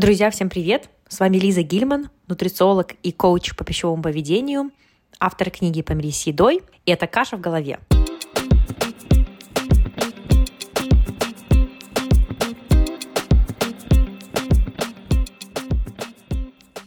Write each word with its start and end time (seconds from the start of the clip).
Друзья, 0.00 0.30
всем 0.30 0.48
привет! 0.48 0.88
С 1.08 1.20
вами 1.20 1.36
Лиза 1.36 1.60
Гильман, 1.60 2.08
нутрициолог 2.26 2.94
и 3.02 3.12
коуч 3.12 3.54
по 3.54 3.64
пищевому 3.64 4.02
поведению, 4.02 4.70
автор 5.18 5.50
книги 5.50 5.82
«Помирись 5.82 6.22
с 6.22 6.26
едой», 6.26 6.62
и 6.86 6.90
это 6.90 7.06
«Каша 7.06 7.36
в 7.36 7.42
голове». 7.42 7.78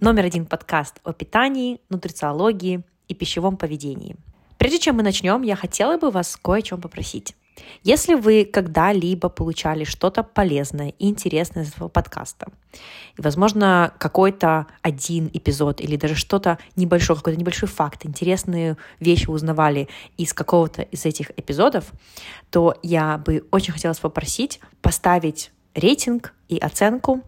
Номер 0.01 0.25
один 0.25 0.47
подкаст 0.47 0.99
о 1.03 1.13
питании, 1.13 1.81
нутрициологии 1.89 2.81
и 3.07 3.13
пищевом 3.13 3.57
поведении. 3.57 4.15
Прежде 4.57 4.79
чем 4.79 4.95
мы 4.95 5.03
начнем, 5.03 5.43
я 5.43 5.55
хотела 5.55 5.99
бы 5.99 6.09
вас 6.09 6.35
кое 6.35 6.57
о 6.57 6.61
чем 6.63 6.81
попросить. 6.81 7.35
Если 7.83 8.15
вы 8.15 8.45
когда-либо 8.45 9.29
получали 9.29 9.83
что-то 9.83 10.23
полезное 10.23 10.93
и 10.99 11.07
интересное 11.07 11.63
из 11.63 11.73
этого 11.73 11.87
подкаста, 11.87 12.47
и, 13.17 13.21
возможно, 13.21 13.93
какой-то 13.99 14.67
один 14.81 15.29
эпизод 15.33 15.81
или 15.81 15.95
даже 15.95 16.15
что-то 16.15 16.57
небольшое, 16.75 17.17
какой-то 17.17 17.39
небольшой 17.39 17.69
факт, 17.69 18.05
интересные 18.05 18.77
вещи 18.99 19.29
узнавали 19.29 19.89
из 20.17 20.33
какого-то 20.33 20.81
из 20.81 21.05
этих 21.05 21.31
эпизодов, 21.37 21.91
то 22.49 22.75
я 22.81 23.17
бы 23.17 23.45
очень 23.51 23.73
хотела 23.73 23.91
вас 23.91 23.99
попросить 23.99 24.59
поставить 24.81 25.51
рейтинг 25.75 26.33
и 26.49 26.57
оценку 26.57 27.21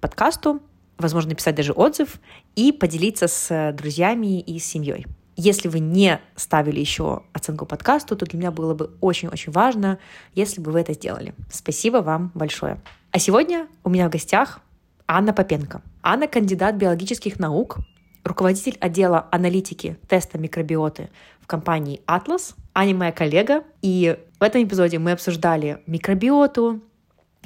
подкасту, 0.00 0.60
возможно, 0.98 1.30
написать 1.30 1.54
даже 1.54 1.72
отзыв 1.72 2.20
и 2.56 2.72
поделиться 2.72 3.28
с 3.28 3.72
друзьями 3.72 4.40
и 4.40 4.58
с 4.58 4.64
семьей. 4.64 5.06
Если 5.36 5.68
вы 5.68 5.80
не 5.80 6.20
ставили 6.36 6.78
еще 6.78 7.22
оценку 7.32 7.64
подкасту, 7.64 8.16
то 8.16 8.26
для 8.26 8.38
меня 8.38 8.50
было 8.50 8.74
бы 8.74 8.90
очень-очень 9.00 9.52
важно, 9.52 9.98
если 10.34 10.60
бы 10.60 10.72
вы 10.72 10.80
это 10.80 10.92
сделали. 10.92 11.34
Спасибо 11.50 11.98
вам 11.98 12.30
большое. 12.34 12.80
А 13.10 13.18
сегодня 13.18 13.66
у 13.82 13.90
меня 13.90 14.08
в 14.08 14.10
гостях 14.10 14.60
Анна 15.06 15.32
Попенко. 15.32 15.82
Анна 16.02 16.26
кандидат 16.26 16.76
биологических 16.76 17.38
наук, 17.38 17.78
руководитель 18.24 18.76
отдела 18.80 19.26
аналитики 19.30 19.98
теста 20.08 20.38
микробиоты 20.38 21.10
в 21.40 21.46
компании 21.46 22.00
Atlas. 22.06 22.54
Аня 22.74 22.94
моя 22.94 23.12
коллега, 23.12 23.64
и 23.82 24.18
в 24.38 24.42
этом 24.42 24.62
эпизоде 24.64 24.98
мы 24.98 25.12
обсуждали 25.12 25.82
микробиоту, 25.86 26.80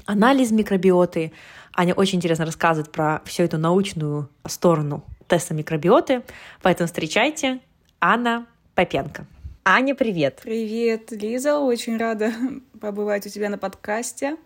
анализ 0.06 0.50
микробиоты. 0.50 1.32
Аня 1.74 1.94
очень 1.94 2.18
интересно 2.18 2.46
рассказывает 2.46 2.92
про 2.92 3.22
всю 3.24 3.42
эту 3.42 3.58
научную 3.58 4.28
сторону 4.46 5.04
теста 5.26 5.54
микробиоты, 5.54 6.22
поэтому 6.62 6.86
встречайте 6.86 7.60
Анна 8.08 8.46
Попенко. 8.76 9.26
Аня, 9.64 9.96
привет. 9.96 10.38
Привет, 10.44 11.10
Лиза. 11.10 11.58
Очень 11.58 11.96
рада 11.96 12.32
побывать 12.80 13.26
у 13.26 13.30
тебя 13.30 13.48
на 13.48 13.58
подкасте. 13.58 14.36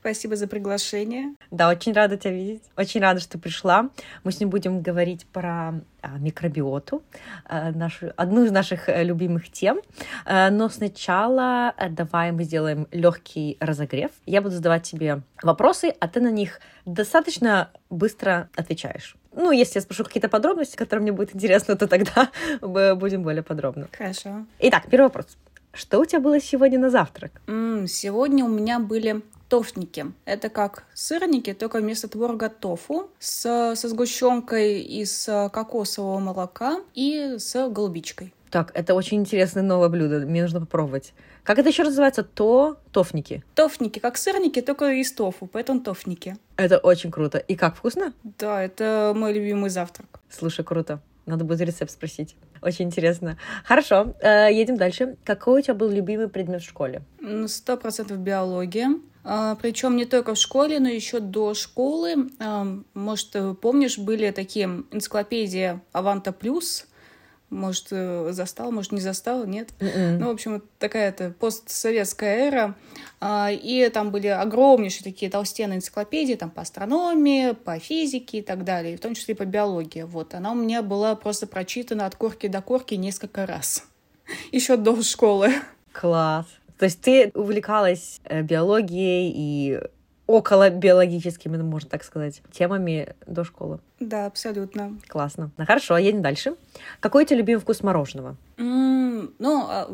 Спасибо 0.00 0.36
за 0.36 0.46
приглашение. 0.46 1.34
Да, 1.50 1.68
очень 1.68 1.92
рада 1.92 2.16
тебя 2.16 2.32
видеть. 2.32 2.62
Очень 2.76 3.00
рада, 3.00 3.20
что 3.20 3.32
ты 3.32 3.38
пришла. 3.38 3.90
Мы 4.22 4.32
сегодня 4.32 4.48
будем 4.48 4.80
говорить 4.80 5.26
про 5.26 5.74
а, 6.00 6.18
микробиоту, 6.18 7.02
а, 7.44 7.72
нашу, 7.72 8.12
одну 8.16 8.44
из 8.44 8.52
наших 8.52 8.88
э, 8.88 9.02
любимых 9.02 9.50
тем. 9.50 9.80
А, 10.24 10.50
но 10.50 10.68
сначала 10.68 11.74
э, 11.76 11.88
давай 11.88 12.30
мы 12.30 12.44
сделаем 12.44 12.86
легкий 12.92 13.56
разогрев. 13.58 14.12
Я 14.24 14.40
буду 14.40 14.54
задавать 14.54 14.84
тебе 14.84 15.22
вопросы, 15.42 15.92
а 15.98 16.06
ты 16.06 16.20
на 16.20 16.30
них 16.30 16.60
достаточно 16.86 17.70
быстро 17.90 18.48
отвечаешь. 18.54 19.16
Ну, 19.34 19.50
если 19.50 19.78
я 19.78 19.82
спрошу 19.82 20.04
какие-то 20.04 20.28
подробности, 20.28 20.76
которые 20.76 21.02
мне 21.02 21.12
будут 21.12 21.34
интересны, 21.34 21.76
то 21.76 21.86
тогда 21.86 22.30
будем 22.60 23.22
более 23.22 23.42
подробно. 23.42 23.88
Хорошо. 23.96 24.46
Итак, 24.60 24.84
первый 24.90 25.06
вопрос. 25.06 25.36
Что 25.78 26.00
у 26.00 26.04
тебя 26.04 26.18
было 26.18 26.40
сегодня 26.40 26.76
на 26.80 26.90
завтрак? 26.90 27.40
М, 27.46 27.86
сегодня 27.86 28.44
у 28.44 28.48
меня 28.48 28.80
были 28.80 29.22
тофники. 29.48 30.06
Это 30.24 30.48
как 30.48 30.82
сырники, 30.92 31.54
только 31.54 31.78
вместо 31.78 32.08
творога 32.08 32.48
тофу 32.48 33.10
с, 33.20 33.76
со 33.76 33.88
сгущенкой 33.88 34.80
из 34.82 35.26
кокосового 35.52 36.18
молока 36.18 36.80
и 36.94 37.36
с 37.38 37.68
голубичкой. 37.68 38.34
Так, 38.50 38.72
это 38.74 38.94
очень 38.94 39.18
интересное 39.18 39.62
новое 39.62 39.88
блюдо. 39.88 40.26
Мне 40.26 40.42
нужно 40.42 40.58
попробовать. 40.58 41.14
Как 41.44 41.60
это 41.60 41.68
еще 41.68 41.84
называется? 41.84 42.24
То 42.24 42.78
тофники. 42.90 43.44
Тофники, 43.54 44.00
как 44.00 44.16
сырники, 44.16 44.60
только 44.60 44.90
из 44.94 45.12
тофу, 45.12 45.46
поэтому 45.46 45.78
тофники. 45.78 46.38
Это 46.56 46.78
очень 46.78 47.12
круто. 47.12 47.38
И 47.38 47.54
как, 47.54 47.76
вкусно? 47.76 48.14
Да, 48.24 48.64
это 48.64 49.12
мой 49.14 49.32
любимый 49.32 49.70
завтрак. 49.70 50.18
Слушай, 50.28 50.64
круто. 50.64 51.00
Надо 51.28 51.44
будет 51.44 51.60
рецепт 51.60 51.90
спросить. 51.90 52.36
Очень 52.62 52.86
интересно. 52.86 53.36
Хорошо, 53.64 54.14
э, 54.20 54.48
едем 54.50 54.78
дальше. 54.78 55.16
Какой 55.24 55.60
у 55.60 55.62
тебя 55.62 55.74
был 55.74 55.90
любимый 55.90 56.28
предмет 56.28 56.62
в 56.62 56.64
школе? 56.66 57.02
Сто 57.46 57.76
процентов 57.76 58.18
биология. 58.18 58.94
А, 59.24 59.56
Причем 59.56 59.96
не 59.96 60.06
только 60.06 60.34
в 60.34 60.38
школе, 60.38 60.80
но 60.80 60.88
еще 60.88 61.20
до 61.20 61.52
школы. 61.52 62.30
А, 62.40 62.66
Может, 62.94 63.36
э, 63.36 63.54
помнишь, 63.60 63.98
были 63.98 64.30
такие 64.30 64.84
энциклопедии 64.90 65.80
Аванта 65.92 66.32
Плюс. 66.32 66.86
Может, 67.50 67.88
э, 67.90 68.28
застал, 68.32 68.72
может, 68.72 68.92
не 68.92 69.00
застал, 69.00 69.44
нет. 69.44 69.68
М-м. 69.80 70.18
Ну, 70.20 70.26
в 70.28 70.30
общем, 70.30 70.54
вот 70.54 70.64
такая 70.78 71.12
то 71.12 71.30
постсоветская 71.30 72.48
эра. 72.48 72.74
А, 73.20 73.50
И 73.50 73.88
там 73.88 74.10
были 74.10 74.28
огромнейшие 74.28 75.04
такие 75.04 75.30
толстенные 75.30 75.78
энциклопедии 75.78 76.34
там 76.34 76.50
по 76.50 76.62
астрономии, 76.62 77.52
по 77.52 77.78
физике 77.78 78.38
и 78.38 78.42
так 78.42 78.64
далее, 78.64 78.96
в 78.96 79.00
том 79.00 79.14
числе 79.14 79.34
и 79.34 79.36
по 79.36 79.44
биологии. 79.44 80.02
Вот, 80.02 80.34
она 80.34 80.52
у 80.52 80.54
меня 80.54 80.82
была 80.82 81.14
просто 81.16 81.46
прочитана 81.46 82.06
от 82.06 82.14
корки 82.14 82.46
до 82.46 82.62
корки 82.62 82.94
несколько 82.94 83.46
раз. 83.46 83.84
Еще 84.52 84.76
до 84.76 85.02
школы. 85.02 85.52
Класс. 85.92 86.46
То 86.78 86.84
есть 86.84 87.00
ты 87.00 87.32
увлекалась 87.34 88.20
э, 88.24 88.42
биологией 88.42 89.32
и 89.34 89.80
около 90.28 90.68
биологическими, 90.70 91.56
ну, 91.56 91.64
можно 91.64 91.88
так 91.88 92.04
сказать, 92.04 92.42
темами 92.52 93.16
до 93.26 93.42
школы. 93.44 93.80
Да, 93.98 94.26
абсолютно. 94.26 94.96
Классно. 95.08 95.50
Ну, 95.56 95.66
хорошо, 95.66 95.96
едем 95.98 96.22
дальше. 96.22 96.54
Какой 97.00 97.24
у 97.24 97.26
тебя 97.26 97.38
любимый 97.38 97.60
вкус 97.60 97.82
мороженого? 97.82 98.36
М, 98.58 99.32
Ну, 99.40 99.64
а, 99.68 99.88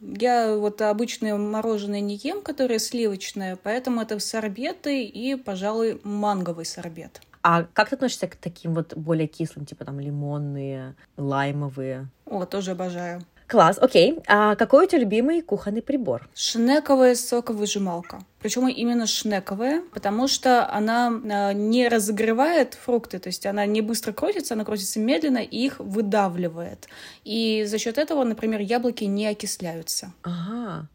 я 0.00 0.54
вот 0.56 0.80
обычное 0.80 1.36
мороженое 1.36 2.00
не 2.00 2.16
ем, 2.16 2.40
которое 2.40 2.78
сливочное, 2.78 3.58
поэтому 3.62 4.00
это 4.00 4.18
сорбеты 4.20 5.04
и, 5.04 5.34
пожалуй, 5.34 6.00
манговый 6.02 6.64
сорбет. 6.64 7.20
А 7.42 7.64
как 7.72 7.90
ты 7.90 7.96
относишься 7.96 8.26
к 8.28 8.36
таким 8.36 8.74
вот 8.74 8.94
более 8.96 9.26
кислым, 9.26 9.66
типа 9.66 9.84
там 9.84 9.98
лимонные, 10.00 10.94
лаймовые? 11.16 12.08
О, 12.26 12.44
тоже 12.46 12.70
обожаю. 12.72 13.22
Класс, 13.50 13.78
окей. 13.80 14.16
А 14.28 14.54
какой 14.54 14.84
у 14.84 14.88
тебя 14.88 15.00
любимый 15.00 15.42
кухонный 15.42 15.82
прибор? 15.82 16.28
Шнековая 16.36 17.16
соковыжималка. 17.16 18.20
Причем 18.38 18.68
именно 18.68 19.08
шнековая, 19.08 19.82
потому 19.92 20.28
что 20.28 20.72
она 20.72 21.08
а, 21.08 21.52
не 21.52 21.88
разогревает 21.88 22.74
фрукты, 22.74 23.18
то 23.18 23.26
есть 23.26 23.46
она 23.46 23.66
не 23.66 23.80
быстро 23.80 24.12
крутится, 24.12 24.54
она 24.54 24.64
крутится 24.64 25.00
медленно 25.00 25.38
и 25.38 25.66
их 25.66 25.80
выдавливает. 25.80 26.86
И 27.24 27.64
за 27.66 27.78
счет 27.78 27.98
этого, 27.98 28.22
например, 28.22 28.60
яблоки 28.60 29.02
не 29.02 29.26
окисляются. 29.26 30.12
Ага. 30.22 30.86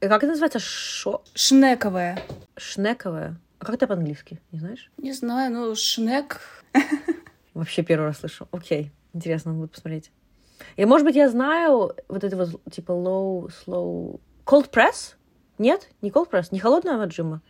И 0.00 0.08
как 0.08 0.22
это 0.22 0.28
называется? 0.28 0.60
Шо... 0.60 1.22
Шнековая. 1.34 2.22
Шнековая? 2.56 3.36
А 3.58 3.66
как 3.66 3.74
это 3.74 3.86
по-английски? 3.86 4.40
Не 4.50 4.60
знаешь? 4.60 4.90
Не 4.96 5.12
знаю, 5.12 5.52
ну 5.52 5.74
шнек. 5.74 6.40
Вообще 7.52 7.82
первый 7.82 8.06
раз 8.06 8.20
слышу. 8.20 8.48
Окей. 8.50 8.92
Интересно, 9.12 9.50
надо 9.50 9.60
будет 9.60 9.72
посмотреть. 9.72 10.10
И, 10.76 10.84
может 10.84 11.06
быть, 11.06 11.16
я 11.16 11.28
знаю 11.28 11.92
вот 12.08 12.24
это 12.24 12.36
вот, 12.36 12.60
типа, 12.72 12.92
low, 12.92 13.50
slow... 13.66 14.20
Cold 14.44 14.70
press? 14.70 15.14
Нет? 15.58 15.88
Не 16.00 16.10
cold 16.10 16.30
press? 16.30 16.48
Не 16.50 16.58
холодного 16.58 17.04
отжима? 17.04 17.40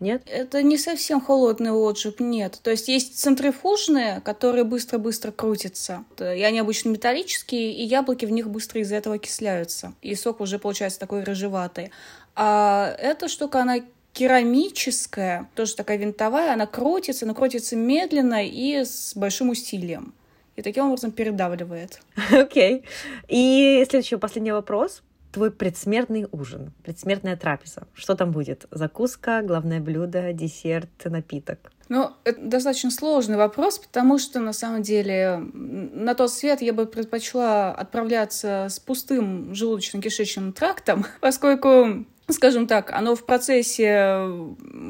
Нет? 0.00 0.22
Это 0.26 0.64
не 0.64 0.78
совсем 0.78 1.20
холодный 1.20 1.70
отжиг, 1.70 2.18
нет. 2.18 2.58
То 2.64 2.72
есть 2.72 2.88
есть 2.88 3.20
центрифужные, 3.20 4.20
которые 4.20 4.64
быстро-быстро 4.64 5.30
крутятся. 5.30 6.04
И 6.18 6.42
они 6.42 6.58
обычно 6.58 6.88
металлические, 6.88 7.72
и 7.72 7.84
яблоки 7.84 8.24
в 8.24 8.32
них 8.32 8.50
быстро 8.50 8.80
из-за 8.80 8.96
этого 8.96 9.14
окисляются. 9.14 9.92
И 10.02 10.16
сок 10.16 10.40
уже 10.40 10.58
получается 10.58 10.98
такой 10.98 11.22
рыжеватый. 11.22 11.92
А 12.34 12.92
эта 12.98 13.28
штука, 13.28 13.60
она 13.60 13.76
керамическая, 14.12 15.48
тоже 15.54 15.76
такая 15.76 15.98
винтовая, 15.98 16.52
она 16.52 16.66
крутится, 16.66 17.24
но 17.24 17.34
крутится 17.34 17.76
медленно 17.76 18.44
и 18.44 18.84
с 18.84 19.12
большим 19.14 19.50
усилием. 19.50 20.14
И 20.56 20.62
таким 20.62 20.86
образом 20.86 21.12
передавливает. 21.12 22.00
Окей. 22.30 22.84
И 23.28 23.84
следующий, 23.88 24.16
последний 24.16 24.52
вопрос. 24.52 25.02
Твой 25.32 25.50
предсмертный 25.50 26.26
ужин, 26.30 26.72
предсмертная 26.82 27.36
трапеза. 27.36 27.86
Что 27.94 28.14
там 28.14 28.32
будет? 28.32 28.66
Закуска, 28.70 29.40
главное 29.42 29.80
блюдо, 29.80 30.34
десерт, 30.34 30.90
напиток? 31.06 31.72
Ну, 31.88 32.10
это 32.24 32.40
достаточно 32.40 32.90
сложный 32.90 33.36
вопрос, 33.36 33.78
потому 33.78 34.18
что, 34.18 34.40
на 34.40 34.52
самом 34.52 34.82
деле, 34.82 35.38
на 35.52 36.14
тот 36.14 36.32
свет 36.32 36.60
я 36.62 36.72
бы 36.72 36.86
предпочла 36.86 37.72
отправляться 37.72 38.66
с 38.70 38.78
пустым 38.78 39.52
желудочно-кишечным 39.52 40.52
трактом, 40.52 41.06
поскольку 41.20 42.04
скажем 42.28 42.66
так, 42.66 42.92
оно 42.92 43.14
в 43.14 43.26
процессе 43.26 44.26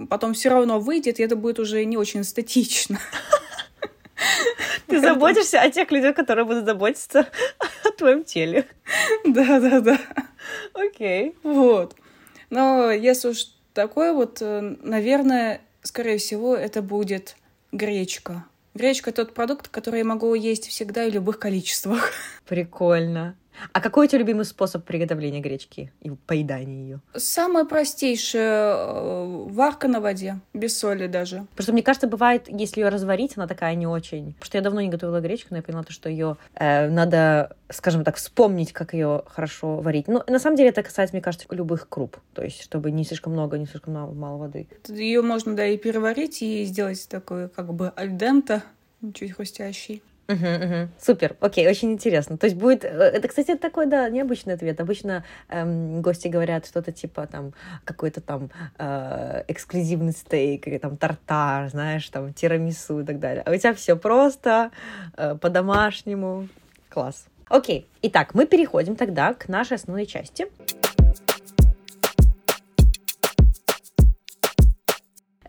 потом 0.08 0.34
все 0.34 0.50
равно 0.50 0.78
выйдет, 0.78 1.18
и 1.18 1.22
это 1.22 1.34
будет 1.34 1.58
уже 1.58 1.84
не 1.84 1.96
очень 1.96 2.20
эстетично. 2.20 2.98
Ты 4.86 5.00
заботишься 5.00 5.60
о 5.60 5.70
тех 5.70 5.90
людях, 5.90 6.16
которые 6.16 6.44
будут 6.44 6.64
заботиться 6.64 7.28
о 7.84 7.90
твоем 7.90 8.24
теле. 8.24 8.66
Да, 9.24 9.60
да, 9.60 9.80
да. 9.80 9.98
Окей. 10.74 11.34
Вот. 11.42 11.94
Но 12.50 12.90
если 12.90 13.28
уж 13.28 13.46
такое 13.72 14.12
вот, 14.12 14.38
э, 14.40 14.76
наверное, 14.82 15.60
скорее 15.82 16.18
всего, 16.18 16.54
это 16.54 16.82
будет 16.82 17.36
гречка. 17.72 18.44
Гречка 18.74 19.12
тот 19.12 19.34
продукт, 19.34 19.68
который 19.68 19.98
я 19.98 20.04
могу 20.04 20.34
есть 20.34 20.68
всегда 20.68 21.04
и 21.04 21.10
в 21.10 21.14
любых 21.14 21.38
количествах. 21.38 22.12
Прикольно. 22.46 23.36
А 23.72 23.80
какой 23.80 24.06
у 24.06 24.08
тебя 24.08 24.18
любимый 24.20 24.44
способ 24.44 24.84
приготовления 24.84 25.40
гречки 25.40 25.92
и 26.00 26.10
поедания 26.10 26.82
ее? 26.82 27.00
Самое 27.14 27.64
простейшее 27.64 28.42
э, 28.42 29.46
варка 29.50 29.88
на 29.88 30.00
воде, 30.00 30.40
без 30.52 30.78
соли 30.78 31.06
даже. 31.06 31.46
Просто 31.54 31.72
мне 31.72 31.82
кажется, 31.82 32.06
бывает, 32.06 32.44
если 32.48 32.80
ее 32.80 32.88
разварить, 32.88 33.32
она 33.36 33.46
такая 33.46 33.74
не 33.74 33.86
очень. 33.86 34.32
Потому 34.34 34.44
что 34.44 34.58
я 34.58 34.62
давно 34.62 34.80
не 34.80 34.88
готовила 34.88 35.20
гречку, 35.20 35.48
но 35.50 35.58
я 35.58 35.62
поняла, 35.62 35.84
что 35.88 36.08
ее 36.08 36.36
э, 36.54 36.88
надо, 36.88 37.56
скажем 37.70 38.04
так, 38.04 38.16
вспомнить, 38.16 38.72
как 38.72 38.94
ее 38.94 39.22
хорошо 39.26 39.76
варить. 39.76 40.08
Но 40.08 40.24
на 40.26 40.38
самом 40.38 40.56
деле 40.56 40.70
это 40.70 40.82
касается, 40.82 41.14
мне 41.14 41.22
кажется, 41.22 41.46
любых 41.50 41.88
круп. 41.88 42.16
То 42.34 42.42
есть, 42.42 42.62
чтобы 42.62 42.90
не 42.90 43.04
слишком 43.04 43.32
много, 43.32 43.58
не 43.58 43.66
слишком 43.66 43.94
мало, 43.94 44.12
мало 44.12 44.38
воды. 44.38 44.68
Ее 44.88 45.22
можно, 45.22 45.54
да, 45.54 45.66
и 45.66 45.76
переварить, 45.76 46.42
и 46.42 46.64
сделать 46.64 47.06
такой, 47.08 47.48
как 47.48 47.72
бы, 47.74 47.92
альдента, 47.96 48.62
чуть 49.14 49.32
хрустящий. 49.32 50.02
Угу, 50.28 50.46
угу. 50.46 50.88
Супер, 51.00 51.36
окей, 51.40 51.68
очень 51.68 51.92
интересно. 51.92 52.38
То 52.38 52.46
есть 52.46 52.56
будет... 52.56 52.84
Э, 52.84 52.88
это, 52.88 53.28
кстати, 53.28 53.56
такой, 53.56 53.86
да, 53.86 54.08
необычный 54.08 54.54
ответ. 54.54 54.80
Обычно 54.80 55.24
эм, 55.48 56.00
гости 56.00 56.28
говорят 56.28 56.66
что-то 56.66 56.92
типа 56.92 57.26
там 57.26 57.52
какой-то 57.84 58.20
там 58.20 58.50
э, 58.78 59.44
эксклюзивный 59.48 60.12
стейк 60.12 60.66
или 60.68 60.78
там 60.78 60.96
тартар, 60.96 61.68
знаешь, 61.68 62.08
там 62.08 62.32
тирамису 62.32 63.00
и 63.00 63.04
так 63.04 63.18
далее. 63.18 63.42
А 63.44 63.50
у 63.50 63.56
тебя 63.56 63.74
все 63.74 63.96
просто, 63.96 64.70
э, 65.16 65.36
по-домашнему. 65.40 66.48
Класс. 66.88 67.26
Окей, 67.48 67.86
итак, 68.00 68.34
мы 68.34 68.46
переходим 68.46 68.96
тогда 68.96 69.34
к 69.34 69.48
нашей 69.48 69.74
основной 69.74 70.06
части. 70.06 70.46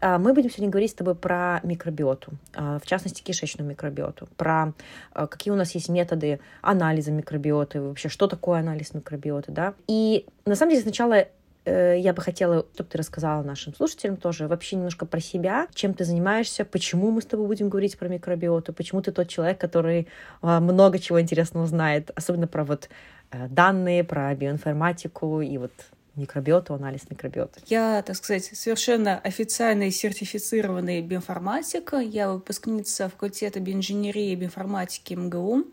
Мы 0.03 0.33
будем 0.33 0.49
сегодня 0.49 0.69
говорить 0.69 0.91
с 0.91 0.95
тобой 0.95 1.15
про 1.15 1.61
микробиоту, 1.63 2.33
а, 2.53 2.79
в 2.79 2.85
частности, 2.85 3.21
кишечную 3.21 3.69
микробиоту, 3.69 4.27
про 4.35 4.73
а, 5.13 5.27
какие 5.27 5.53
у 5.53 5.55
нас 5.55 5.73
есть 5.75 5.87
методы 5.87 6.39
анализа 6.61 7.11
микробиоты, 7.11 7.81
вообще, 7.81 8.09
что 8.09 8.27
такое 8.27 8.59
анализ 8.59 8.93
микробиоты, 8.93 9.51
да. 9.51 9.73
И 9.87 10.25
на 10.45 10.55
самом 10.55 10.71
деле 10.71 10.83
сначала 10.83 11.27
э, 11.65 11.97
я 11.99 12.13
бы 12.13 12.21
хотела, 12.21 12.65
чтобы 12.73 12.89
ты 12.89 12.97
рассказала 12.97 13.43
нашим 13.43 13.73
слушателям 13.73 14.17
тоже 14.17 14.47
вообще 14.49 14.75
немножко 14.75 15.05
про 15.05 15.21
себя, 15.21 15.67
чем 15.73 15.93
ты 15.93 16.03
занимаешься, 16.03 16.65
почему 16.65 17.09
мы 17.11 17.21
с 17.21 17.25
тобой 17.25 17.47
будем 17.47 17.69
говорить 17.69 17.97
про 17.97 18.09
микробиоту, 18.09 18.73
почему 18.73 19.01
ты 19.01 19.13
тот 19.13 19.29
человек, 19.29 19.57
который 19.57 20.09
много 20.41 20.99
чего 20.99 21.21
интересного 21.21 21.65
знает, 21.65 22.11
особенно 22.15 22.47
про 22.47 22.65
вот 22.65 22.89
э, 23.31 23.47
данные, 23.47 24.03
про 24.03 24.35
биоинформатику 24.35 25.39
и 25.39 25.57
вот 25.57 25.71
микробиоту, 26.15 26.73
анализ 26.73 27.09
микробиоты. 27.09 27.61
Я, 27.67 28.01
так 28.03 28.15
сказать, 28.15 28.45
совершенно 28.45 29.19
официальный 29.19 29.91
сертифицированный 29.91 31.01
биоинформатик. 31.01 31.93
Я 32.03 32.31
выпускница 32.31 33.09
факультета 33.09 33.59
биоинженерии 33.59 34.31
и 34.31 34.35
биоинформатики 34.35 35.13
МГУ. 35.13 35.65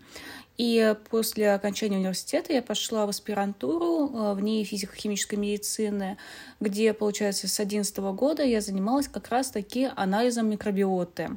И 0.57 0.95
после 1.09 1.53
окончания 1.53 1.97
университета 1.97 2.53
я 2.53 2.61
пошла 2.61 3.07
в 3.07 3.09
аспирантуру 3.09 4.11
э, 4.13 4.35
в 4.35 4.41
НИИ 4.43 4.65
физико-химической 4.65 5.37
медицины, 5.37 6.19
где, 6.61 6.93
получается, 6.93 7.49
с 7.49 7.57
2011 7.57 7.97
года 8.15 8.43
я 8.43 8.61
занималась 8.61 9.09
как 9.09 9.29
раз-таки 9.29 9.89
анализом 9.97 10.51
микробиоты. 10.51 11.31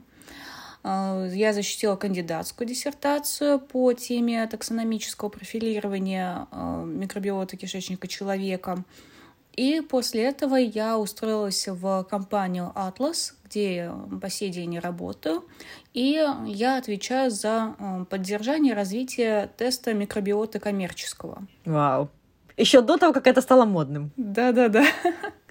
Э, 0.83 1.29
я 1.33 1.53
защитила 1.53 1.95
кандидатскую 1.95 2.67
диссертацию 2.67 3.59
по 3.59 3.93
теме 3.93 4.45
таксономического 4.47 5.29
профилирования 5.29 6.47
э, 6.51 6.83
микробиота 6.85 7.57
кишечника 7.57 8.07
человека. 8.07 8.83
И 9.55 9.81
после 9.81 10.23
этого 10.23 10.55
я 10.55 10.97
устроилась 10.97 11.67
в 11.67 12.03
компанию 12.09 12.71
Atlas, 12.75 13.33
где 13.45 13.91
по 14.19 14.27
сей 14.27 14.49
день 14.49 14.79
работаю, 14.79 15.45
и 15.93 16.25
я 16.47 16.77
отвечаю 16.77 17.29
за 17.29 17.75
э, 17.77 18.05
поддержание 18.09 18.73
и 18.73 18.75
развитие 18.75 19.51
теста 19.57 19.93
микробиота 19.93 20.59
коммерческого. 20.59 21.45
Вау! 21.65 22.09
Еще 22.57 22.81
до 22.81 22.97
того, 22.97 23.13
как 23.13 23.27
это 23.27 23.41
стало 23.41 23.65
модным. 23.65 24.11
Да-да-да. 24.17 24.85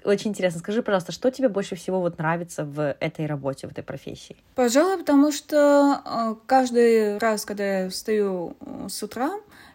Очень 0.03 0.31
интересно. 0.31 0.59
Скажи, 0.59 0.81
пожалуйста, 0.81 1.11
что 1.11 1.31
тебе 1.31 1.49
больше 1.49 1.75
всего 1.75 1.99
вот 2.01 2.17
нравится 2.17 2.65
в 2.65 2.95
этой 2.99 3.25
работе, 3.25 3.67
в 3.67 3.71
этой 3.71 3.83
профессии? 3.83 4.35
Пожалуй, 4.55 4.97
потому 4.97 5.31
что 5.31 6.01
э, 6.05 6.35
каждый 6.45 7.17
раз, 7.17 7.45
когда 7.45 7.83
я 7.83 7.89
встаю 7.89 8.55
э, 8.59 8.87
с 8.89 9.01
утра, 9.01 9.31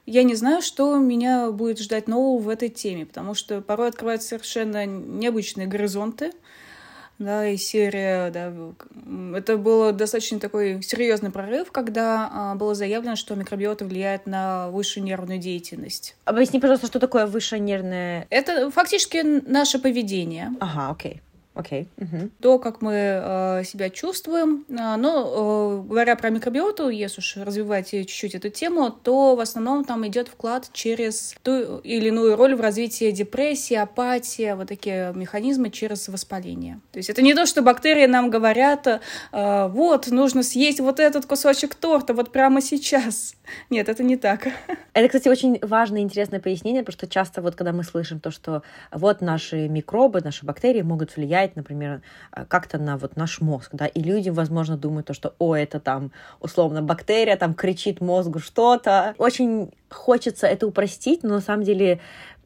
я 0.06 0.22
не 0.22 0.34
знаю, 0.34 0.62
что 0.62 0.96
меня 0.96 1.50
будет 1.50 1.78
ждать 1.78 2.08
нового 2.08 2.42
в 2.42 2.48
этой 2.48 2.68
теме, 2.68 3.06
потому 3.06 3.34
что 3.34 3.60
порой 3.60 3.88
открываются 3.88 4.28
совершенно 4.28 4.86
необычные 4.86 5.66
горизонты, 5.66 6.32
да, 7.18 7.48
и 7.48 7.56
серия, 7.56 8.30
да, 8.30 8.52
это 9.36 9.56
был 9.56 9.92
достаточно 9.92 10.38
такой 10.38 10.82
серьезный 10.82 11.30
прорыв, 11.30 11.72
когда 11.72 12.30
а, 12.32 12.54
было 12.54 12.74
заявлено, 12.74 13.16
что 13.16 13.34
микробиота 13.34 13.84
влияет 13.84 14.26
на 14.26 14.70
высшую 14.70 15.04
нервную 15.04 15.38
деятельность. 15.38 16.16
Объясни, 16.24 16.60
пожалуйста, 16.60 16.86
что 16.86 17.00
такое 17.00 17.26
высшая 17.26 17.60
нервная... 17.60 18.26
Это 18.30 18.70
фактически 18.70 19.22
наше 19.48 19.78
поведение. 19.78 20.52
Ага, 20.60 20.90
окей. 20.90 21.20
Окей. 21.58 21.88
Okay. 21.96 22.04
Угу. 22.04 22.30
То, 22.40 22.58
как 22.60 22.82
мы 22.82 22.92
э, 22.94 23.64
себя 23.64 23.90
чувствуем. 23.90 24.64
А, 24.78 24.96
но 24.96 25.82
э, 25.82 25.88
говоря 25.88 26.14
про 26.14 26.30
микробиоту, 26.30 26.88
если 26.88 27.18
уж 27.20 27.36
развивать 27.36 27.90
чуть-чуть 27.90 28.36
эту 28.36 28.48
тему, 28.48 28.90
то 28.90 29.34
в 29.34 29.40
основном 29.40 29.84
там 29.84 30.06
идет 30.06 30.28
вклад 30.28 30.70
через 30.72 31.34
ту 31.42 31.78
или 31.78 32.08
иную 32.08 32.36
роль 32.36 32.54
в 32.54 32.60
развитии 32.60 33.10
депрессии, 33.10 33.74
апатии, 33.74 34.54
вот 34.54 34.68
такие 34.68 35.12
механизмы 35.16 35.70
через 35.70 36.06
воспаление. 36.06 36.78
То 36.92 36.98
есть 36.98 37.10
это 37.10 37.22
не 37.22 37.34
то, 37.34 37.44
что 37.44 37.60
бактерии 37.60 38.06
нам 38.06 38.30
говорят, 38.30 38.86
э, 38.86 39.68
вот, 39.68 40.06
нужно 40.06 40.44
съесть 40.44 40.78
вот 40.78 41.00
этот 41.00 41.26
кусочек 41.26 41.74
торта 41.74 42.14
вот 42.14 42.30
прямо 42.30 42.60
сейчас. 42.60 43.34
Нет, 43.68 43.88
это 43.88 44.04
не 44.04 44.16
так. 44.16 44.46
Это, 44.92 45.08
кстати, 45.08 45.28
очень 45.28 45.58
важное 45.62 46.00
и 46.00 46.04
интересное 46.04 46.38
пояснение, 46.38 46.82
потому 46.82 46.98
что 46.98 47.06
часто 47.08 47.42
вот 47.42 47.56
когда 47.56 47.72
мы 47.72 47.82
слышим 47.82 48.20
то, 48.20 48.30
что 48.30 48.62
вот 48.92 49.20
наши 49.20 49.68
микробы, 49.68 50.20
наши 50.22 50.44
бактерии 50.44 50.82
могут 50.82 51.16
влиять 51.16 51.47
влияет, 51.48 51.56
например, 51.56 52.00
э, 52.32 52.44
как-то 52.46 52.78
на 52.78 52.96
вот 52.96 53.16
наш 53.16 53.40
мозг, 53.40 53.70
да, 53.72 53.86
и 53.86 54.02
люди, 54.02 54.30
возможно, 54.30 54.76
думают 54.76 55.06
то, 55.06 55.14
что, 55.14 55.34
о, 55.38 55.54
это 55.54 55.80
там, 55.80 56.10
условно, 56.40 56.82
бактерия, 56.82 57.36
там 57.36 57.54
кричит 57.54 58.00
мозгу 58.00 58.38
что-то. 58.38 59.14
Очень 59.18 59.70
хочется 59.90 60.46
это 60.46 60.66
упростить, 60.66 61.22
но 61.22 61.34
на 61.34 61.40
самом 61.40 61.64
деле 61.64 62.00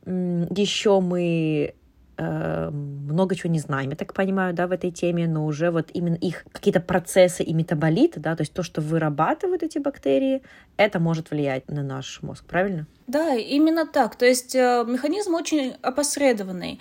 еще 0.04 1.00
мы 1.00 1.74
э, 2.16 2.70
много 2.70 3.34
чего 3.34 3.52
не 3.52 3.60
знаем, 3.60 3.90
я 3.90 3.96
так 3.96 4.14
понимаю, 4.14 4.54
да, 4.54 4.66
в 4.66 4.72
этой 4.72 4.90
теме, 4.90 5.28
но 5.28 5.46
уже 5.46 5.70
вот 5.70 5.90
именно 5.94 6.16
их 6.16 6.44
какие-то 6.52 6.80
процессы 6.80 7.44
и 7.44 7.54
метаболиты, 7.54 8.20
да, 8.20 8.34
то 8.34 8.42
есть 8.42 8.52
то, 8.52 8.62
что 8.62 8.80
вырабатывают 8.80 9.62
эти 9.62 9.78
бактерии, 9.78 10.42
это 10.76 10.98
может 10.98 11.30
влиять 11.30 11.70
на 11.70 11.82
наш 11.82 12.22
мозг, 12.22 12.44
правильно? 12.44 12.86
Да, 13.06 13.34
именно 13.34 13.86
так. 13.86 14.16
То 14.16 14.26
есть 14.26 14.54
э, 14.54 14.84
механизм 14.86 15.34
очень 15.34 15.74
опосредованный. 15.82 16.80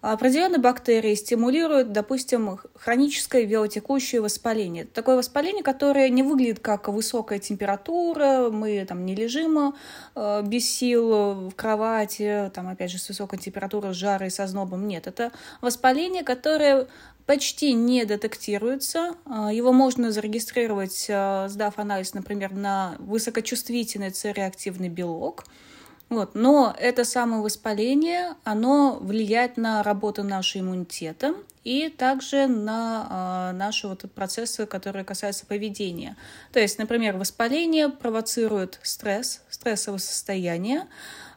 Определенные 0.00 0.60
бактерии 0.60 1.16
стимулируют, 1.16 1.90
допустим, 1.90 2.60
хроническое 2.76 3.42
велотекущее 3.42 4.20
воспаление. 4.20 4.84
Такое 4.84 5.16
воспаление, 5.16 5.64
которое 5.64 6.08
не 6.08 6.22
выглядит 6.22 6.60
как 6.60 6.86
высокая 6.86 7.40
температура, 7.40 8.48
мы 8.50 8.84
там 8.84 9.04
не 9.04 9.16
лежим 9.16 9.74
э, 10.14 10.42
без 10.44 10.70
сил 10.70 11.48
в 11.48 11.54
кровати, 11.56 12.48
там 12.54 12.68
опять 12.68 12.92
же 12.92 12.98
с 12.98 13.08
высокой 13.08 13.40
температурой, 13.40 13.92
с 13.92 13.96
жарой, 13.96 14.30
со 14.30 14.46
знобом. 14.46 14.86
Нет, 14.86 15.08
это 15.08 15.32
воспаление, 15.60 16.22
которое 16.22 16.86
почти 17.26 17.72
не 17.72 18.04
детектируется. 18.04 19.16
Э, 19.26 19.48
его 19.52 19.72
можно 19.72 20.12
зарегистрировать, 20.12 21.06
э, 21.08 21.48
сдав 21.48 21.76
анализ, 21.76 22.14
например, 22.14 22.52
на 22.52 22.94
высокочувствительный 23.00 24.14
С-реактивный 24.14 24.90
белок– 24.90 25.44
вот. 26.08 26.34
Но 26.34 26.74
это 26.78 27.04
самое 27.04 27.42
воспаление, 27.42 28.34
оно 28.44 28.98
влияет 29.00 29.56
на 29.56 29.82
работу 29.82 30.22
нашего 30.22 30.62
иммунитета 30.62 31.34
и 31.64 31.90
также 31.90 32.46
на 32.46 33.50
э, 33.52 33.56
наши 33.56 33.88
вот 33.88 34.04
процессы, 34.14 34.64
которые 34.64 35.04
касаются 35.04 35.44
поведения. 35.44 36.16
То 36.52 36.60
есть, 36.60 36.78
например, 36.78 37.18
воспаление 37.18 37.90
провоцирует 37.90 38.80
стресс, 38.82 39.42
стрессовое 39.50 39.98
состояние. 39.98 40.86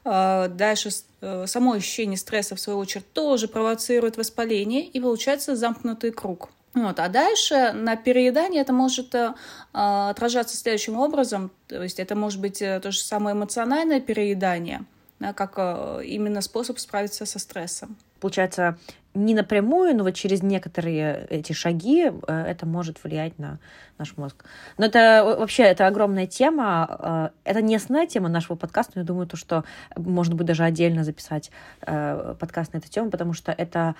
Э, 0.06 0.48
дальше 0.48 0.90
э, 1.20 1.46
само 1.48 1.74
ощущение 1.74 2.18
стресса, 2.18 2.56
в 2.56 2.60
свою 2.62 2.80
очередь, 2.80 3.12
тоже 3.12 3.50
провоцирует 3.50 4.16
воспаление, 4.16 4.86
и 4.86 5.02
получается 5.02 5.58
замкнутый 5.58 6.12
круг. 6.12 6.50
Вот. 6.74 7.00
А 7.00 7.10
дальше 7.10 7.74
на 7.74 7.96
переедание 7.96 8.62
это 8.62 8.72
может 8.72 9.14
э, 9.14 9.34
отражаться 9.74 10.56
следующим 10.56 10.98
образом. 10.98 11.52
То 11.68 11.84
есть 11.84 12.00
это 12.00 12.16
может 12.16 12.40
быть 12.40 12.62
э, 12.62 12.80
то 12.80 12.92
же 12.92 13.00
самое 13.00 13.36
эмоциональное 13.36 14.00
переедание, 14.00 14.86
да, 15.20 15.34
как 15.34 15.54
э, 15.58 16.02
именно 16.06 16.42
способ 16.42 16.80
справиться 16.80 17.26
со 17.26 17.40
стрессом. 17.40 17.98
Получается, 18.22 18.78
не 19.14 19.34
напрямую, 19.34 19.98
но 19.98 20.04
вот 20.04 20.14
через 20.14 20.42
некоторые 20.42 21.28
эти 21.30 21.52
шаги 21.52 22.06
э, 22.06 22.44
это 22.48 22.66
может 22.66 23.04
влиять 23.04 23.38
на 23.38 23.60
наш 23.98 24.16
мозг. 24.16 24.46
Но 24.78 24.86
это 24.86 25.36
вообще 25.38 25.64
это 25.64 25.88
огромная 25.88 26.28
тема. 26.28 27.32
Э, 27.44 27.50
это 27.50 27.62
не 27.62 27.76
основная 27.76 28.08
тема 28.08 28.30
нашего 28.30 28.56
подкаста, 28.56 28.94
но 28.96 29.02
я 29.02 29.06
думаю, 29.06 29.28
то, 29.28 29.36
что 29.36 29.66
можно 29.98 30.36
будет 30.36 30.48
даже 30.48 30.64
отдельно 30.64 31.04
записать 31.04 31.52
э, 31.82 32.36
подкаст 32.40 32.72
на 32.74 32.78
эту 32.78 32.88
тему, 32.88 33.10
потому 33.10 33.34
что 33.34 33.52
это 33.52 33.96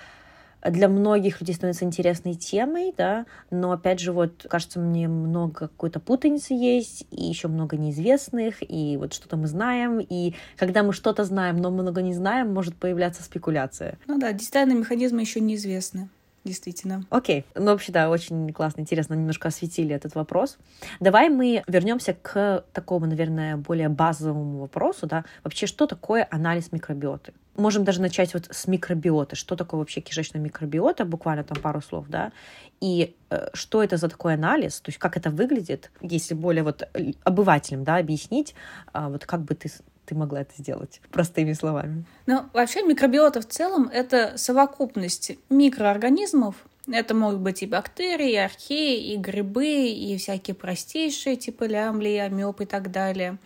для 0.64 0.88
многих 0.88 1.40
людей 1.40 1.54
становится 1.54 1.84
интересной 1.84 2.34
темой, 2.34 2.94
да, 2.96 3.26
но 3.50 3.72
опять 3.72 4.00
же, 4.00 4.12
вот, 4.12 4.46
кажется, 4.48 4.78
мне 4.78 5.08
много 5.08 5.68
какой-то 5.68 6.00
путаницы 6.00 6.54
есть, 6.54 7.06
и 7.10 7.24
еще 7.24 7.48
много 7.48 7.76
неизвестных, 7.76 8.56
и 8.60 8.96
вот 8.96 9.12
что-то 9.12 9.36
мы 9.36 9.46
знаем, 9.46 9.98
и 10.00 10.34
когда 10.56 10.82
мы 10.82 10.92
что-то 10.92 11.24
знаем, 11.24 11.56
но 11.56 11.70
много 11.70 12.02
не 12.02 12.14
знаем, 12.14 12.52
может 12.52 12.76
появляться 12.76 13.22
спекуляция. 13.22 13.98
Ну 14.06 14.18
да, 14.18 14.32
дистальные 14.32 14.78
механизмы 14.78 15.20
еще 15.20 15.40
неизвестны 15.40 16.08
действительно. 16.44 17.04
Окей. 17.10 17.44
Ну, 17.54 17.66
вообще, 17.66 17.92
да, 17.92 18.10
очень 18.10 18.52
классно, 18.52 18.80
интересно, 18.80 19.14
немножко 19.14 19.48
осветили 19.48 19.94
этот 19.94 20.14
вопрос. 20.14 20.58
Давай 21.00 21.28
мы 21.28 21.62
вернемся 21.66 22.14
к 22.14 22.64
такому, 22.72 23.06
наверное, 23.06 23.56
более 23.56 23.88
базовому 23.88 24.58
вопросу, 24.58 25.06
да, 25.06 25.24
вообще, 25.44 25.66
что 25.66 25.86
такое 25.86 26.26
анализ 26.30 26.72
микробиоты? 26.72 27.32
Можем 27.56 27.84
даже 27.84 28.00
начать 28.00 28.32
вот 28.32 28.48
с 28.50 28.66
микробиоты. 28.66 29.36
Что 29.36 29.56
такое 29.56 29.78
вообще 29.80 30.00
кишечная 30.00 30.40
микробиота? 30.40 31.04
Буквально 31.04 31.44
там 31.44 31.60
пару 31.60 31.82
слов, 31.82 32.06
да. 32.08 32.32
И 32.80 33.14
э, 33.28 33.48
что 33.52 33.82
это 33.82 33.98
за 33.98 34.08
такой 34.08 34.34
анализ? 34.34 34.80
То 34.80 34.88
есть 34.88 34.98
как 34.98 35.18
это 35.18 35.28
выглядит, 35.28 35.90
если 36.00 36.32
более 36.34 36.64
вот 36.64 36.88
обывателям, 37.24 37.84
да, 37.84 37.96
объяснить, 37.96 38.54
э, 38.94 39.06
вот 39.06 39.26
как 39.26 39.42
бы 39.42 39.54
ты 39.54 39.70
ты 40.06 40.14
могла 40.14 40.42
это 40.42 40.52
сделать 40.58 41.00
простыми 41.10 41.52
словами? 41.52 42.04
Ну, 42.26 42.44
вообще 42.52 42.82
микробиота 42.82 43.40
в 43.40 43.46
целом— 43.46 43.88
это 43.92 44.34
совокупность 44.36 45.32
микроорганизмов, 45.50 46.56
это 46.90 47.14
могут 47.14 47.38
быть 47.38 47.62
и 47.62 47.66
бактерии, 47.66 48.32
и 48.32 48.36
археи, 48.36 49.12
и 49.12 49.16
грибы, 49.16 49.88
и 49.88 50.16
всякие 50.16 50.54
простейшие, 50.54 51.36
типа 51.36 51.64
лямли, 51.64 52.16
амеб 52.16 52.60
и 52.60 52.66
так 52.66 52.90
далее. 52.90 53.38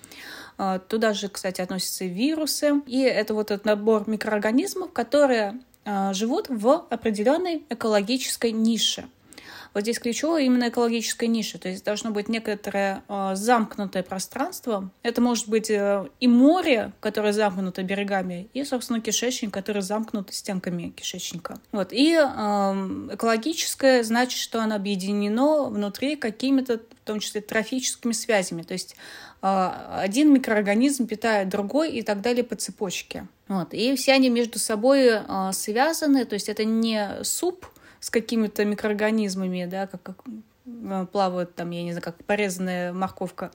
А, 0.58 0.78
туда 0.78 1.12
же, 1.12 1.28
кстати, 1.28 1.60
относятся 1.60 2.04
и 2.04 2.08
вирусы. 2.08 2.80
И 2.86 3.00
это 3.02 3.34
вот 3.34 3.50
этот 3.50 3.66
набор 3.66 4.08
микроорганизмов, 4.08 4.92
которые 4.92 5.60
а, 5.84 6.14
живут 6.14 6.46
в 6.48 6.86
определенной 6.88 7.62
экологической 7.68 8.52
нише. 8.52 9.06
Вот 9.76 9.82
здесь 9.82 9.98
ключевое 9.98 10.44
именно 10.44 10.70
экологическая 10.70 11.26
ниша, 11.26 11.58
то 11.58 11.68
есть 11.68 11.84
должно 11.84 12.10
быть 12.10 12.30
некоторое 12.30 13.02
э, 13.10 13.32
замкнутое 13.34 14.02
пространство. 14.02 14.90
Это 15.02 15.20
может 15.20 15.50
быть 15.50 15.68
э, 15.68 16.08
и 16.18 16.26
море, 16.26 16.92
которое 17.00 17.34
замкнуто 17.34 17.82
берегами, 17.82 18.48
и, 18.54 18.64
собственно, 18.64 19.02
кишечник, 19.02 19.52
который 19.52 19.82
замкнут 19.82 20.32
стенками 20.32 20.94
кишечника. 20.96 21.60
Вот. 21.72 21.92
И 21.92 22.14
э, 22.14 22.18
экологическое 23.12 24.02
значит, 24.02 24.40
что 24.40 24.62
оно 24.62 24.76
объединено 24.76 25.64
внутри 25.64 26.16
какими-то, 26.16 26.78
в 26.78 27.04
том 27.04 27.20
числе, 27.20 27.42
трофическими 27.42 28.14
связями. 28.14 28.62
То 28.62 28.72
есть 28.72 28.96
один 29.42 30.32
микроорганизм 30.32 31.06
питает 31.06 31.50
другой 31.50 31.90
и 31.92 32.02
так 32.02 32.22
далее 32.22 32.42
по 32.42 32.56
цепочке. 32.56 33.26
Вот. 33.46 33.74
И 33.74 33.94
все 33.94 34.14
они 34.14 34.30
между 34.30 34.58
собой 34.58 35.20
связаны, 35.52 36.24
то 36.24 36.34
есть 36.34 36.48
это 36.48 36.64
не 36.64 37.22
суп, 37.22 37.66
с 38.06 38.10
какими-то 38.10 38.64
микроорганизмами, 38.64 39.64
да, 39.64 39.88
как, 39.88 40.00
как 40.00 40.22
э, 40.64 41.06
плавают 41.10 41.56
там, 41.56 41.70
я 41.72 41.82
не 41.82 41.90
знаю, 41.90 42.04
как 42.04 42.22
порезанная 42.24 42.92
морковка, 42.92 43.50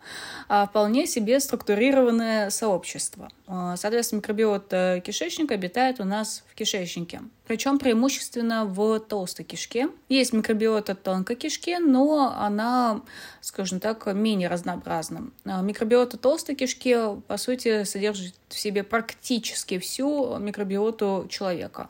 а 0.49 0.67
вполне 0.67 1.07
себе 1.07 1.39
структурированное 1.39 2.49
сообщество. 2.49 3.29
А, 3.47 3.77
соответственно, 3.77 4.17
микробиот 4.17 4.67
кишечника 5.05 5.53
обитает 5.53 6.01
у 6.01 6.03
нас 6.03 6.43
в 6.51 6.55
кишечнике. 6.55 7.21
Причем 7.47 7.79
преимущественно 7.79 8.65
в 8.65 8.99
толстой 8.99 9.45
кишке. 9.45 9.87
Есть 10.09 10.33
микробиота 10.33 10.95
тонкой 10.95 11.37
кишки, 11.37 11.77
но 11.77 12.35
она, 12.37 13.03
скажем 13.39 13.79
так, 13.79 14.05
менее 14.07 14.49
разнообразна. 14.49 15.29
Микробиота 15.45 16.17
толстой 16.17 16.55
кишки, 16.55 16.97
по 17.25 17.37
сути, 17.37 17.85
содержит 17.85 18.35
в 18.49 18.59
себе 18.59 18.83
практически 18.83 19.79
всю 19.79 20.37
микробиоту 20.39 21.27
человека. 21.29 21.87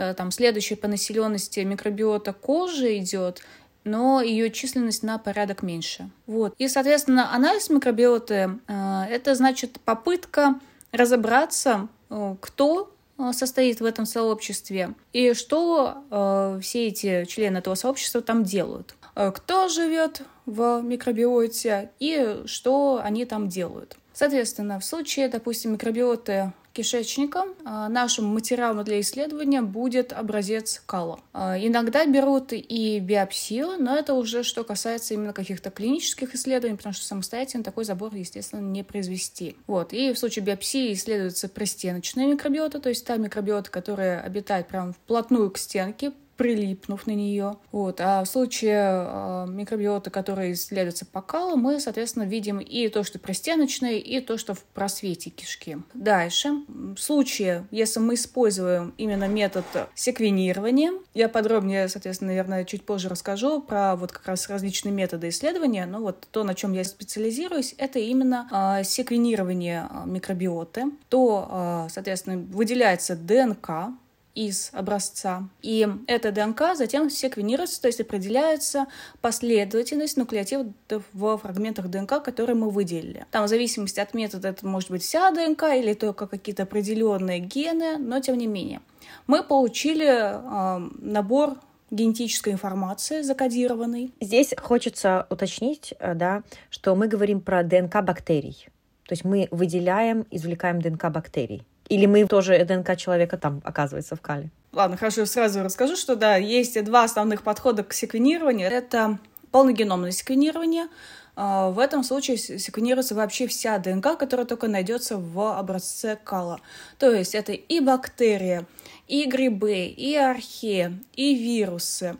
Э, 0.00 0.14
там 0.14 0.30
следующая 0.30 0.76
по 0.76 0.88
населенности 0.88 1.60
микробиота 1.60 2.32
кожи 2.32 2.96
идет, 2.98 3.42
но 3.84 4.22
ее 4.22 4.50
численность 4.50 5.02
на 5.02 5.18
порядок 5.18 5.62
меньше. 5.62 6.08
Вот. 6.26 6.54
И, 6.56 6.68
соответственно, 6.68 7.34
анализ 7.34 7.68
микробиоты 7.68 8.58
э,— 8.66 9.02
это 9.10 9.34
значит 9.34 9.78
попытка 9.80 10.58
разобраться, 10.90 11.88
э, 12.08 12.36
кто 12.40 12.94
состоит 13.32 13.82
в 13.82 13.84
этом 13.84 14.06
сообществе 14.06 14.94
и 15.12 15.34
что 15.34 16.02
э, 16.10 16.60
все 16.62 16.86
эти 16.86 17.26
члены 17.26 17.58
этого 17.58 17.74
сообщества 17.74 18.22
там 18.22 18.44
делают. 18.44 18.94
Кто 19.14 19.68
живет 19.68 20.22
в 20.46 20.80
микробиоте 20.80 21.90
и 21.98 22.40
что 22.46 22.98
они 23.04 23.26
там 23.26 23.48
делают. 23.48 23.98
Соответственно, 24.14 24.80
в 24.80 24.84
случае, 24.86 25.28
допустим, 25.28 25.72
микробиоты 25.72 26.54
кишечника 26.72 27.44
нашим 27.64 28.26
материалом 28.26 28.84
для 28.84 29.00
исследования 29.00 29.62
будет 29.62 30.12
образец 30.12 30.82
кала. 30.86 31.20
А, 31.32 31.58
иногда 31.58 32.06
берут 32.06 32.52
и 32.52 32.98
биопсию, 33.00 33.76
но 33.78 33.96
это 33.96 34.14
уже 34.14 34.42
что 34.42 34.64
касается 34.64 35.14
именно 35.14 35.32
каких-то 35.32 35.70
клинических 35.70 36.34
исследований, 36.34 36.76
потому 36.76 36.92
что 36.92 37.04
самостоятельно 37.04 37.64
такой 37.64 37.84
забор, 37.84 38.14
естественно, 38.14 38.60
не 38.60 38.82
произвести. 38.82 39.56
Вот. 39.66 39.92
И 39.92 40.12
в 40.12 40.18
случае 40.18 40.44
биопсии 40.44 40.92
исследуется 40.92 41.48
простеночная 41.48 42.26
микробиота, 42.26 42.80
то 42.80 42.88
есть 42.88 43.04
та 43.06 43.16
микробиота, 43.16 43.70
которая 43.70 44.20
обитает 44.20 44.68
прямо 44.68 44.92
вплотную 44.92 45.50
к 45.50 45.58
стенке, 45.58 46.12
прилипнув 46.40 47.06
на 47.06 47.10
нее. 47.10 47.56
Вот. 47.70 48.00
А 48.00 48.24
в 48.24 48.26
случае 48.26 48.80
э, 48.80 49.46
микробиота, 49.50 50.08
который 50.08 50.52
исследуется 50.52 51.04
по 51.04 51.20
калу, 51.20 51.56
мы, 51.56 51.78
соответственно, 51.80 52.22
видим 52.22 52.60
и 52.60 52.88
то, 52.88 53.04
что 53.04 53.18
простеночное, 53.18 53.98
и 53.98 54.20
то, 54.20 54.38
что 54.38 54.54
в 54.54 54.62
просвете 54.64 55.28
кишки. 55.28 55.76
Дальше. 55.92 56.62
В 56.66 56.96
случае, 56.96 57.66
если 57.70 58.00
мы 58.00 58.14
используем 58.14 58.94
именно 58.96 59.28
метод 59.28 59.66
секвенирования, 59.94 60.92
я 61.12 61.28
подробнее, 61.28 61.88
соответственно, 61.88 62.28
наверное, 62.28 62.64
чуть 62.64 62.86
позже 62.86 63.10
расскажу 63.10 63.60
про 63.60 63.94
вот 63.94 64.10
как 64.10 64.26
раз 64.26 64.48
различные 64.48 64.92
методы 64.92 65.28
исследования, 65.28 65.84
но 65.84 66.00
вот 66.00 66.26
то, 66.30 66.42
на 66.42 66.54
чем 66.54 66.72
я 66.72 66.84
специализируюсь, 66.84 67.74
это 67.76 67.98
именно 67.98 68.48
э, 68.80 68.84
секвенирование 68.84 69.86
микробиоты. 70.06 70.84
То, 71.10 71.86
соответственно, 71.90 72.38
выделяется 72.38 73.14
ДНК, 73.14 73.92
из 74.34 74.70
образца. 74.72 75.48
И 75.62 75.88
эта 76.06 76.32
ДНК 76.32 76.74
затем 76.74 77.10
секвенируется, 77.10 77.80
то 77.82 77.88
есть 77.88 78.00
определяется 78.00 78.86
последовательность 79.20 80.16
нуклеотидов 80.16 81.04
в 81.12 81.38
фрагментах 81.38 81.88
ДНК, 81.88 82.22
которые 82.22 82.56
мы 82.56 82.70
выделили. 82.70 83.26
Там 83.30 83.44
в 83.44 83.48
зависимости 83.48 84.00
от 84.00 84.14
метода 84.14 84.48
это 84.48 84.66
может 84.66 84.90
быть 84.90 85.02
вся 85.02 85.30
ДНК 85.30 85.64
или 85.74 85.94
только 85.94 86.26
какие-то 86.26 86.62
определенные 86.62 87.40
гены, 87.40 87.98
но 87.98 88.20
тем 88.20 88.38
не 88.38 88.46
менее. 88.46 88.80
Мы 89.26 89.42
получили 89.42 90.06
э, 90.06 90.88
набор 90.98 91.56
генетической 91.90 92.52
информации 92.52 93.22
закодированной. 93.22 94.12
Здесь 94.20 94.54
хочется 94.56 95.26
уточнить, 95.30 95.94
э, 95.98 96.14
да, 96.14 96.42
что 96.70 96.94
мы 96.94 97.08
говорим 97.08 97.40
про 97.40 97.62
ДНК 97.62 98.02
бактерий. 98.02 98.68
То 99.06 99.12
есть 99.12 99.24
мы 99.24 99.48
выделяем, 99.50 100.24
извлекаем 100.30 100.80
ДНК 100.80 101.10
бактерий. 101.10 101.66
Или 101.90 102.06
мы 102.06 102.24
тоже 102.26 102.64
ДНК 102.64 102.96
человека 102.96 103.36
там, 103.36 103.60
оказывается, 103.64 104.14
в 104.14 104.20
кале? 104.20 104.48
Ладно, 104.72 104.96
хорошо, 104.96 105.26
сразу 105.26 105.62
расскажу, 105.62 105.96
что 105.96 106.14
да, 106.14 106.36
есть 106.36 106.82
два 106.84 107.02
основных 107.02 107.42
подхода 107.42 107.82
к 107.82 107.92
секвенированию. 107.92 108.70
Это 108.70 109.18
полногеномное 109.50 110.12
секвенирование. 110.12 110.86
А, 111.34 111.70
в 111.70 111.80
этом 111.80 112.04
случае 112.04 112.36
секвенируется 112.36 113.16
вообще 113.16 113.48
вся 113.48 113.76
ДНК, 113.78 114.16
которая 114.16 114.46
только 114.46 114.68
найдется 114.68 115.16
в 115.16 115.58
образце 115.58 116.16
кала. 116.22 116.60
То 116.98 117.10
есть 117.12 117.34
это 117.34 117.52
и 117.52 117.80
бактерии, 117.80 118.66
и 119.08 119.24
грибы, 119.24 119.86
и 119.86 120.14
археи, 120.14 120.96
и 121.14 121.34
вирусы, 121.34 122.16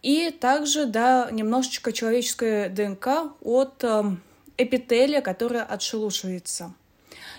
и 0.00 0.30
также, 0.30 0.86
да, 0.86 1.28
немножечко 1.32 1.92
человеческая 1.92 2.68
ДНК 2.68 3.32
от 3.42 3.82
эм, 3.82 4.22
эпителия, 4.56 5.22
которая 5.22 5.64
отшелушивается. 5.64 6.72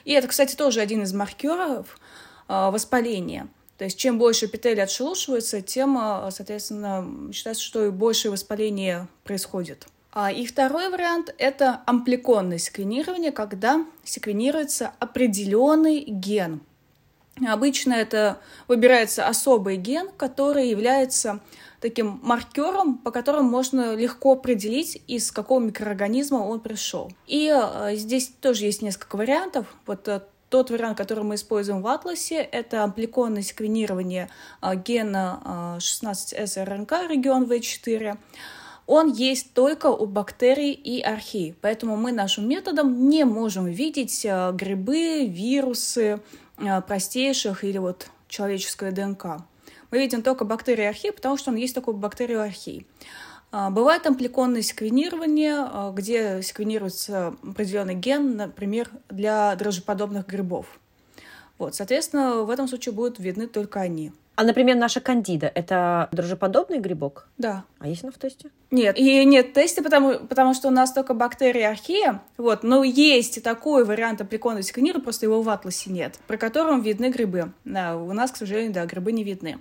И 0.09 0.13
это, 0.13 0.27
кстати, 0.27 0.55
тоже 0.55 0.81
один 0.81 1.03
из 1.03 1.13
маркеров 1.13 1.99
а, 2.47 2.71
воспаления. 2.71 3.47
То 3.77 3.83
есть 3.83 3.99
чем 3.99 4.17
больше 4.17 4.47
эпителий 4.47 4.81
отшелушивается, 4.81 5.61
тем, 5.61 5.99
а, 5.99 6.31
соответственно, 6.31 7.31
считается, 7.31 7.63
что 7.63 7.85
и 7.85 7.91
больше 7.91 8.31
воспаления 8.31 9.07
происходит. 9.23 9.85
А, 10.11 10.31
и 10.31 10.47
второй 10.47 10.89
вариант— 10.89 11.35
это 11.37 11.83
ампликонное 11.85 12.57
секвенирование, 12.57 13.31
когда 13.31 13.85
секвенируется 14.03 14.93
определенный 14.97 16.03
ген. 16.07 16.61
Обычно 17.47 17.93
это 17.93 18.39
выбирается 18.67 19.27
особый 19.27 19.77
ген, 19.77 20.09
который 20.17 20.69
является 20.69 21.39
таким 21.81 22.19
маркером, 22.23 22.97
по 22.97 23.11
которому 23.11 23.49
можно 23.49 23.95
легко 23.95 24.33
определить, 24.33 25.01
из 25.07 25.31
какого 25.31 25.59
микроорганизма 25.59 26.37
он 26.37 26.59
пришел. 26.59 27.11
И 27.27 27.51
э, 27.53 27.95
здесь 27.95 28.31
тоже 28.41 28.65
есть 28.65 28.81
несколько 28.81 29.15
вариантов. 29.15 29.65
Вот 29.85 30.07
э, 30.07 30.21
тот 30.49 30.71
вариант, 30.71 30.97
который 30.97 31.23
мы 31.23 31.35
используем 31.35 31.81
в 31.81 31.87
атласе, 31.87 32.37
это 32.37 32.83
ампликонное 32.83 33.41
секвенирование 33.41 34.29
э, 34.61 34.75
гена 34.75 35.77
16S-РНК, 35.79 37.07
регион 37.07 37.43
V4 37.43 38.17
он 38.91 39.11
есть 39.11 39.53
только 39.53 39.85
у 39.85 40.07
бактерий 40.07 40.71
и 40.71 40.99
архей. 40.99 41.53
Поэтому 41.61 41.95
мы 41.95 42.11
нашим 42.11 42.49
методом 42.49 43.07
не 43.07 43.23
можем 43.23 43.67
видеть 43.67 44.25
грибы, 44.25 45.27
вирусы 45.27 46.21
простейших 46.87 47.63
или 47.63 47.77
вот 47.77 48.07
человеческое 48.27 48.91
ДНК 48.91 49.43
мы 49.91 49.99
видим 49.99 50.21
только 50.21 50.45
бактерии 50.45 50.85
архей, 50.85 51.11
потому 51.11 51.37
что 51.37 51.51
он 51.51 51.57
есть 51.57 51.75
такой 51.75 51.93
бактерию 51.93 52.41
архей. 52.41 52.85
А, 53.51 53.69
бывает 53.71 54.05
ампликонное 54.05 54.61
секвенирование, 54.61 55.55
а, 55.57 55.91
где 55.91 56.41
секвенируется 56.43 57.35
определенный 57.43 57.95
ген, 57.95 58.37
например, 58.37 58.91
для 59.09 59.55
дрожжеподобных 59.55 60.27
грибов. 60.27 60.79
Вот, 61.57 61.75
соответственно, 61.75 62.43
в 62.43 62.49
этом 62.49 62.67
случае 62.67 62.93
будут 62.93 63.19
видны 63.19 63.47
только 63.47 63.81
они. 63.81 64.13
А, 64.39 64.45
например, 64.45 64.77
наша 64.77 65.01
кандида— 65.01 65.51
это 65.53 66.07
дрожжеподобный 66.13 66.79
грибок? 66.79 67.27
Да. 67.37 67.65
А 67.77 67.89
есть 67.89 68.03
она 68.03 68.13
в 68.13 68.17
тесте? 68.17 68.51
Нет, 68.71 68.97
и 68.97 69.25
нет 69.25 69.51
тесте, 69.51 69.81
потому, 69.81 70.17
потому 70.19 70.53
что 70.53 70.69
у 70.69 70.71
нас 70.71 70.93
только 70.93 71.13
бактерии 71.13 71.63
архея, 71.63 72.21
вот, 72.37 72.63
но 72.63 72.85
есть 72.85 73.43
такой 73.43 73.83
вариант 73.83 74.21
априконного 74.21 74.63
секвенира, 74.63 75.01
просто 75.01 75.25
его 75.25 75.41
в 75.41 75.49
атласе 75.49 75.89
нет, 75.89 76.17
про 76.25 76.37
котором 76.37 76.81
видны 76.81 77.09
грибы. 77.09 77.51
Да, 77.65 77.97
у 77.97 78.13
нас, 78.13 78.31
к 78.31 78.37
сожалению, 78.37 78.71
да, 78.71 78.85
грибы 78.85 79.11
не 79.11 79.25
видны. 79.25 79.59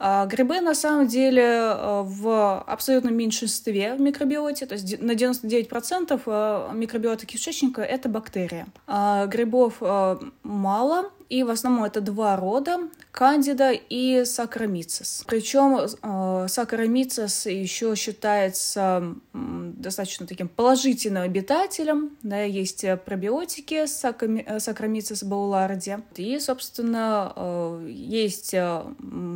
А, 0.00 0.26
грибы, 0.26 0.60
на 0.60 0.74
самом 0.74 1.06
деле, 1.06 1.44
э, 1.44 2.02
в 2.04 2.60
абсолютном 2.66 3.14
меньшинстве 3.14 3.94
в 3.94 4.00
микробиоте, 4.00 4.66
то 4.66 4.74
есть 4.74 5.00
на 5.00 5.12
99% 5.12 6.20
э, 6.26 6.68
микробиота 6.74 7.26
кишечника— 7.26 7.82
это 7.82 8.08
бактерии. 8.08 8.66
А, 8.88 9.26
грибов 9.26 9.74
э, 9.80 10.16
мало, 10.42 11.12
и 11.28 11.42
в 11.42 11.50
основном 11.50 11.84
это 11.84 12.00
два 12.00 12.36
рода– 12.36 12.78
кандида 13.16 13.72
и 13.72 14.24
сакромицис. 14.26 15.24
Причем 15.26 15.78
э, 15.78 16.48
сакромицис 16.48 17.46
еще 17.46 17.96
считается 17.96 19.14
э, 19.32 19.72
достаточно 19.76 20.26
таким 20.26 20.48
положительным 20.48 21.22
обитателем. 21.22 22.16
Да, 22.22 22.42
есть 22.42 22.84
пробиотики 23.06 23.86
сакромицис 23.86 25.24
бауларди. 25.24 25.96
И, 26.16 26.38
собственно, 26.38 27.32
э, 27.34 27.88
есть 27.90 28.52
э, 28.52 28.82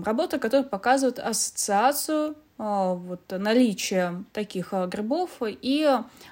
работа, 0.04 0.38
которая 0.38 0.68
показывает 0.68 1.18
ассоциацию 1.18 2.36
вот, 2.60 3.20
наличие 3.30 4.24
таких 4.34 4.74
а, 4.74 4.86
грибов 4.86 5.30
и 5.40 5.88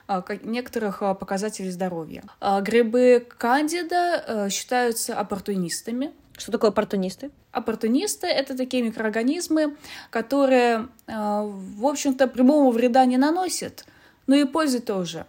а, 0.06 0.24
некоторых 0.42 0.98
показателей 1.18 1.70
здоровья. 1.70 2.22
Грибы 2.60 3.26
кандида 3.38 4.24
э, 4.26 4.50
считаются 4.50 5.18
оппортунистами. 5.18 6.12
Что 6.36 6.52
такое 6.52 6.70
оппортунисты? 6.70 7.30
Оппортунисты— 7.50 8.26
это 8.28 8.54
такие 8.54 8.82
микроорганизмы, 8.82 9.76
которые, 10.10 10.88
в 11.06 11.86
общем-то, 11.86 12.28
прямого 12.28 12.70
вреда 12.70 13.06
не 13.06 13.16
наносят, 13.16 13.86
но 14.26 14.36
и 14.36 14.44
пользы 14.44 14.80
тоже. 14.80 15.24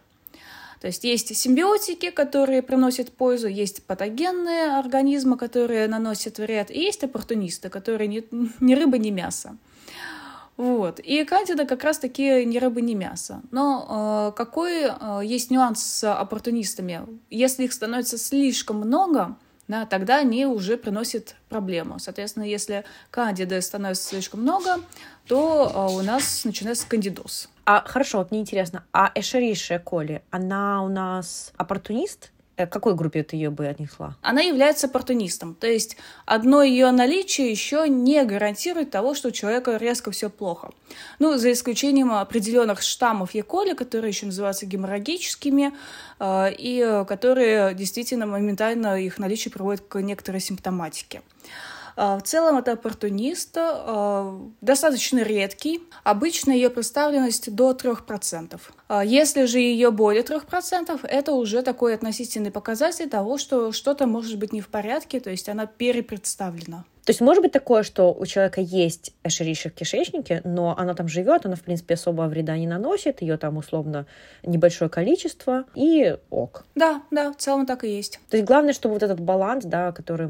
То 0.82 0.88
есть 0.88 1.04
есть 1.04 1.36
симбиотики, 1.36 2.12
которые 2.12 2.62
приносят 2.62 3.12
пользу, 3.12 3.48
есть 3.48 3.84
патогенные 3.84 4.78
организмы, 4.78 5.38
которые 5.38 5.88
наносят 5.88 6.38
вред, 6.38 6.70
и 6.70 6.80
есть 6.80 7.04
оппортунисты, 7.04 7.70
которые 7.70 8.08
ни, 8.08 8.24
ни 8.60 8.76
рыба, 8.76 8.98
ни 8.98 9.10
мясо. 9.10 9.58
Вот. 10.60 11.00
И 11.00 11.24
кандида 11.24 11.66
как 11.66 11.86
раз-таки 11.86 12.44
ни 12.44 12.58
рыба, 12.58 12.82
ни 12.82 12.94
мясо. 12.94 13.42
Но 13.50 14.34
э, 14.34 14.36
какой 14.36 14.88
э, 14.88 15.22
есть 15.24 15.52
нюанс 15.52 15.82
с 15.82 16.14
оппортунистами? 16.14 17.08
Если 17.30 17.64
их 17.64 17.72
становится 17.72 18.18
слишком 18.18 18.76
много, 18.76 19.38
да, 19.70 19.86
тогда 19.86 20.18
они 20.18 20.46
уже 20.46 20.76
приносят 20.76 21.38
проблему. 21.48 21.98
Соответственно, 21.98 22.44
если 22.44 22.84
кандиды 23.10 23.62
становится 23.62 24.10
слишком 24.10 24.42
много, 24.42 24.82
то 25.28 25.72
э, 25.74 25.94
у 25.96 26.02
нас 26.02 26.44
начинается 26.44 26.86
кандидоз. 26.90 27.48
А 27.64 27.82
хорошо, 27.88 28.18
вот 28.18 28.32
мне 28.32 28.42
интересно, 28.42 28.84
а 28.92 29.14
Эшеришия 29.16 29.80
Коли, 29.80 30.24
она 30.30 30.84
у 30.84 30.90
нас 30.90 31.54
оппортунист 31.56 32.32
к 32.66 32.72
какой 32.72 32.96
группе 32.96 33.24
ты 33.24 33.36
ее 33.36 33.50
бы 33.50 33.68
отнесла? 33.68 34.16
Она 34.22 34.42
является 34.42 34.88
оппортунистом. 34.88 35.56
То 35.56 35.68
есть 35.68 35.98
одно 36.26 36.62
ее 36.64 36.92
наличие 36.92 37.52
еще 37.52 37.88
не 37.88 38.24
гарантирует 38.24 38.92
того, 38.92 39.14
что 39.14 39.30
у 39.30 39.32
человека 39.32 39.78
резко 39.78 40.12
все 40.12 40.30
плохо. 40.30 40.72
Ну, 41.20 41.38
за 41.38 41.52
исключением 41.52 42.12
определенных 42.12 42.82
штаммов 42.82 43.34
Е. 43.34 43.44
которые 43.76 44.10
еще 44.10 44.26
называются 44.26 44.66
геморрагическими, 44.66 45.74
э, 46.20 46.54
и 46.58 47.04
которые 47.08 47.74
действительно 47.74 48.26
моментально 48.26 49.02
их 49.02 49.18
наличие 49.20 49.52
приводит 49.52 49.82
к 49.88 50.02
некоторой 50.02 50.42
симптоматике. 50.42 51.22
А, 52.02 52.18
в 52.18 52.24
целом 52.24 52.58
это 52.58 52.72
оппортунист, 52.72 53.58
а, 53.58 54.42
достаточно 54.62 55.20
редкий. 55.20 55.82
Обычно 56.06 56.52
ее 56.54 56.70
представленность 56.70 57.54
до 57.54 57.74
3%. 57.74 58.72
А, 58.88 59.04
если 59.04 59.44
же 59.44 59.60
ее 59.60 59.92
более 59.92 60.24
3%, 60.24 61.04
это 61.04 61.34
уже 61.34 61.62
такой 61.62 61.94
относительный 61.94 62.52
показатель 62.52 63.10
того, 63.10 63.38
что 63.38 63.74
что-то 63.74 64.08
может 64.08 64.40
быть 64.40 64.54
не 64.54 64.62
в 64.62 64.70
порядке, 64.70 65.20
то 65.20 65.30
есть 65.30 65.50
она 65.50 65.66
перепредставлена. 65.66 66.86
То 67.10 67.12
есть 67.12 67.22
может 67.22 67.42
быть 67.42 67.52
такое, 67.52 67.82
что 67.82 68.14
у 68.14 68.24
человека 68.28 68.62
есть 68.62 69.16
эшерища 69.24 69.72
в 69.72 69.74
кишечнике, 69.74 70.42
но 70.44 70.76
она 70.78 70.94
там 70.94 71.08
живет, 71.08 71.44
она, 71.44 71.56
в 71.56 71.62
принципе, 71.62 71.96
особого 71.96 72.28
вреда 72.28 72.56
не 72.56 72.68
наносит, 72.68 73.24
ее 73.24 73.38
там 73.38 73.58
условно 73.58 74.06
небольшое 74.44 74.92
количество, 74.92 75.66
и 75.74 76.18
ок. 76.30 76.66
Да, 76.76 77.02
да, 77.10 77.34
в 77.34 77.38
целом 77.38 77.66
так 77.66 77.84
и 77.84 77.90
есть. 77.90 78.20
То 78.30 78.38
есть 78.38 78.48
главное, 78.48 78.74
чтобы 78.74 78.94
вот 78.94 79.02
этот 79.02 79.20
баланс, 79.22 79.66
да, 79.66 79.92
который 79.92 80.30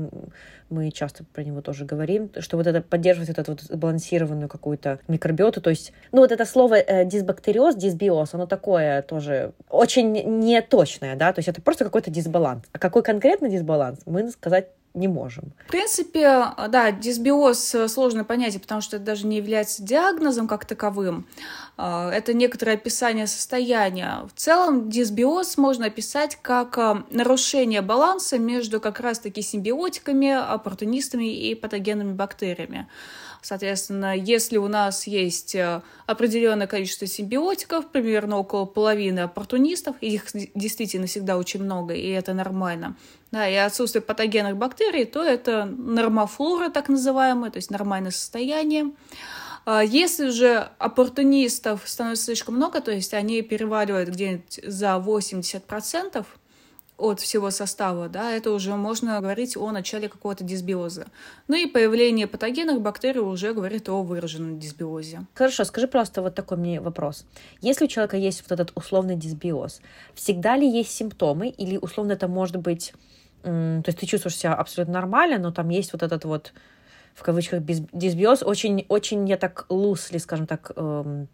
мы 0.70 0.90
часто 0.92 1.26
про 1.26 1.44
него 1.44 1.62
тоже 1.62 1.84
говорим, 1.84 2.32
что 2.40 2.56
вот 2.56 2.66
это 2.66 2.82
поддерживать 2.82 3.28
вот 3.28 3.40
эту 3.40 3.52
вот 3.52 3.78
балансированную 3.78 4.48
какую-то 4.48 5.00
микробиоту, 5.10 5.60
то 5.60 5.72
есть, 5.72 5.92
ну 6.14 6.20
вот 6.20 6.32
это 6.32 6.46
слово 6.46 6.76
э, 6.76 7.04
дисбактериоз, 7.04 7.76
дисбиоз, 7.76 8.34
оно 8.36 8.46
такое 8.46 9.02
тоже 9.02 9.52
очень 9.70 10.14
неточное, 10.14 11.18
да, 11.18 11.34
то 11.34 11.40
есть 11.40 11.50
это 11.50 11.62
просто 11.62 11.84
какой-то 11.84 12.10
дисбаланс. 12.10 12.64
А 12.72 12.80
какой 12.80 13.04
конкретно 13.04 13.50
дисбаланс, 13.50 14.00
мы 14.06 14.30
сказать 14.32 14.68
не 14.94 15.08
можем. 15.08 15.52
В 15.68 15.72
принципе, 15.72 16.46
да, 16.70 16.92
дисбиоз— 16.92 17.76
сложное 17.88 18.24
понятие, 18.24 18.60
потому 18.60 18.82
что 18.82 18.96
это 18.96 19.06
даже 19.06 19.28
не 19.28 19.38
является 19.38 19.84
диагнозом 19.84 20.48
как 20.48 20.66
таковым. 20.66 21.28
А, 21.78 22.12
это 22.12 22.34
некоторое 22.34 22.74
описание 22.74 23.28
состояния. 23.28 24.28
В 24.34 24.38
целом 24.38 24.90
дисбиоз 24.90 25.58
можно 25.58 25.86
описать 25.86 26.38
как 26.42 26.78
а, 26.78 27.04
нарушение 27.12 27.82
баланса 27.82 28.40
между 28.40 28.80
как 28.80 29.00
раз-таки 29.00 29.42
симбиотиками, 29.42 30.32
оппортунистами 30.32 31.34
и 31.34 31.56
патогенными 31.56 32.14
бактериями. 32.14 32.88
Соответственно, 33.42 34.18
если 34.18 34.58
у 34.58 34.68
нас 34.68 35.08
есть 35.08 35.56
э, 35.56 35.82
определенное 36.06 36.68
количество 36.68 37.08
симбиотиков, 37.08 37.88
примерно 37.88 38.38
около 38.38 38.66
половины 38.66 39.22
оппортунистов, 39.22 39.96
их 40.02 40.26
действительно 40.56 41.08
всегда 41.08 41.38
очень 41.38 41.64
много, 41.64 41.94
и 41.94 42.10
это 42.10 42.34
нормально, 42.34 42.98
да, 43.32 43.48
и 43.48 43.56
отсутствие 43.56 44.02
патогенных 44.02 44.58
бактерий, 44.58 45.06
то 45.06 45.24
это 45.24 45.66
нормофлора, 45.66 46.70
так 46.70 46.90
называемая, 46.90 47.52
то 47.52 47.58
есть 47.58 47.72
нормальное 47.72 48.12
состояние. 48.12 48.92
А 49.66 49.84
если 49.84 50.30
же 50.30 50.70
оппортунистов 50.80 51.82
становится 51.86 52.26
слишком 52.26 52.56
много, 52.56 52.82
то 52.82 52.92
есть 52.92 53.14
они 53.14 53.42
переваливают 53.42 54.10
где-нибудь 54.10 54.62
за 54.64 55.04
80%, 55.06 56.26
от 57.00 57.20
всего 57.20 57.50
состава, 57.50 58.10
да, 58.10 58.32
это 58.32 58.52
уже 58.52 58.76
можно 58.76 59.20
говорить 59.22 59.56
о 59.56 59.72
начале 59.72 60.10
какого-то 60.10 60.44
дисбиоза. 60.44 61.08
Ну 61.48 61.56
и 61.56 61.66
появление 61.66 62.28
патогенных 62.28 62.82
бактерий 62.82 63.22
уже 63.22 63.54
говорит 63.54 63.90
о 63.90 64.04
выраженном 64.04 64.60
дисбиозе. 64.60 65.26
Хорошо, 65.34 65.64
скажи 65.64 65.88
просто 65.88 66.22
вот 66.22 66.36
такой 66.36 66.58
мне 66.58 66.82
вопрос. 66.82 67.26
Если 67.62 67.86
у 67.86 67.88
человека 67.88 68.18
есть 68.18 68.42
вот 68.42 68.52
этот 68.52 68.76
условный 68.76 69.16
дисбиоз, 69.16 69.82
всегда 70.14 70.58
ли 70.58 70.70
есть 70.70 70.92
симптомы 70.92 71.50
или 71.50 71.78
условно 71.78 72.14
это 72.14 72.28
может 72.28 72.58
быть... 72.58 72.94
То 73.44 73.84
есть 73.86 74.00
ты 74.00 74.06
чувствуешь 74.06 74.36
себя 74.38 74.54
абсолютно 74.54 74.96
нормально, 74.96 75.38
но 75.38 75.52
там 75.52 75.70
есть 75.70 75.94
вот 75.94 76.04
этот 76.04 76.26
вот 76.26 76.54
в 77.16 77.24
кавычках 77.24 77.64
дисбиоз, 77.64 78.44
очень, 78.44 78.86
очень 78.88 79.28
я 79.28 79.38
так 79.38 79.66
лусли, 79.70 80.18
скажем 80.18 80.48
так, 80.48 80.72
эм, 80.76 81.28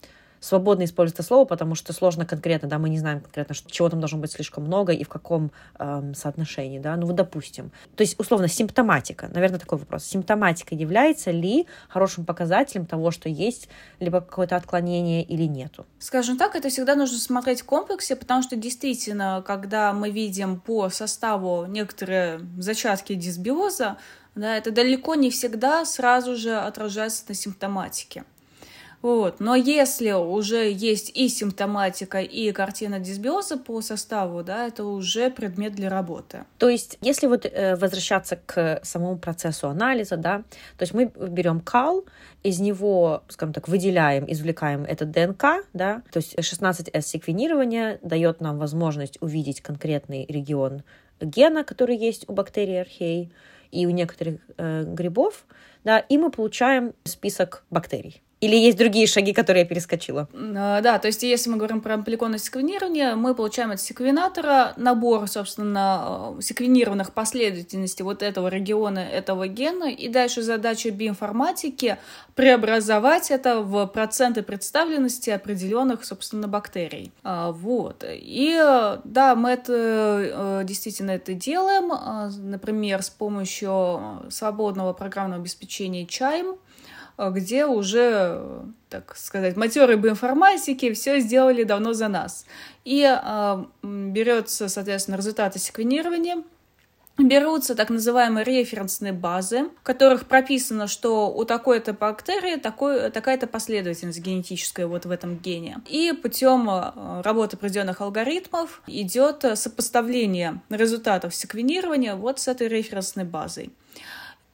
свободно 0.45 0.84
использовать 0.84 1.19
это 1.19 1.27
слово, 1.27 1.45
потому 1.45 1.75
что 1.75 1.91
сложно 1.91 2.25
конкретно, 2.25 2.69
да, 2.69 2.77
мы 2.77 2.89
не 2.89 2.99
знаем 2.99 3.19
конкретно, 3.19 3.55
что, 3.55 3.69
чего 3.71 3.89
там 3.89 3.99
должно 3.99 4.19
быть 4.19 4.31
слишком 4.31 4.63
много 4.63 4.93
и 4.93 5.03
в 5.03 5.10
каком 5.10 5.51
эм, 5.79 6.13
соотношении, 6.13 6.79
да, 6.79 6.95
ну 6.95 7.08
вот 7.08 7.15
допустим. 7.15 7.71
То 7.95 8.01
есть, 8.01 8.19
условно, 8.19 8.47
симптоматика, 8.47 9.27
наверное, 9.34 9.60
такой 9.60 9.79
вопрос. 9.79 10.05
Симптоматика 10.05 10.75
является 10.75 11.31
ли 11.31 11.65
хорошим 11.89 12.25
показателем 12.25 12.86
того, 12.86 13.12
что 13.12 13.27
есть 13.27 13.69
либо 13.99 14.21
какое-то 14.21 14.55
отклонение 14.55 15.23
или 15.23 15.43
нету? 15.43 15.86
Скажем 15.99 16.38
так, 16.38 16.55
это 16.55 16.69
всегда 16.69 16.95
нужно 16.95 17.17
смотреть 17.17 17.62
в 17.62 17.65
комплексе, 17.65 18.15
потому 18.15 18.43
что 18.43 18.55
действительно, 18.55 19.43
когда 19.45 19.93
мы 19.93 20.12
видим 20.12 20.60
по 20.60 20.89
составу 20.89 21.65
некоторые 21.65 22.39
зачатки 22.58 23.15
дисбиоза, 23.15 23.97
да, 24.36 24.58
это 24.58 24.71
далеко 24.71 25.15
не 25.15 25.31
всегда 25.31 25.86
сразу 25.86 26.36
же 26.36 26.55
отражается 26.55 27.23
на 27.29 27.36
симптоматике. 27.36 28.25
Вот. 29.05 29.39
Но 29.39 29.53
если 29.53 30.13
уже 30.13 30.71
есть 30.71 31.11
и 31.15 31.29
симптоматика, 31.29 32.21
и 32.21 32.51
картина 32.51 32.99
дисбиоза 32.99 33.55
по 33.55 33.81
составу, 33.81 34.41
да, 34.41 34.65
это 34.65 34.83
уже 34.83 35.29
предмет 35.29 35.75
для 35.75 35.89
работы. 35.89 36.45
То 36.57 36.69
есть, 36.69 36.97
если 37.01 37.27
вот 37.27 37.45
э, 37.45 37.75
возвращаться 37.75 38.39
к 38.43 38.79
самому 38.81 39.19
процессу 39.19 39.67
анализа, 39.67 40.17
да, 40.17 40.39
то 40.39 40.81
есть 40.81 40.95
мы 40.95 41.05
берем 41.05 41.59
кал, 41.59 42.05
из 42.41 42.59
него, 42.59 43.21
скажем 43.27 43.53
так, 43.53 43.67
выделяем, 43.67 44.25
извлекаем 44.27 44.85
этот 44.85 45.11
ДНК, 45.11 45.67
да, 45.73 46.01
то 46.11 46.17
есть 46.17 46.33
16S 46.33 47.01
секвенирование 47.01 47.99
дает 48.01 48.41
нам 48.41 48.57
возможность 48.57 49.21
увидеть 49.21 49.61
конкретный 49.61 50.25
регион 50.27 50.81
гена, 51.21 51.63
который 51.63 51.95
есть 51.95 52.27
у 52.27 52.33
бактерий 52.33 52.81
архей, 52.81 53.31
и 53.71 53.85
у 53.85 53.91
некоторых 53.91 54.39
э, 54.57 54.83
грибов 54.83 55.45
да, 55.85 55.99
и 55.99 56.17
мы 56.17 56.31
получаем 56.31 56.93
список 57.03 57.63
бактерий. 57.69 58.21
Или 58.41 58.58
есть 58.58 58.78
другие 58.78 59.08
шаги, 59.08 59.34
которые 59.34 59.62
я 59.63 59.67
перескочила? 59.67 60.28
А, 60.34 60.82
да, 60.82 61.00
то 61.00 61.08
есть 61.08 61.24
если 61.24 61.50
мы 61.50 61.58
говорим 61.58 61.82
про 61.82 61.93
ампликонное 61.95 62.38
секвенирование, 62.38 63.15
мы 63.15 63.34
получаем 63.34 63.71
от 63.71 63.80
секвенатора 63.80 64.74
набор, 64.76 65.28
собственно, 65.28 66.36
секвенированных 66.41 67.13
последовательностей 67.13 68.04
вот 68.04 68.21
этого 68.21 68.50
региона, 68.50 69.00
этого 69.00 69.48
гена, 69.48 69.86
и 69.86 70.10
дальше 70.10 70.41
задача 70.41 70.91
биоинформатики 70.91 71.98
преобразовать 72.36 73.32
это 73.32 73.62
в 73.62 73.88
проценты 73.88 74.43
представленности 74.43 75.30
определенных, 75.30 76.04
собственно, 76.04 76.50
бактерий. 76.50 77.13
А, 77.24 77.52
вот. 77.54 78.04
И 78.06 78.54
да, 79.06 79.36
мы 79.36 79.52
это 79.52 80.62
э, 80.62 80.62
действительно 80.65 81.12
это 81.12 81.34
делаем, 81.34 81.91
например, 82.52 83.02
с 83.02 83.10
помощью 83.10 84.26
свободного 84.30 84.91
программного 84.91 85.41
обеспечения 85.41 86.04
Chime, 86.04 86.58
Э, 86.86 86.94
где 87.17 87.65
уже, 87.65 88.41
так 88.89 89.15
сказать, 89.15 89.56
матерые 89.56 89.97
информатики 89.97 90.93
все 90.93 91.19
сделали 91.19 91.63
давно 91.63 91.93
за 91.93 92.08
нас. 92.08 92.45
И 92.84 93.04
э, 93.04 93.65
берется, 93.84 94.67
соответственно, 94.69 95.15
результаты 95.15 95.60
секвенирования, 95.60 96.43
берутся 97.17 97.75
так 97.75 97.89
называемые 97.89 98.43
референсные 98.43 99.13
базы, 99.13 99.69
в 99.82 99.84
которых 99.84 100.25
прописано, 100.25 100.88
что 100.88 101.30
у 101.34 101.45
такой-то 101.45 101.93
бактерии 101.93 102.58
такой, 102.58 103.10
такая-то 103.10 103.47
последовательность 103.47 104.19
генетическая 104.19 104.86
вот 104.86 105.06
в 105.06 105.12
этом 105.12 105.38
гене. 105.38 105.78
И 105.88 106.12
путем 106.12 106.69
э, 106.69 107.21
работы 107.21 107.56
определенных 107.56 108.01
алгоритмов 108.01 108.82
идет 108.88 109.45
сопоставление 109.56 110.62
результатов 110.69 111.34
секвенирования 111.34 112.15
вот 112.15 112.39
с 112.39 112.47
этой 112.47 112.67
референсной 112.67 113.23
базой. 113.23 113.71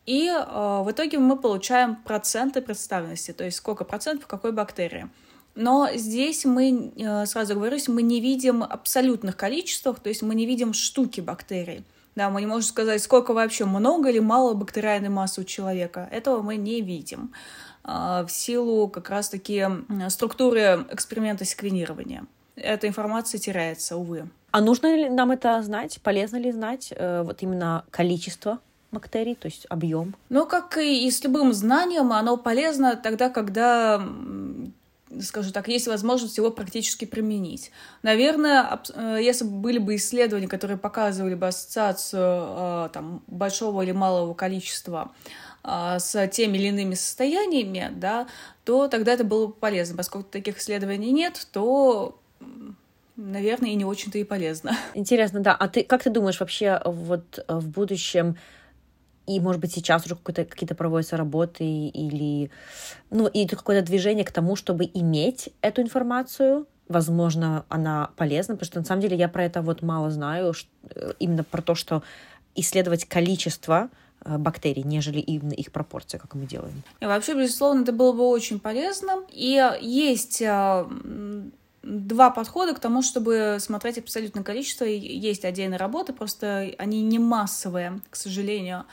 И 0.05 0.27
э, 0.27 0.81
в 0.83 0.91
итоге 0.91 1.19
мы 1.19 1.37
получаем 1.37 1.95
проценты 1.95 2.61
представленности, 2.61 3.33
то 3.33 3.43
есть 3.43 3.57
сколько 3.57 3.83
процентов 3.83 4.27
какой 4.27 4.51
бактерии. 4.51 5.09
Но 5.53 5.89
здесь 5.93 6.45
мы, 6.45 6.91
э, 6.95 7.25
сразу 7.25 7.55
говорю, 7.55 7.77
мы 7.87 8.01
не 8.01 8.19
видим 8.21 8.63
абсолютных 8.63 9.37
количествах, 9.37 9.99
то 9.99 10.09
есть 10.09 10.21
мы 10.21 10.33
не 10.33 10.45
видим 10.45 10.73
штуки 10.73 11.21
бактерий. 11.21 11.83
Да, 12.15 12.29
мы 12.29 12.41
не 12.41 12.47
можем 12.47 12.67
сказать, 12.67 13.01
сколько 13.01 13.33
вообще 13.33 13.65
много 13.65 14.09
или 14.09 14.19
мало 14.19 14.53
бактериальной 14.53 15.09
массы 15.09 15.41
у 15.41 15.43
человека. 15.43 16.09
Этого 16.11 16.41
мы 16.41 16.55
не 16.55 16.81
видим 16.81 17.33
э, 17.83 18.25
в 18.27 18.29
силу 18.29 18.87
как 18.87 19.09
раз-таки 19.09 19.65
структуры 20.09 20.85
эксперимента 20.89 21.45
секвенирования. 21.45 22.25
Эта 22.55 22.87
информация 22.87 23.39
теряется, 23.39 23.97
увы. 23.97 24.29
А 24.51 24.61
нужно 24.61 24.93
ли 24.93 25.09
нам 25.09 25.31
это 25.31 25.61
знать? 25.63 25.99
Полезно 26.01 26.37
ли 26.37 26.51
знать 26.51 26.93
э, 26.95 27.23
вот 27.23 27.41
именно 27.43 27.85
количество 27.91 28.59
бактерий, 28.91 29.35
то 29.35 29.47
есть 29.47 29.65
объем? 29.69 30.15
Ну, 30.29 30.45
как 30.45 30.77
и, 30.77 31.09
с 31.09 31.23
любым 31.23 31.53
знанием, 31.53 32.11
оно 32.11 32.37
полезно 32.37 32.95
тогда, 32.95 33.29
когда 33.29 34.01
скажу 35.19 35.51
так, 35.51 35.67
есть 35.67 35.87
возможность 35.87 36.37
его 36.37 36.51
практически 36.51 37.05
применить. 37.05 37.71
Наверное, 38.03 38.79
э, 38.93 39.19
если 39.21 39.43
бы 39.43 39.51
были 39.51 39.77
бы 39.77 39.95
исследования, 39.95 40.47
которые 40.47 40.77
показывали 40.77 41.35
бы 41.35 41.47
ассоциацию 41.47 42.21
э, 42.23 42.89
там, 42.93 43.21
большого 43.27 43.81
или 43.81 43.91
малого 43.91 44.33
количества 44.33 45.11
э, 45.63 45.97
с 45.99 46.27
теми 46.29 46.57
или 46.57 46.67
иными 46.67 46.95
состояниями, 46.95 47.91
да, 47.95 48.27
то 48.63 48.87
тогда 48.87 49.13
это 49.13 49.23
было 49.23 49.47
бы 49.47 49.53
полезно. 49.53 49.97
Поскольку 49.97 50.29
таких 50.29 50.59
исследований 50.59 51.11
нет, 51.11 51.47
то 51.51 52.17
наверное, 53.17 53.71
и 53.71 53.75
не 53.75 53.85
очень-то 53.85 54.17
и 54.17 54.23
полезно. 54.23 54.75
Интересно, 54.93 55.41
да. 55.41 55.55
А 55.55 55.67
ты 55.67 55.83
как 55.83 56.03
ты 56.03 56.09
думаешь 56.09 56.39
вообще 56.39 56.81
вот 56.85 57.43
в 57.47 57.67
будущем 57.67 58.37
и, 59.35 59.39
может 59.39 59.61
быть, 59.61 59.73
сейчас 59.73 60.05
уже 60.05 60.15
какие-то 60.15 60.75
проводятся 60.75 61.17
работы 61.17 61.63
или, 61.63 62.51
ну, 63.09 63.27
и 63.27 63.47
какое-то 63.47 63.85
движение 63.85 64.25
к 64.25 64.31
тому, 64.31 64.55
чтобы 64.55 64.89
иметь 64.93 65.49
эту 65.61 65.81
информацию, 65.81 66.67
возможно, 66.87 67.65
она 67.69 68.09
полезна, 68.17 68.55
потому 68.55 68.67
что 68.67 68.79
на 68.79 68.85
самом 68.85 69.01
деле 69.01 69.17
я 69.17 69.29
про 69.29 69.43
это 69.43 69.61
вот 69.61 69.81
мало 69.81 70.11
знаю, 70.11 70.53
э, 70.95 71.13
именно 71.19 71.43
про 71.43 71.61
то, 71.61 71.75
что 71.75 72.03
исследовать 72.55 73.05
количество 73.05 73.89
э, 74.25 74.37
бактерий, 74.37 74.83
нежели 74.83 75.19
именно 75.19 75.53
их 75.53 75.71
пропорции, 75.71 76.17
как 76.17 76.35
мы 76.35 76.45
делаем. 76.45 76.83
И 76.99 77.05
вообще, 77.05 77.33
безусловно, 77.33 77.83
это 77.83 77.93
было 77.93 78.11
бы 78.11 78.27
очень 78.27 78.59
полезно. 78.59 79.23
И 79.31 79.61
есть 79.81 80.41
э, 80.41 80.85
два 81.83 82.29
подхода 82.29 82.73
к 82.73 82.79
тому, 82.79 83.01
чтобы 83.01 83.57
смотреть 83.59 83.97
абсолютное 83.97 84.43
количество. 84.43 84.85
Есть 84.85 85.45
отдельные 85.45 85.77
работы, 85.77 86.13
просто 86.13 86.71
они 86.77 87.01
не 87.01 87.19
массовые, 87.19 87.99
к 88.09 88.15
сожалению. 88.15 88.85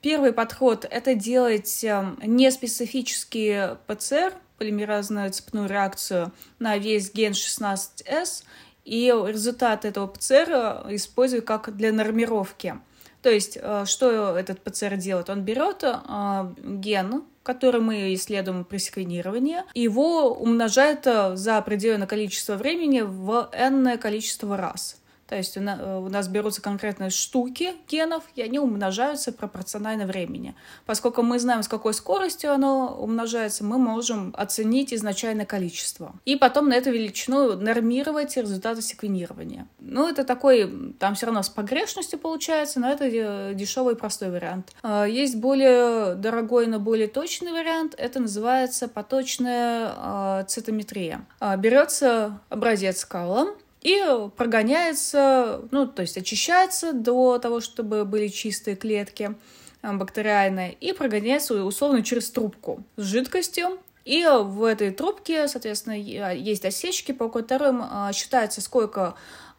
Первый 0.00 0.32
подход— 0.32 0.86
это 0.90 1.14
делать 1.14 1.84
эм, 1.84 2.18
неспецифический 2.22 3.76
ПЦР, 3.86 4.32
полимеразную 4.56 5.30
цепную 5.30 5.68
реакцию 5.68 6.32
на 6.58 6.78
весь 6.78 7.12
ген 7.12 7.32
16S, 7.32 8.44
и 8.84 9.06
результат 9.26 9.84
этого 9.84 10.06
ПЦР 10.06 10.86
использую 10.88 11.42
как 11.42 11.76
для 11.76 11.92
нормировки. 11.92 12.76
То 13.22 13.30
есть, 13.30 13.58
э, 13.60 13.84
что 13.86 14.36
этот 14.36 14.60
ПЦР 14.62 14.96
делает? 14.96 15.28
Он 15.28 15.42
берет 15.42 15.84
э, 15.84 16.54
ген, 16.62 17.24
который 17.42 17.80
мы 17.80 18.14
исследуем 18.14 18.64
при 18.64 18.78
секвенировании, 18.78 19.62
его 19.74 20.32
умножает 20.32 21.06
э, 21.06 21.36
за 21.36 21.58
определенное 21.58 22.06
количество 22.06 22.56
времени 22.56 23.02
в 23.02 23.50
n 23.52 23.98
количество 23.98 24.56
раз. 24.56 24.99
То 25.30 25.36
есть 25.36 25.56
у 25.56 25.60
нас 25.60 26.26
берутся 26.26 26.60
конкретные 26.60 27.10
штуки 27.10 27.74
генов, 27.88 28.24
и 28.34 28.42
они 28.42 28.58
умножаются 28.58 29.30
пропорционально 29.30 30.04
времени. 30.04 30.56
Поскольку 30.86 31.22
мы 31.22 31.38
знаем, 31.38 31.62
с 31.62 31.68
какой 31.68 31.94
скоростью 31.94 32.52
оно 32.52 32.96
умножается, 32.98 33.62
мы 33.62 33.78
можем 33.78 34.34
оценить 34.36 34.92
изначальное 34.92 35.46
количество. 35.46 36.16
И 36.24 36.34
потом 36.34 36.68
на 36.68 36.74
эту 36.74 36.90
величину 36.90 37.54
нормировать 37.54 38.36
результаты 38.36 38.82
секвенирования. 38.82 39.68
Ну, 39.78 40.08
это 40.08 40.24
такой, 40.24 40.92
там 40.98 41.14
все 41.14 41.26
равно 41.26 41.44
с 41.44 41.48
погрешностью 41.48 42.18
получается, 42.18 42.80
но 42.80 42.90
это 42.90 43.04
э, 43.04 43.54
дешевый 43.54 43.94
и 43.94 43.96
простой 43.96 44.30
вариант. 44.30 44.72
А, 44.82 45.04
есть 45.04 45.36
более 45.36 46.16
дорогой, 46.16 46.66
но 46.66 46.80
более 46.80 47.06
точный 47.06 47.52
вариант. 47.52 47.94
Это 47.96 48.18
называется 48.18 48.88
поточная 48.88 50.42
цитометрия. 50.48 51.24
Берется 51.58 52.40
образец 52.48 52.98
скала, 52.98 53.54
и 53.80 54.02
прогоняется, 54.36 55.62
ну, 55.70 55.86
то 55.86 56.02
есть 56.02 56.16
очищается 56.16 56.92
до 56.92 57.38
того, 57.38 57.60
чтобы 57.60 58.04
были 58.04 58.28
чистые 58.28 58.76
клетки 58.76 59.34
э, 59.82 59.92
бактериальные, 59.92 60.74
и 60.74 60.92
прогоняется 60.92 61.64
условно 61.64 62.02
через 62.02 62.30
трубку 62.30 62.82
с 62.96 63.02
жидкостью. 63.02 63.78
И 64.04 64.26
в 64.26 64.64
этой 64.64 64.90
трубке, 64.90 65.46
соответственно, 65.48 65.94
есть 65.94 66.64
осечки, 66.64 67.12
по 67.12 67.28
которым 67.28 67.82
э, 67.82 68.12
считается, 68.12 68.60
сколько 68.60 69.14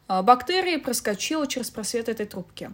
э, 0.08 0.22
бактерий 0.22 0.78
проскочило 0.78 1.46
через 1.46 1.70
просвет 1.70 2.08
этой 2.08 2.26
трубки. 2.26 2.70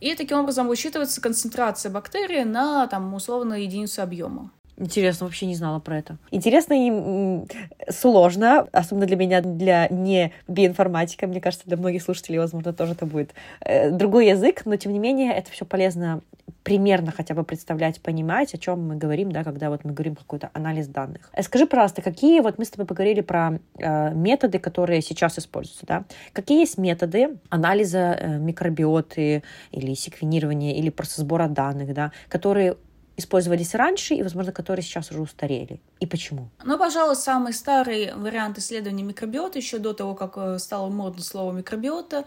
И 0.00 0.14
таким 0.14 0.38
образом 0.38 0.66
высчитывается 0.66 1.20
концентрация 1.20 1.90
бактерий 1.92 2.44
на, 2.44 2.86
там, 2.86 3.12
условно, 3.14 3.54
единицу 3.54 4.02
объема. 4.02 4.50
Интересно, 4.80 5.26
вообще 5.26 5.44
не 5.44 5.54
знала 5.54 5.78
про 5.78 5.98
это. 5.98 6.16
Интересно 6.30 6.74
и 6.74 7.44
сложно, 7.90 8.66
особенно 8.72 9.06
для 9.06 9.16
меня, 9.16 9.42
для 9.42 9.88
не 9.88 10.32
биоинформатика. 10.48 11.26
Мне 11.26 11.40
кажется, 11.40 11.66
для 11.66 11.76
многих 11.76 12.02
слушателей, 12.02 12.38
возможно, 12.38 12.72
тоже 12.72 12.92
это 12.92 13.04
будет 13.04 13.34
э, 13.60 13.90
другой 13.90 14.28
язык, 14.28 14.62
но 14.64 14.76
тем 14.76 14.94
не 14.94 14.98
менее 14.98 15.34
это 15.34 15.50
все 15.50 15.66
полезно 15.66 16.22
примерно 16.62 17.12
хотя 17.12 17.34
бы 17.34 17.44
представлять, 17.44 18.00
понимать, 18.00 18.54
о 18.54 18.58
чем 18.58 18.88
мы 18.88 18.96
говорим, 18.96 19.32
да, 19.32 19.44
когда 19.44 19.68
вот 19.68 19.84
мы 19.84 19.92
говорим 19.92 20.14
какой-то 20.14 20.50
анализ 20.54 20.86
данных. 20.88 21.30
Э, 21.34 21.42
скажи, 21.42 21.66
пожалуйста, 21.66 22.00
какие, 22.00 22.40
вот 22.40 22.56
мы 22.56 22.64
с 22.64 22.70
тобой 22.70 22.86
поговорили 22.86 23.20
про 23.20 23.58
э, 23.78 24.14
методы, 24.14 24.58
которые 24.58 25.02
сейчас 25.02 25.38
используются, 25.38 25.84
да, 25.84 26.04
какие 26.32 26.60
есть 26.60 26.78
методы 26.78 27.36
анализа 27.50 28.16
э, 28.18 28.38
микробиоты 28.38 29.42
или 29.72 29.92
секвенирования 29.92 30.74
или 30.74 30.88
просто 30.88 31.20
сбора 31.20 31.48
данных, 31.48 31.92
да, 31.92 32.12
которые 32.28 32.76
использовались 33.20 33.74
раньше 33.74 34.14
и, 34.14 34.22
возможно, 34.22 34.52
которые 34.52 34.82
сейчас 34.82 35.10
уже 35.10 35.20
устарели? 35.20 35.80
И 36.00 36.06
почему? 36.06 36.50
Ну, 36.64 36.76
пожалуй, 36.78 37.14
самый 37.14 37.52
старый 37.52 38.12
вариант 38.14 38.58
исследования 38.58 39.04
микробиота, 39.04 39.58
еще 39.58 39.78
до 39.78 39.92
того, 39.92 40.14
как 40.14 40.32
э, 40.36 40.58
стало 40.58 40.90
модно 40.90 41.22
слово 41.22 41.52
микробиота, 41.52 42.24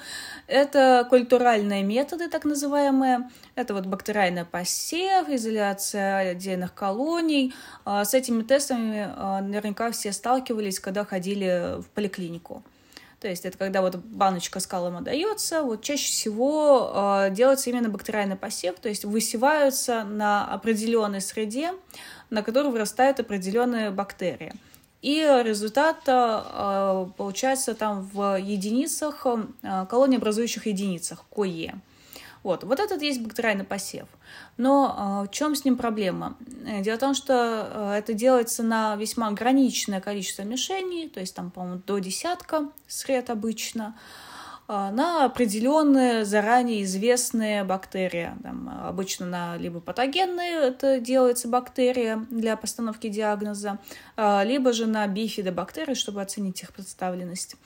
это 0.48 1.06
культуральные 1.10 1.84
методы, 1.84 2.30
так 2.30 2.46
называемые. 2.46 3.30
Это 3.56 3.74
вот 3.74 3.86
бактериальный 3.86 4.46
посев, 4.46 5.28
изоляция 5.30 6.32
отдельных 6.32 6.74
колоний. 6.74 7.54
А, 7.86 8.06
с 8.06 8.14
этими 8.14 8.44
тестами 8.44 9.12
а, 9.16 9.42
наверняка 9.42 9.92
все 9.92 10.12
сталкивались, 10.12 10.80
когда 10.80 11.06
ходили 11.06 11.82
в 11.82 11.90
поликлинику. 11.90 12.64
То 13.24 13.30
есть 13.30 13.46
это 13.46 13.58
когда 13.58 13.82
вот 13.82 13.96
баночка 13.96 14.60
с 14.60 14.68
калом 14.68 14.98
отдается, 14.98 15.64
вот 15.64 15.82
чаще 15.82 16.12
всего 16.12 16.92
э, 16.94 17.30
делается 17.32 17.70
именно 17.70 17.88
бактериальный 17.88 18.36
посев, 18.36 18.76
то 18.82 18.90
есть 18.90 19.06
высеваются 19.06 20.04
на 20.04 20.46
определенной 20.54 21.22
среде, 21.22 21.72
на 22.30 22.44
которой 22.44 22.70
вырастают 22.70 23.22
определенные 23.22 23.92
бактерии. 23.92 24.52
И 25.02 25.22
результат 25.42 26.00
э, 26.06 27.06
получается 27.16 27.76
там 27.76 28.10
в 28.14 28.38
единицах, 28.38 29.26
э, 29.26 29.86
колониобразующих 29.90 30.68
единицах, 30.68 31.24
КОЕ. 31.34 31.76
Вот, 32.44 32.64
вот 32.64 32.80
этот 32.80 33.02
есть 33.02 33.22
бактериальный 33.22 33.64
посев. 33.64 34.08
Но 34.58 35.24
э, 35.24 35.28
в 35.28 35.32
чем 35.32 35.56
с 35.56 35.66
ним 35.66 35.78
проблема? 35.78 36.38
Дело 36.82 36.98
в 36.98 37.00
том, 37.00 37.14
что 37.14 37.70
э, 37.72 37.96
это 38.00 38.14
делается 38.14 38.64
на 38.64 38.96
весьма 38.98 39.28
ограниченное 39.30 40.02
количество 40.02 40.44
мишеней, 40.44 41.10
то 41.10 41.20
есть 41.20 41.36
там, 41.36 41.52
по-моему, 41.52 41.82
до 41.86 42.00
десятка 42.00 42.70
сред 42.88 43.30
обычно. 43.30 43.96
А, 44.66 44.92
на 44.92 45.26
определенные 45.26 46.24
заранее 46.24 46.84
известные 46.84 47.64
бактерии. 47.66 48.32
Там, 48.44 48.70
обычно 48.88 49.26
на 49.26 49.58
либо 49.58 49.82
патогенные 49.82 50.54
это 50.54 51.00
делается 51.00 51.50
бактерия 51.50 52.26
для 52.30 52.56
постановки 52.56 53.10
диагноза, 53.10 53.80
а, 54.16 54.44
либо 54.44 54.72
же 54.72 54.86
на 54.88 55.06
бифидобактерии, 55.08 55.96
чтобы 55.96 56.22
оценить 56.22 56.64
их 56.64 56.72
представленность. 56.72 57.58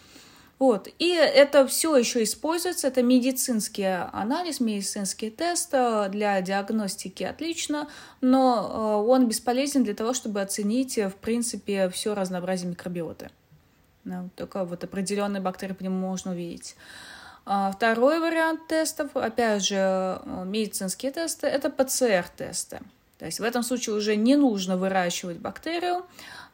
Вот. 0.60 0.88
И 0.98 1.10
это 1.10 1.68
все 1.68 1.96
еще 1.96 2.24
используется, 2.24 2.88
это 2.88 3.04
медицинский 3.04 4.08
анализ, 4.12 4.60
медицинский 4.60 5.30
тест 5.30 5.70
а, 5.74 6.10
для 6.10 6.42
диагностики 6.42 7.24
отлично, 7.24 7.88
но 8.22 9.06
он 9.08 9.28
бесполезен 9.28 9.84
для 9.84 9.94
того, 9.94 10.14
чтобы 10.14 10.42
оценить, 10.42 10.98
в 10.98 11.14
принципе, 11.22 11.90
все 11.90 12.16
разнообразие 12.16 12.70
микробиоты. 12.70 13.30
Только 14.36 14.64
вот 14.64 14.84
определенные 14.84 15.42
бактерии 15.42 15.74
по 15.74 15.84
нему 15.84 15.98
можно 15.98 16.32
увидеть. 16.32 16.76
А 17.46 17.72
второй 17.72 18.20
вариант 18.20 18.68
тестов, 18.68 19.16
опять 19.16 19.64
же, 19.64 19.76
э, 19.78 20.44
медицинские 20.46 21.12
тесты, 21.12 21.48
это 21.48 21.70
ПЦР-тесты. 21.70 22.82
То 23.20 23.26
есть 23.26 23.40
в 23.40 23.44
этом 23.44 23.64
случае 23.64 23.96
уже 23.96 24.16
не 24.16 24.36
нужно 24.36 24.78
выращивать 24.78 25.40
бактерию, 25.40 26.06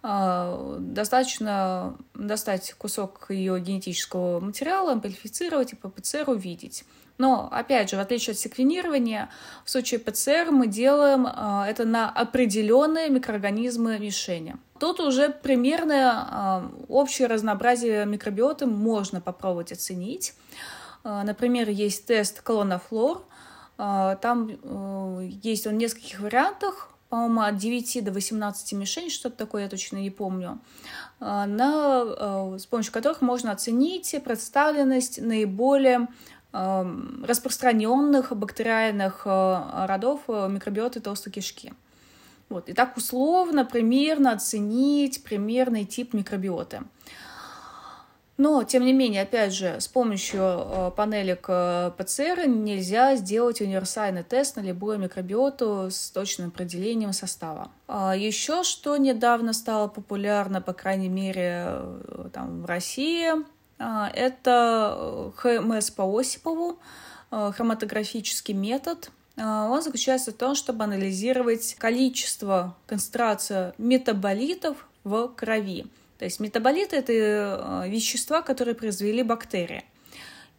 а, 0.02 0.78
достаточно 0.80 1.98
достать 2.14 2.74
кусок 2.74 3.26
ее 3.30 3.60
генетического 3.60 4.40
материала, 4.40 4.94
амплифицировать 4.94 5.74
и 5.74 5.76
по 5.76 5.90
ПЦР 5.90 6.30
увидеть. 6.30 6.86
Но, 7.18 7.48
опять 7.52 7.90
же, 7.90 7.98
в 7.98 8.00
отличие 8.00 8.32
от 8.32 8.40
секвенирования, 8.40 9.30
в 9.64 9.70
случае 9.70 10.00
ПЦР 10.00 10.52
мы 10.52 10.68
делаем 10.68 11.28
а, 11.28 11.68
это 11.68 11.86
на 11.86 12.10
определенные 12.10 13.10
микроорганизмы 13.10 14.00
мишени. 14.00 14.56
Тут 14.80 15.00
уже 15.00 15.30
примерное 15.30 16.12
а, 16.12 16.72
общее 16.88 17.28
разнообразие 17.28 18.06
микробиоты 18.06 18.66
можно 18.66 19.22
попробовать 19.22 19.72
оценить. 19.72 20.34
Например, 21.04 21.68
есть 21.68 22.06
тест 22.06 22.42
колонофлор. 22.42 23.26
Там 23.76 24.50
э, 24.50 25.30
есть 25.42 25.68
он 25.68 25.74
в 25.74 25.78
нескольких 25.78 26.20
вариантах, 26.20 26.90
по-моему, 27.10 27.42
от 27.42 27.58
9 27.58 28.04
до 28.04 28.12
18 28.12 28.74
мишеней, 28.74 29.10
что-то 29.10 29.38
такое, 29.38 29.64
я 29.64 29.70
точно 29.70 29.98
не 29.98 30.10
помню, 30.10 30.60
на, 31.20 32.56
э, 32.56 32.58
с 32.60 32.66
помощью 32.66 32.94
которых 32.94 33.22
можно 33.22 33.52
оценить 33.52 34.16
представленность 34.24 35.22
наиболее 35.22 36.08
Эм, 36.56 37.26
распространенных 37.28 38.32
бактериальных 38.38 39.24
э, 39.26 39.86
родов 39.88 40.20
э, 40.28 40.48
микробиоты 40.50 41.00
толстой 41.00 41.34
кишки. 41.34 41.74
Вот. 42.48 42.70
И 42.70 42.74
так 42.74 42.96
условно, 42.96 43.66
примерно 43.66 44.34
оценить 44.34 45.24
примерный 45.24 45.84
тип 45.84 46.14
микробиоты. 46.14 46.84
Но, 48.38 48.64
тем 48.64 48.84
не 48.84 48.94
менее, 48.94 49.22
опять 49.22 49.54
же, 49.54 49.80
с 49.80 49.88
помощью 49.88 50.42
э, 50.42 50.92
панелек 50.96 51.42
ПЦР 51.98 52.48
нельзя 52.48 53.16
сделать 53.16 53.62
универсальный 53.62 54.24
тест 54.24 54.56
на 54.56 54.62
любую 54.62 54.98
микробиоту 54.98 55.90
с 55.92 56.10
точным 56.10 56.48
определением 56.48 57.14
состава. 57.14 57.70
А 57.88 58.16
еще 58.16 58.64
что 58.64 58.98
недавно 58.98 59.54
стало 59.54 59.88
популярно, 59.88 60.62
по 60.62 60.74
крайней 60.74 61.10
мере, 61.10 61.80
там, 62.34 62.64
в 62.64 62.66
России, 62.66 63.34
это 63.78 64.96
э, 64.98 65.32
ХМС 65.36 65.92
по 65.92 66.20
Осипову, 66.20 66.80
э, 67.32 67.52
хроматографический 67.56 68.54
метод. 68.54 69.12
Он 69.36 69.82
заключается 69.82 70.32
в 70.32 70.36
том, 70.36 70.54
чтобы 70.54 70.84
анализировать 70.84 71.74
количество, 71.80 72.76
концентрацию 72.86 73.74
метаболитов 73.80 74.88
в 75.04 75.30
крови. 75.30 75.88
То 76.24 76.28
есть 76.28 76.40
метаболиты– 76.40 76.96
это 77.04 77.12
э, 77.12 77.90
вещества, 77.90 78.42
которые 78.42 78.76
произвели 78.76 79.24
бактерии. 79.24 79.84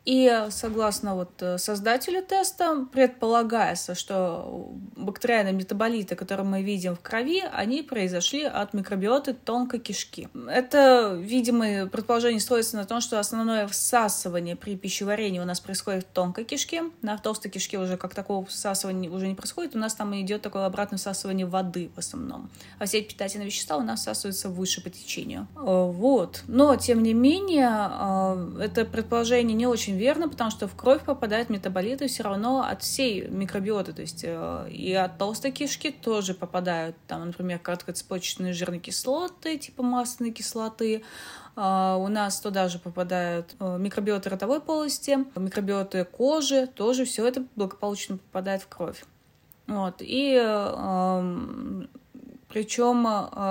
И 0.04 0.46
согласно 0.50 1.14
вот 1.14 1.30
э, 1.40 1.56
создателю 1.56 2.22
теста, 2.22 2.86
предполагается, 2.92 3.94
что 3.94 4.70
бактериальные 4.96 5.54
метаболиты, 5.54 6.14
которые 6.14 6.46
мы 6.46 6.62
видим 6.62 6.94
в 6.94 7.00
крови, 7.00 7.42
они 7.52 7.82
произошли 7.82 8.44
от 8.44 8.74
микробиоты 8.74 9.32
тонкой 9.32 9.80
кишки. 9.80 10.28
Это, 10.48 11.18
видимо, 11.18 11.86
предположение 11.86 12.40
строится 12.40 12.76
на 12.76 12.84
том, 12.84 13.00
что 13.00 13.18
основное 13.18 13.66
всасывание 13.66 14.56
при 14.56 14.76
пищеварении 14.76 15.40
у 15.40 15.46
нас 15.46 15.60
происходит 15.60 16.04
в 16.04 16.08
тонкой 16.08 16.44
кишке. 16.44 16.84
На 17.00 17.16
толстой 17.16 17.50
кишке 17.50 17.78
уже 17.78 17.96
как 17.96 18.14
такого 18.14 18.44
всасывания 18.44 19.10
уже 19.10 19.26
не 19.26 19.34
происходит. 19.34 19.74
У 19.74 19.78
нас 19.78 19.94
там 19.94 20.14
идет 20.20 20.42
такое 20.42 20.66
обратное 20.66 20.98
всасывание 20.98 21.46
воды 21.46 21.90
в 21.94 21.98
основном. 21.98 22.50
А 22.78 22.84
все 22.84 23.00
питательные 23.00 23.46
вещества 23.46 23.78
у 23.78 23.82
нас 23.82 24.00
всасываются 24.00 24.50
выше 24.50 24.82
по 24.82 24.90
течению. 24.90 25.48
Э, 25.56 25.90
вот. 25.90 26.42
Но, 26.46 26.76
тем 26.76 27.02
не 27.02 27.14
менее, 27.14 27.70
э, 27.70 28.64
это 28.64 28.84
предположение 28.84 29.56
не 29.56 29.66
очень 29.66 29.93
очень 29.94 29.98
верно, 29.98 30.28
потому 30.28 30.50
что 30.50 30.66
в 30.66 30.74
кровь 30.74 31.04
попадают 31.04 31.50
метаболиты 31.50 32.08
все 32.08 32.22
равно 32.24 32.62
от 32.62 32.82
всей 32.82 33.28
микробиоты, 33.28 33.92
то 33.92 34.02
есть 34.02 34.24
э, 34.24 34.68
и 34.70 34.92
от 34.92 35.18
толстой 35.18 35.52
кишки 35.52 35.90
тоже 35.90 36.34
попадают, 36.34 36.96
там, 37.06 37.26
например, 37.26 37.58
короткоцепочечные 37.58 38.52
жирные 38.52 38.80
кислоты, 38.80 39.58
типа 39.58 39.82
масляной 39.82 40.32
кислоты, 40.32 41.02
Uh, 41.56 42.04
у 42.04 42.08
нас 42.08 42.40
туда 42.40 42.68
же 42.68 42.80
попадают 42.80 43.54
uh, 43.60 43.78
микробиоты 43.78 44.28
ротовой 44.28 44.60
полости, 44.60 45.24
микробиоты 45.36 46.04
кожи, 46.04 46.66
тоже 46.66 47.04
все 47.04 47.24
это 47.28 47.44
благополучно 47.54 48.16
попадает 48.16 48.62
в 48.62 48.66
кровь. 48.66 49.04
Вот. 49.68 49.94
И 50.00 50.34
uh, 50.34 51.88
причем 52.48 53.06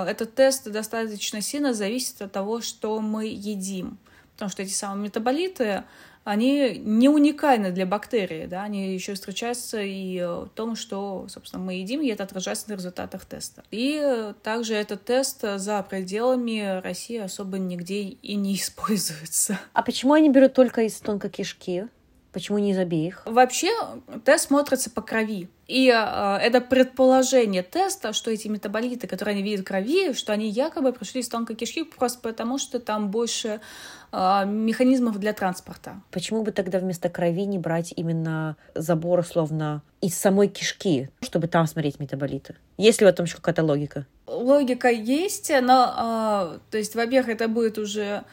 этот 0.06 0.34
тест 0.34 0.70
достаточно 0.70 1.40
сильно 1.40 1.72
зависит 1.72 2.20
от 2.20 2.30
того, 2.30 2.60
что 2.60 3.00
мы 3.00 3.24
едим. 3.24 3.96
Потому 4.34 4.50
что 4.50 4.62
эти 4.62 4.72
самые 4.72 5.04
метаболиты, 5.04 5.84
они 6.24 6.78
не 6.78 7.08
уникальны 7.08 7.70
для 7.70 7.86
бактерий, 7.86 8.46
да, 8.46 8.62
они 8.64 8.94
еще 8.94 9.14
встречаются 9.14 9.80
и 9.80 10.20
в 10.20 10.50
том, 10.54 10.74
что, 10.74 11.26
собственно, 11.28 11.62
мы 11.62 11.74
едим, 11.74 12.00
и 12.00 12.08
это 12.08 12.24
отражается 12.24 12.70
на 12.70 12.74
результатах 12.74 13.24
теста. 13.26 13.62
И 13.70 14.32
также 14.42 14.74
этот 14.74 15.04
тест 15.04 15.42
за 15.42 15.82
пределами 15.82 16.80
России 16.82 17.18
особо 17.18 17.58
нигде 17.58 18.02
и 18.02 18.34
не 18.34 18.54
используется. 18.54 19.60
А 19.72 19.82
почему 19.82 20.14
они 20.14 20.30
берут 20.30 20.54
только 20.54 20.82
из 20.82 20.94
тонкой 21.00 21.30
кишки? 21.30 21.86
Почему 22.34 22.58
не 22.58 22.72
из 22.72 22.78
обеих? 22.78 23.22
Вообще 23.26 23.70
тест 24.24 24.48
смотрится 24.48 24.90
по 24.90 25.02
крови. 25.02 25.48
И 25.68 25.88
э, 25.88 26.36
это 26.42 26.60
предположение 26.60 27.62
теста, 27.62 28.12
что 28.12 28.32
эти 28.32 28.48
метаболиты, 28.48 29.06
которые 29.06 29.34
они 29.34 29.42
видят 29.44 29.60
в 29.60 29.68
крови, 29.68 30.12
что 30.14 30.32
они 30.32 30.50
якобы 30.50 30.92
прошли 30.92 31.20
из 31.20 31.28
тонкой 31.28 31.54
кишки 31.54 31.84
просто 31.84 32.18
потому, 32.18 32.58
что 32.58 32.80
там 32.80 33.12
больше 33.12 33.60
э, 34.10 34.46
механизмов 34.46 35.20
для 35.20 35.32
транспорта. 35.32 36.02
Почему 36.10 36.42
бы 36.42 36.50
тогда 36.50 36.80
вместо 36.80 37.08
крови 37.08 37.46
не 37.46 37.58
брать 37.58 37.94
именно 37.94 38.56
забор, 38.74 39.24
словно 39.24 39.82
из 40.00 40.18
самой 40.18 40.48
кишки, 40.48 41.10
чтобы 41.20 41.46
там 41.46 41.68
смотреть 41.68 42.00
метаболиты? 42.00 42.56
Есть 42.78 43.00
ли 43.00 43.06
в 43.06 43.10
этом 43.10 43.26
еще 43.26 43.36
какая-то 43.36 43.62
логика? 43.62 44.06
Логика 44.26 44.90
есть, 44.90 45.52
но, 45.62 46.56
э, 46.56 46.58
то 46.72 46.78
есть, 46.78 46.96
во-первых, 46.96 47.28
это 47.28 47.46
будет 47.46 47.78
уже 47.78 48.24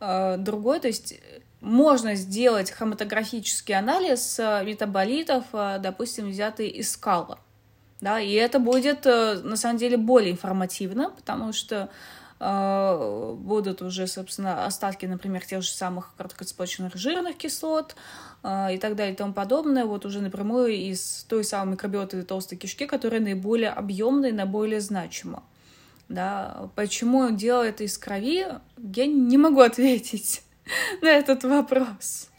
э, 0.00 0.36
другой, 0.38 0.80
то 0.80 0.88
есть 0.88 1.20
можно 1.60 2.14
сделать 2.14 2.70
хроматографический 2.70 3.74
анализ 3.74 4.38
э, 4.38 4.64
метаболитов, 4.64 5.44
э, 5.52 5.78
допустим, 5.80 6.30
взятый 6.30 6.68
из 6.68 6.92
скала. 6.92 7.38
Да, 8.00 8.18
и 8.18 8.32
это 8.32 8.58
будет 8.58 9.04
э, 9.04 9.40
на 9.42 9.56
самом 9.56 9.76
деле 9.76 9.98
более 9.98 10.32
информативно, 10.32 11.10
потому 11.10 11.52
что 11.52 11.90
э, 12.38 13.34
будут 13.38 13.82
уже, 13.82 14.06
собственно, 14.06 14.64
остатки, 14.64 15.04
например, 15.04 15.44
тех 15.44 15.62
же 15.62 15.68
самых 15.68 16.14
короткоцепочных 16.16 16.94
жирных 16.96 17.36
кислот 17.36 17.94
э, 18.42 18.74
и 18.74 18.78
так 18.78 18.96
далее 18.96 19.12
и 19.12 19.16
тому 19.16 19.34
подобное, 19.34 19.84
вот 19.84 20.06
уже 20.06 20.20
напрямую 20.22 20.72
из 20.72 21.26
той 21.28 21.44
самой 21.44 21.72
микробиоты 21.72 22.22
толстой 22.22 22.56
кишки, 22.56 22.86
которая 22.86 23.20
наиболее 23.20 23.70
объемная 23.70 24.30
и 24.30 24.32
наиболее 24.32 24.80
значима. 24.80 25.42
Да, 26.08 26.70
почему 26.74 27.30
делают 27.30 27.82
из 27.82 27.98
крови, 27.98 28.46
я 28.78 29.06
не 29.06 29.36
могу 29.36 29.60
ответить. 29.60 30.42
на 31.02 31.08
этот 31.08 31.44
вопрос? 31.44 32.30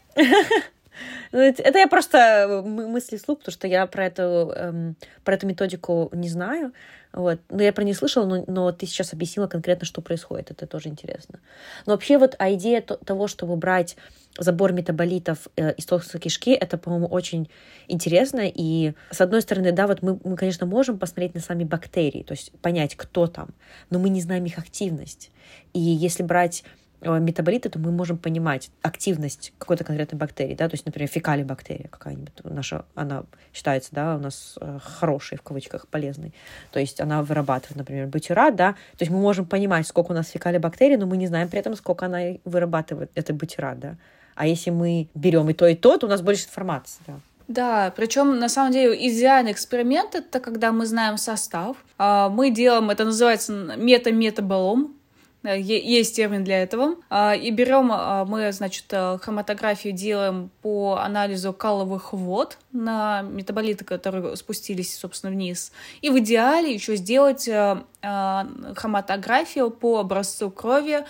Ну, 1.32 1.38
это 1.40 1.78
я 1.78 1.88
просто 1.88 2.18
э, 2.18 2.62
мысли 2.62 3.16
слух, 3.16 3.38
потому 3.38 3.52
что 3.52 3.66
я 3.66 3.86
про 3.86 4.06
эту, 4.06 4.52
эм, 4.54 4.96
про 5.24 5.34
эту 5.34 5.46
методику 5.46 6.10
не 6.12 6.28
знаю. 6.28 6.72
Вот. 7.12 7.40
Но 7.50 7.62
я 7.62 7.72
про 7.72 7.84
нее 7.84 7.94
слышала, 7.94 8.26
но, 8.26 8.44
но 8.46 8.72
ты 8.72 8.86
сейчас 8.86 9.12
объяснила 9.12 9.46
конкретно, 9.46 9.86
что 9.86 10.00
происходит. 10.00 10.50
Это 10.50 10.66
тоже 10.66 10.88
интересно. 10.88 11.40
Но 11.86 11.92
вообще 11.92 12.18
вот 12.18 12.36
а 12.38 12.52
идея 12.54 12.80
того, 12.82 13.28
чтобы 13.28 13.56
брать 13.56 13.96
забор 14.38 14.72
метаболитов 14.72 15.48
э, 15.56 15.74
из 15.74 15.84
толстой 15.84 16.20
кишки, 16.20 16.52
это, 16.52 16.78
по-моему, 16.78 17.06
очень 17.06 17.50
интересно. 17.88 18.42
И, 18.44 18.94
с 19.10 19.20
одной 19.20 19.42
стороны, 19.42 19.72
да, 19.72 19.86
вот 19.86 20.02
мы, 20.02 20.18
мы, 20.24 20.36
конечно, 20.36 20.66
можем 20.66 20.98
посмотреть 20.98 21.34
на 21.34 21.40
сами 21.40 21.64
бактерии, 21.64 22.22
то 22.22 22.32
есть 22.32 22.52
понять, 22.60 22.96
кто 22.96 23.26
там, 23.26 23.50
но 23.90 23.98
мы 23.98 24.08
не 24.08 24.22
знаем 24.22 24.44
их 24.44 24.58
активность. 24.58 25.30
И 25.74 25.80
если 25.80 26.22
брать 26.22 26.64
метаболиты, 27.02 27.68
то 27.68 27.78
мы 27.78 27.90
можем 27.90 28.18
понимать 28.18 28.70
активность 28.82 29.52
какой-то 29.58 29.84
конкретной 29.84 30.18
бактерии, 30.18 30.54
да, 30.54 30.68
то 30.68 30.74
есть, 30.74 30.86
например, 30.86 31.08
фекалибактерия 31.08 31.88
какая-нибудь 31.88 32.32
наша, 32.44 32.84
она 32.94 33.24
считается, 33.52 33.90
да, 33.92 34.16
у 34.16 34.18
нас 34.18 34.58
э, 34.60 34.78
хорошей, 34.82 35.38
в 35.38 35.42
кавычках, 35.42 35.88
полезной. 35.88 36.32
То 36.70 36.80
есть 36.80 37.00
она 37.00 37.22
вырабатывает, 37.22 37.76
например, 37.76 38.06
бутират, 38.06 38.56
да, 38.56 38.72
то 38.72 39.02
есть 39.02 39.10
мы 39.10 39.18
можем 39.18 39.46
понимать, 39.46 39.86
сколько 39.86 40.12
у 40.12 40.14
нас 40.14 40.28
фекалибактерий, 40.30 40.96
но 40.96 41.06
мы 41.06 41.16
не 41.16 41.26
знаем 41.26 41.48
при 41.48 41.58
этом, 41.58 41.74
сколько 41.76 42.06
она 42.06 42.20
вырабатывает, 42.44 43.10
это 43.14 43.32
бутират, 43.34 43.78
да. 43.78 43.96
А 44.34 44.46
если 44.46 44.70
мы 44.70 45.08
берем 45.14 45.50
и 45.50 45.52
то, 45.52 45.66
и 45.66 45.74
то, 45.74 45.98
то 45.98 46.06
у 46.06 46.10
нас 46.10 46.22
больше 46.22 46.46
информации, 46.46 47.02
да. 47.06 47.14
Да, 47.48 47.92
причем 47.96 48.38
на 48.38 48.48
самом 48.48 48.72
деле 48.72 48.94
идеальный 49.08 49.52
эксперимент 49.52 50.14
это 50.14 50.40
когда 50.40 50.72
мы 50.72 50.86
знаем 50.86 51.18
состав. 51.18 51.76
А, 51.98 52.28
мы 52.28 52.50
делаем, 52.50 52.88
это 52.88 53.04
называется 53.04 53.52
мета-метаболом, 53.76 54.84
э, 54.84 55.01
есть 55.44 56.16
термин 56.16 56.44
для 56.44 56.62
этого. 56.62 56.96
А, 57.10 57.34
и 57.34 57.50
берем, 57.50 57.90
а, 57.92 58.24
мы, 58.24 58.52
значит, 58.52 58.86
э, 58.90 59.18
хроматографию 59.20 59.92
делаем 59.92 60.50
по 60.62 60.96
анализу 60.96 61.52
каловых 61.52 62.12
вод 62.12 62.58
на 62.72 63.22
метаболиты, 63.22 63.84
которые 63.84 64.36
спустились, 64.36 64.96
собственно, 64.96 65.32
вниз. 65.32 65.72
И 66.00 66.10
в 66.10 66.18
идеале 66.18 66.72
еще 66.72 66.96
сделать 66.96 67.48
э, 67.48 67.82
хроматографию 68.00 69.70
по 69.70 69.98
образцу 70.00 70.50
крови 70.50 71.04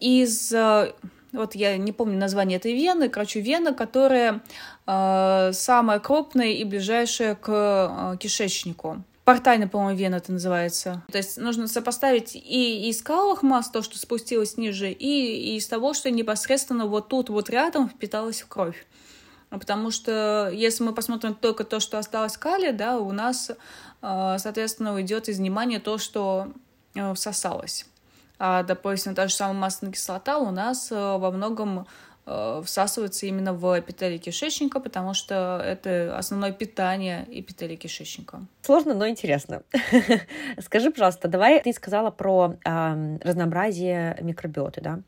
из 0.00 0.52
вот 1.36 1.54
я 1.54 1.76
не 1.76 1.92
помню 1.92 2.18
название 2.18 2.56
этой 2.56 2.72
вены, 2.72 3.08
короче, 3.08 3.40
вена, 3.40 3.74
которая 3.74 4.40
э, 4.86 5.50
самая 5.52 5.98
крупная 5.98 6.52
и 6.52 6.64
ближайшая 6.64 7.34
к 7.34 7.48
э, 7.48 8.16
кишечнику. 8.18 9.02
Портальная, 9.26 9.66
по-моему, 9.66 9.98
вена 9.98 10.14
это 10.14 10.30
называется. 10.30 11.02
То 11.10 11.18
есть 11.18 11.36
нужно 11.36 11.66
сопоставить 11.66 12.36
и 12.36 12.88
из 12.88 13.02
каловых 13.02 13.42
масс, 13.42 13.68
то, 13.68 13.82
что 13.82 13.98
спустилось 13.98 14.56
ниже, 14.56 14.92
и, 14.92 15.56
из 15.56 15.66
того, 15.66 15.94
что 15.94 16.12
непосредственно 16.12 16.86
вот 16.86 17.08
тут 17.08 17.28
вот 17.28 17.50
рядом 17.50 17.88
впиталось 17.88 18.42
в 18.42 18.46
кровь. 18.46 18.86
Потому 19.50 19.90
что 19.90 20.48
если 20.54 20.84
мы 20.84 20.94
посмотрим 20.94 21.34
только 21.34 21.64
то, 21.64 21.80
что 21.80 21.98
осталось 21.98 22.36
калия, 22.36 22.72
да, 22.72 23.00
у 23.00 23.10
нас, 23.10 23.50
э, 23.50 24.36
соответственно, 24.38 24.94
уйдет 24.94 25.28
из 25.28 25.38
внимания 25.38 25.80
то, 25.80 25.98
что 25.98 26.52
э, 26.94 27.12
всосалось. 27.14 27.84
А, 28.38 28.62
допустим, 28.62 29.16
та 29.16 29.26
же 29.26 29.34
самая 29.34 29.54
масляная 29.54 29.92
кислота 29.92 30.38
у 30.38 30.52
нас 30.52 30.92
э, 30.92 30.94
во 30.94 31.32
многом 31.32 31.88
всасывается 32.26 33.26
именно 33.26 33.52
в 33.52 33.78
эпителий 33.78 34.18
кишечника, 34.18 34.80
потому 34.80 35.14
что 35.14 35.62
это 35.64 36.16
основное 36.18 36.50
питание 36.50 37.24
эпителия 37.30 37.76
кишечника. 37.76 38.40
Сложно, 38.62 38.94
но 38.94 39.08
интересно. 39.08 39.62
Скажи, 40.60 40.90
пожалуйста, 40.90 41.28
давай 41.28 41.62
ты 41.62 41.72
сказала 41.72 42.10
про 42.10 42.56
э, 42.64 43.18
разнообразие 43.22 44.18
микробиоты, 44.22 44.80
да? 44.80 45.00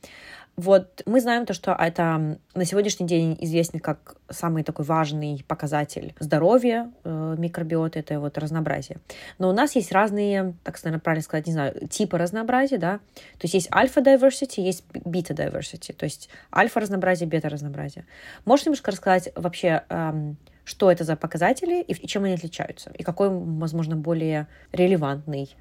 Вот 0.59 1.03
мы 1.07 1.21
знаем 1.21 1.47
то, 1.47 1.55
что 1.55 1.71
это 1.71 2.37
на 2.57 2.64
сегодняшний 2.64 3.07
день 3.07 3.38
известно 3.40 3.79
как 3.79 4.16
самый 4.29 4.64
такой 4.64 4.85
важный 4.85 5.44
показатель 5.47 6.16
здоровья 6.18 6.90
э, 7.05 7.37
микробиоты, 7.38 8.01
это 8.01 8.18
вот 8.18 8.37
разнообразие. 8.38 8.99
Но 9.38 9.51
у 9.51 9.53
нас 9.53 9.77
есть 9.77 9.92
разные, 9.92 10.55
так 10.64 10.83
наверное, 10.83 11.01
правильно 11.01 11.23
сказать, 11.23 11.47
не 11.47 11.53
знаю, 11.53 11.87
типы 11.87 12.18
разнообразия, 12.18 12.79
да. 12.79 12.99
То 13.38 13.44
есть 13.44 13.55
есть 13.55 13.71
альфа-diversity, 13.71 14.61
есть 14.61 14.85
бета-diversity, 15.05 15.92
то 15.92 16.03
есть 16.03 16.29
альфа-разнообразие, 16.53 17.29
бета-разнообразие. 17.29 18.05
Можешь 18.44 18.66
немножко 18.66 18.90
рассказать 18.90 19.31
вообще, 19.37 19.85
эм, 19.90 20.38
что 20.64 20.90
это 20.90 21.05
за 21.05 21.14
показатели 21.14 21.83
и 21.83 22.07
чем 22.09 22.25
они 22.25 22.35
отличаются? 22.35 22.90
И 22.99 23.05
какой, 23.05 23.29
возможно, 23.31 23.94
более 23.94 24.49
релевантный 24.73 25.55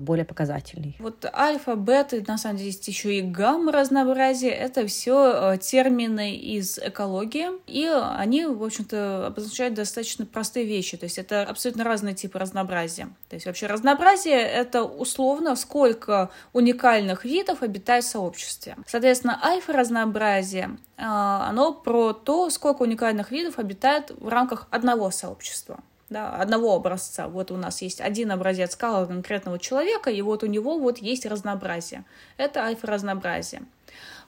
более 0.00 0.24
показательный. 0.24 0.96
Вот 0.98 1.24
альфа, 1.34 1.74
бета, 1.74 2.22
на 2.26 2.38
самом 2.38 2.56
деле 2.56 2.68
есть 2.68 2.86
еще 2.86 3.18
и 3.18 3.22
гамма 3.22 3.72
разнообразие. 3.72 4.52
Это 4.52 4.86
все 4.86 5.54
э, 5.54 5.58
термины 5.58 6.36
из 6.36 6.78
экологии, 6.78 7.48
и 7.66 7.86
они, 7.86 8.46
в 8.46 8.62
общем-то, 8.62 9.26
обозначают 9.26 9.74
достаточно 9.74 10.24
простые 10.26 10.66
вещи. 10.66 10.96
То 10.96 11.04
есть 11.04 11.18
это 11.18 11.42
абсолютно 11.42 11.84
разные 11.84 12.14
типы 12.14 12.38
разнообразия. 12.38 13.08
То 13.28 13.36
есть 13.36 13.46
вообще 13.46 13.66
разнообразие— 13.66 14.40
это 14.40 14.84
условно 14.84 15.56
сколько 15.56 16.30
уникальных 16.52 17.24
видов 17.24 17.62
обитает 17.62 18.04
в 18.04 18.08
сообществе. 18.08 18.76
Соответственно, 18.86 19.38
альфа-разнообразие 19.42 20.78
э, 20.96 21.02
оно 21.02 21.72
про 21.72 22.12
то, 22.12 22.50
сколько 22.50 22.82
уникальных 22.82 23.30
видов 23.30 23.58
обитает 23.58 24.12
в 24.18 24.28
рамках 24.28 24.68
одного 24.70 25.10
сообщества 25.10 25.80
да, 26.12 26.30
одного 26.36 26.74
образца. 26.74 27.28
Вот 27.28 27.50
у 27.50 27.56
нас 27.56 27.82
есть 27.82 28.00
один 28.00 28.30
образец 28.30 28.72
скалы 28.72 29.06
конкретного 29.06 29.58
человека, 29.58 30.10
и 30.10 30.22
вот 30.22 30.42
у 30.42 30.46
него 30.46 30.78
вот 30.78 30.98
есть 30.98 31.26
разнообразие. 31.26 32.04
Это 32.36 32.60
альфа-разнообразие. 32.60 33.62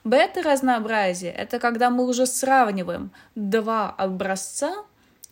Бета-разнообразие— 0.03 1.31
это 1.37 1.59
когда 1.59 1.89
мы 1.89 2.05
уже 2.05 2.25
сравниваем 2.25 3.11
два 3.35 3.89
образца 3.89 4.75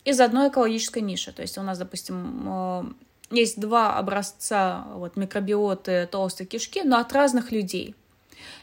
из 0.06 0.20
одной 0.20 0.50
экологической 0.50 1.00
ниши. 1.00 1.32
То 1.32 1.42
есть 1.42 1.58
у 1.58 1.62
нас, 1.62 1.78
допустим, 1.78 2.44
э, 2.48 2.84
есть 3.32 3.60
два 3.60 3.98
образца 3.98 4.86
вот, 4.94 5.16
микробиоты 5.16 6.08
толстой 6.08 6.46
кишки, 6.46 6.82
но 6.84 6.98
от 6.98 7.14
разных 7.14 7.52
людей. 7.52 7.96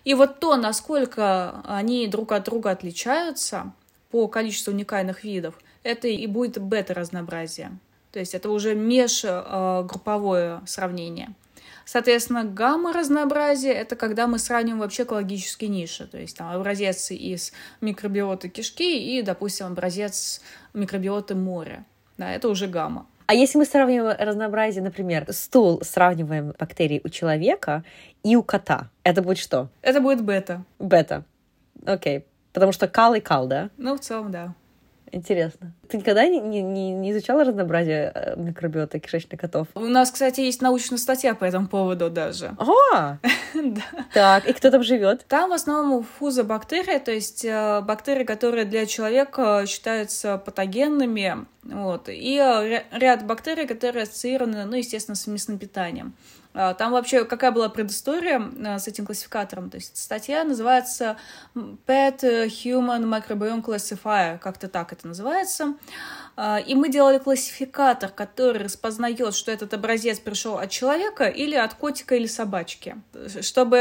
И 0.04 0.14
вот 0.14 0.40
то, 0.40 0.56
насколько 0.56 1.62
они 1.66 2.06
друг 2.08 2.32
от 2.32 2.44
друга 2.44 2.70
отличаются 2.70 3.72
по 4.10 4.26
количеству 4.28 4.72
уникальных 4.72 5.24
видов— 5.24 5.54
это 5.82 6.08
и 6.08 6.26
будет 6.26 6.58
бета-разнообразие. 6.58 7.78
То 8.12 8.18
есть 8.18 8.34
это 8.34 8.50
уже 8.50 8.74
межгрупповое 8.74 10.62
сравнение. 10.66 11.34
Соответственно, 11.84 12.44
гамма-разнообразие— 12.44 13.72
это 13.74 13.96
когда 13.96 14.26
мы 14.26 14.38
сравниваем 14.38 14.80
вообще 14.80 15.02
экологические 15.02 15.70
ниши. 15.70 16.06
То 16.06 16.18
есть 16.18 16.36
там 16.36 16.54
образец 16.54 17.10
из 17.10 17.52
микробиоты 17.80 18.48
кишки 18.48 19.18
и, 19.18 19.22
допустим, 19.22 19.66
образец 19.66 20.40
микробиоты 20.72 21.34
моря. 21.34 21.84
Да, 22.16 22.30
это 22.30 22.48
уже 22.48 22.66
гамма. 22.68 23.06
А 23.26 23.34
если 23.34 23.58
мы 23.58 23.64
сравниваем 23.64 24.16
разнообразие, 24.18 24.82
например, 24.82 25.26
стул 25.32 25.80
сравниваем 25.82 26.52
бактерии 26.58 27.00
у 27.02 27.08
человека 27.08 27.84
и 28.22 28.36
у 28.36 28.42
кота, 28.42 28.90
это 29.04 29.22
будет 29.22 29.38
что? 29.38 29.68
Это 29.82 30.00
будет 30.00 30.22
бета. 30.22 30.64
Бета. 30.78 31.24
Окей. 31.86 32.24
Потому 32.52 32.72
что 32.72 32.88
кал 32.88 33.14
и 33.14 33.20
кал, 33.20 33.46
да? 33.46 33.70
Ну, 33.76 33.96
в 33.96 34.00
целом, 34.00 34.32
да. 34.32 34.54
Интересно. 35.12 35.72
Ты 35.88 35.98
никогда 35.98 36.26
не, 36.26 36.38
не, 36.40 36.62
не 36.92 37.10
изучала 37.10 37.44
разнообразие 37.44 38.12
э, 38.14 38.34
микробиота 38.36 39.00
кишечных 39.00 39.40
котов? 39.40 39.66
У 39.74 39.80
нас, 39.80 40.10
кстати, 40.10 40.40
есть 40.40 40.62
научная 40.62 40.98
статья 40.98 41.34
по 41.34 41.44
этому 41.44 41.66
поводу 41.66 42.10
даже. 42.10 42.56
О! 42.58 43.16
Да. 43.52 43.82
Так, 44.14 44.48
и 44.48 44.52
кто 44.52 44.70
там 44.70 44.84
живет? 44.84 45.24
Там 45.26 45.50
в 45.50 45.52
основном 45.52 46.04
фузобактерии, 46.04 46.98
то 47.00 47.10
есть 47.10 47.44
э, 47.44 47.80
бактерии, 47.80 48.22
которые 48.22 48.64
для 48.64 48.86
человека 48.86 49.64
считаются 49.66 50.38
патогенными, 50.38 51.46
вот, 51.64 52.08
и 52.08 52.38
э, 52.38 52.84
ряд 52.92 53.26
бактерий, 53.26 53.66
которые 53.66 54.04
ассоциированы, 54.04 54.66
ну, 54.66 54.76
естественно, 54.76 55.16
с 55.16 55.26
мясным 55.26 55.58
питанием. 55.58 56.14
А, 56.52 56.74
там 56.74 56.92
вообще 56.92 57.24
какая 57.24 57.52
была 57.52 57.68
предыстория 57.68 58.42
а, 58.64 58.78
с 58.78 58.88
этим 58.88 59.06
классификатором? 59.06 59.70
То 59.70 59.76
есть 59.76 59.96
статья 59.96 60.42
называется 60.44 61.16
Pet 61.54 62.20
Human 62.20 63.04
Microbiome 63.04 63.64
Classifier, 63.64 64.38
как-то 64.38 64.68
так 64.68 64.92
это 64.92 65.06
называется. 65.06 65.74
А, 66.36 66.58
и 66.58 66.74
мы 66.74 66.88
делали 66.88 67.18
классификатор, 67.18 68.10
который 68.10 68.64
распознает, 68.64 69.34
что 69.34 69.52
этот 69.52 69.74
образец 69.74 70.18
пришел 70.18 70.58
от 70.58 70.70
человека 70.70 71.28
или 71.28 71.54
от 71.54 71.74
котика 71.74 72.16
или 72.16 72.26
собачки. 72.26 72.96
Чтобы, 73.42 73.78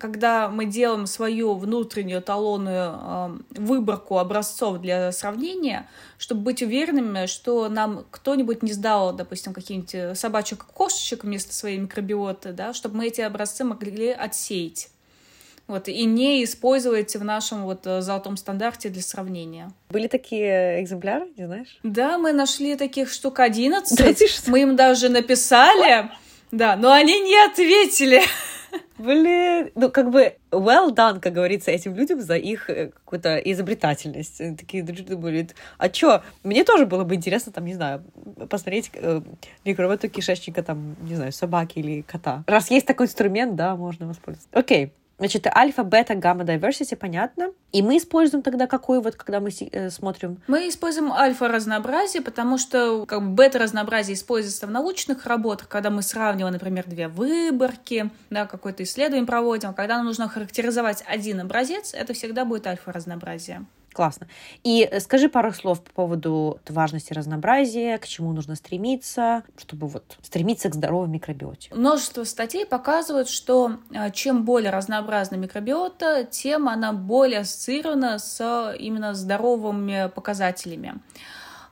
когда 0.00 0.48
мы 0.48 0.64
делаем 0.66 1.06
свою 1.06 1.54
внутреннюю 1.54 2.22
талонную 2.22 3.44
выборку 3.50 4.18
образцов 4.18 4.80
для 4.80 5.12
сравнения, 5.12 5.88
чтобы 6.24 6.40
быть 6.40 6.62
уверенными, 6.62 7.26
что 7.26 7.68
нам 7.68 8.06
кто-нибудь 8.10 8.62
не 8.62 8.72
сдал, 8.72 9.12
допустим, 9.12 9.52
каких-нибудь 9.52 10.16
собачек-кошечек 10.16 11.22
вместо 11.22 11.52
своей 11.52 11.76
микробиоты, 11.76 12.52
да, 12.52 12.72
чтобы 12.72 12.96
мы 12.96 13.08
эти 13.08 13.20
образцы 13.20 13.62
могли 13.62 14.08
отсеять 14.08 14.88
вот, 15.66 15.88
и 15.88 16.04
не 16.06 16.42
использовать 16.42 17.14
в 17.14 17.22
нашем 17.22 17.64
вот 17.64 17.86
э, 17.86 18.00
золотом 18.00 18.38
стандарте 18.38 18.88
для 18.88 19.02
сравнения. 19.02 19.70
Были 19.90 20.06
такие 20.06 20.82
экземпляры, 20.82 21.26
не 21.36 21.44
знаешь? 21.44 21.78
Да, 21.82 22.16
мы 22.16 22.32
нашли 22.32 22.74
таких 22.76 23.12
штук 23.12 23.40
11. 23.40 23.98
Да, 23.98 24.26
мы 24.46 24.62
им 24.62 24.76
даже 24.76 25.10
написали, 25.10 26.10
да, 26.50 26.76
но 26.76 26.90
они 26.90 27.20
не 27.20 27.36
ответили. 27.44 28.22
Блин, 28.98 29.70
ну 29.74 29.90
как 29.90 30.10
бы 30.10 30.36
well 30.50 30.94
done, 30.94 31.20
как 31.20 31.32
говорится, 31.32 31.70
этим 31.70 31.94
людям 31.94 32.20
за 32.20 32.36
их 32.36 32.70
э, 32.70 32.90
какую-то 32.90 33.38
изобретательность. 33.38 34.38
Такие 34.56 34.84
люди 34.84 35.14
были, 35.14 35.48
а 35.78 35.88
чё, 35.88 36.22
мне 36.42 36.64
тоже 36.64 36.86
было 36.86 37.04
бы 37.04 37.14
интересно, 37.14 37.52
там, 37.52 37.64
не 37.64 37.74
знаю, 37.74 38.04
посмотреть 38.48 38.90
э, 38.94 39.20
микробиоту 39.64 40.08
кишечника, 40.08 40.62
там, 40.62 40.96
не 41.02 41.16
знаю, 41.16 41.32
собаки 41.32 41.78
или 41.78 42.02
кота. 42.02 42.44
Раз 42.46 42.70
есть 42.70 42.86
такой 42.86 43.06
инструмент, 43.06 43.56
да, 43.56 43.76
можно 43.76 44.06
воспользоваться. 44.06 44.48
Окей, 44.52 44.92
Значит, 45.18 45.46
альфа, 45.46 45.84
бета, 45.84 46.14
гамма, 46.14 46.42
diversity, 46.44 46.96
понятно. 46.96 47.52
И 47.72 47.82
мы 47.82 47.98
используем 47.98 48.42
тогда 48.42 48.66
какой 48.66 49.00
вот, 49.00 49.14
когда 49.14 49.40
мы 49.40 49.50
э, 49.50 49.90
смотрим? 49.90 50.40
Мы 50.48 50.68
используем 50.68 51.12
альфа-разнообразие, 51.12 52.22
потому 52.22 52.58
что 52.58 53.06
как 53.06 53.20
бы, 53.22 53.28
бета-разнообразие 53.28 54.14
используется 54.14 54.66
в 54.66 54.70
научных 54.70 55.26
работах, 55.26 55.68
когда 55.68 55.90
мы 55.90 56.02
сравниваем, 56.02 56.52
например, 56.52 56.84
две 56.86 57.08
выборки, 57.08 58.10
да, 58.30 58.46
какое-то 58.46 58.82
исследование 58.82 59.26
проводим. 59.26 59.72
Когда 59.72 59.96
нам 59.96 60.06
нужно 60.06 60.28
характеризовать 60.28 61.04
один 61.06 61.40
образец, 61.40 61.94
это 61.94 62.12
всегда 62.12 62.44
будет 62.44 62.66
альфа-разнообразие. 62.66 63.64
Классно. 63.94 64.26
И 64.64 64.88
э, 64.90 64.98
скажи 64.98 65.28
пару 65.28 65.52
слов 65.52 65.80
по 65.80 65.90
поводу 65.92 66.58
важности 66.68 67.12
разнообразия, 67.12 67.96
к 67.98 68.08
чему 68.08 68.32
нужно 68.32 68.56
стремиться, 68.56 69.44
чтобы 69.56 69.86
вот 69.86 70.18
стремиться 70.20 70.68
к 70.68 70.74
здоровой 70.74 71.06
микробиоте. 71.06 71.72
Множество 71.72 72.24
статей 72.24 72.66
показывают, 72.66 73.28
что 73.28 73.76
э, 73.92 74.10
чем 74.10 74.44
более 74.44 74.72
разнообразна 74.72 75.36
микробиота, 75.36 76.24
тем 76.24 76.68
она 76.68 76.92
более 76.92 77.40
ассоциирована 77.40 78.18
с 78.18 78.74
именно 78.80 79.14
здоровыми 79.14 80.10
показателями. 80.12 80.96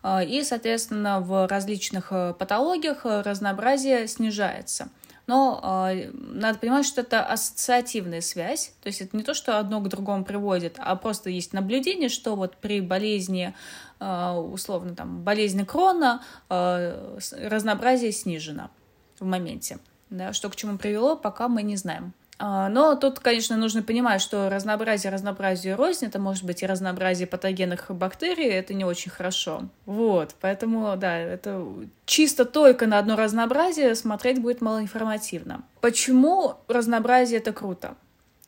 Э, 0.05 0.25
и, 0.25 0.45
соответственно, 0.45 1.19
в 1.19 1.49
различных 1.49 2.11
патологиях 2.39 3.01
разнообразие 3.05 4.07
снижается– 4.07 4.91
но 5.33 5.89
э, 5.91 6.11
надо 6.13 6.59
понимать, 6.59 6.85
что 6.85 7.01
это 7.01 7.25
ассоциативная 7.25 8.21
связь, 8.21 8.75
то 8.83 8.89
есть 8.89 9.01
это 9.01 9.17
не 9.17 9.23
то, 9.23 9.33
что 9.33 9.59
одно 9.59 9.81
к 9.81 9.89
другому 9.89 10.27
приводит, 10.27 10.75
а 10.77 10.95
просто 10.95 11.31
есть 11.31 11.55
наблюдение, 11.55 12.11
что 12.11 12.37
вот 12.37 12.59
при 12.59 12.83
болезни, 12.83 13.55
э, 13.99 14.31
условно 14.33 14.95
там, 14.95 15.23
болезни 15.23 15.65
крона 15.65 16.23
э, 16.51 17.19
разнообразие 17.49 18.13
снижено 18.13 18.71
в 19.19 19.25
моменте. 19.25 19.79
Да, 20.11 20.35
что 20.35 20.51
к 20.51 20.57
чему 20.57 20.77
привело, 20.77 21.17
пока 21.17 21.49
мы 21.49 21.63
не 21.63 21.77
знаем. 21.77 22.13
А, 22.39 22.69
но 22.69 22.97
тут, 22.97 23.21
конечно, 23.21 23.57
нужно 23.57 23.83
понимать, 23.83 24.21
что 24.21 24.49
разнообразие 24.51 25.13
разнообразию 25.13 25.77
рознь, 25.77 26.07
это 26.07 26.19
может 26.19 26.45
быть 26.45 26.63
и 26.63 26.67
разнообразие 26.67 27.27
патогенных 27.27 27.91
бактерий, 27.91 28.49
это 28.49 28.75
не 28.75 28.85
очень 28.85 29.11
хорошо. 29.11 29.69
Вот, 29.87 30.35
поэтому, 30.41 30.97
да, 30.97 31.17
это 31.19 31.65
чисто 32.05 32.45
только 32.45 32.87
на 32.87 32.99
одно 32.99 33.17
разнообразие 33.17 33.95
смотреть 33.95 34.41
будет 34.41 34.61
малоинформативно. 34.61 35.63
Почему 35.81 36.55
разнообразие 36.69 37.39
это 37.39 37.53
круто? 37.53 37.97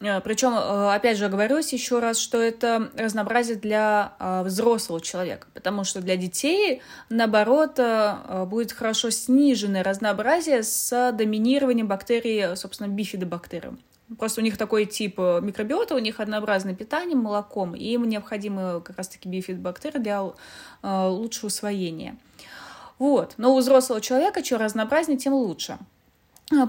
Э, 0.00 0.20
Причем, 0.20 0.54
э, 0.54 0.94
опять 0.94 1.16
же, 1.16 1.26
оговорюсь 1.26 1.72
еще 1.72 1.98
раз, 1.98 2.18
что 2.18 2.40
это 2.40 2.90
разнообразие 2.96 3.56
для 3.56 4.14
э, 4.18 4.42
взрослого 4.42 5.00
человека, 5.00 5.46
потому 5.54 5.84
что 5.84 6.00
для 6.00 6.16
детей, 6.16 6.82
наоборот, 7.08 7.78
будет 8.48 8.72
хорошо 8.72 9.10
сниженное 9.10 9.82
разнообразие 9.82 10.62
с 10.62 11.12
доминированием 11.12 11.86
бактерий, 11.86 12.56
собственно, 12.56 12.88
бифидобактериум. 12.88 13.78
Просто 14.18 14.40
у 14.40 14.44
них 14.44 14.58
такой 14.58 14.84
тип 14.84 15.18
микробиота, 15.18 15.94
у 15.94 15.98
них 15.98 16.20
однообразное 16.20 16.74
питание 16.74 17.16
молоком, 17.16 17.74
и 17.74 17.84
им 17.84 18.04
необходимы 18.04 18.82
как 18.82 18.98
раз-таки 18.98 19.28
бифидобактерии 19.28 19.98
для 19.98 20.22
лучшего 20.82 21.46
усвоения. 21.46 22.16
Вот. 22.98 23.34
Но 23.38 23.54
у 23.54 23.58
взрослого 23.58 24.00
человека, 24.00 24.42
чем 24.42 24.60
разнообразнее, 24.60 25.18
тем 25.18 25.32
лучше. 25.32 25.78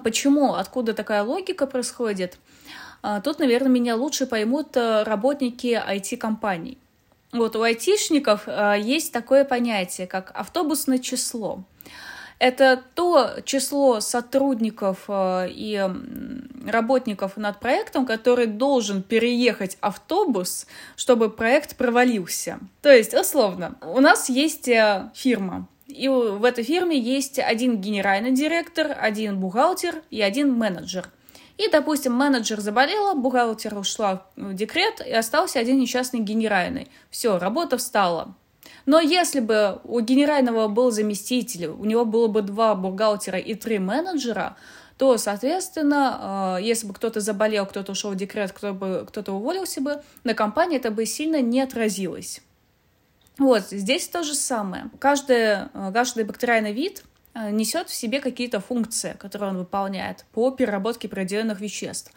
Почему? 0.04 0.54
Откуда 0.54 0.94
такая 0.94 1.24
логика 1.24 1.68
происходит? 1.68 2.38
А, 3.08 3.22
тут, 3.22 3.38
наверное, 3.38 3.70
меня 3.70 3.96
лучше 3.96 4.26
поймут 4.26 4.76
э, 4.76 5.04
работники 5.04 5.80
IT-компаний. 5.80 6.80
Вот 7.32 7.56
у 7.56 7.62
айтишников 7.62 8.48
э, 8.48 8.78
есть 8.82 9.14
такое 9.14 9.46
понятие, 9.46 10.08
как 10.08 10.32
автобусное 10.34 10.98
число. 10.98 11.60
Это 12.40 12.82
то 12.96 13.30
число 13.46 14.00
сотрудников 14.00 15.04
э, 15.08 15.50
и 15.52 15.88
работников 16.66 17.38
над 17.38 17.60
проектом, 17.60 18.08
который 18.08 18.48
должен 18.48 19.04
переехать 19.04 19.78
автобус, 19.82 20.66
чтобы 20.96 21.30
проект 21.30 21.78
провалился. 21.78 22.58
То 22.82 22.92
есть, 22.92 23.14
условно, 23.14 23.76
у 23.84 24.00
нас 24.00 24.30
есть 24.30 24.68
фирма, 25.14 25.68
и 25.86 26.08
в 26.08 26.44
этой 26.44 26.64
фирме 26.64 26.98
есть 26.98 27.38
один 27.38 27.80
генеральный 27.82 28.32
директор, 28.32 28.98
один 29.00 29.40
бухгалтер 29.40 30.02
и 30.10 30.24
один 30.24 30.52
менеджер. 30.52 31.08
И, 31.58 31.70
допустим, 31.70 32.14
менеджер 32.14 32.60
заболела, 32.60 33.14
бухгалтер 33.14 33.78
ушла 33.78 34.26
в 34.36 34.54
декрет, 34.54 35.02
и 35.06 35.12
остался 35.12 35.60
один 35.60 35.80
несчастный 35.80 36.20
генеральный. 36.20 36.90
Все, 37.10 37.40
работа 37.40 37.78
встала. 37.78 38.36
Но 38.86 39.00
если 39.00 39.40
бы 39.40 39.80
у 39.84 40.00
генерального 40.02 40.68
был 40.68 40.92
заместитель, 40.92 41.68
у 41.68 41.86
него 41.86 42.06
было 42.06 42.28
бы 42.28 42.42
два 42.42 42.76
бухгалтера 42.76 43.40
и 43.40 43.56
три 43.56 43.80
менеджера, 43.80 44.58
то, 44.98 45.18
соответственно, 45.18 46.58
э, 46.60 46.64
если 46.64 46.88
бы 46.88 46.94
кто-то 46.94 47.20
заболел, 47.20 47.66
кто-то 47.66 47.92
ушел 47.92 48.12
в 48.12 48.16
декрет, 48.16 48.52
кто 48.52 48.74
бы, 48.74 49.06
кто-то 49.08 49.34
уволился 49.34 49.82
бы, 49.82 50.02
на 50.24 50.34
компании 50.34 50.78
это 50.78 50.92
бы 50.92 51.06
сильно 51.06 51.42
не 51.42 51.62
отразилось. 51.62 52.42
Вот, 53.38 53.64
здесь 53.72 54.08
то 54.08 54.24
же 54.24 54.34
самое. 54.34 54.86
Каждый, 55.00 55.68
э, 55.74 55.92
каждый 55.94 56.24
бактериальный 56.24 56.72
вид 56.72 57.04
несет 57.36 57.90
в 57.90 57.94
себе 57.94 58.20
какие-то 58.20 58.60
функции, 58.60 59.16
которые 59.20 59.52
он 59.52 59.58
выполняет 59.58 60.26
по 60.32 60.52
переработке 60.52 61.08
определенных 61.08 61.60
веществ. 61.60 62.12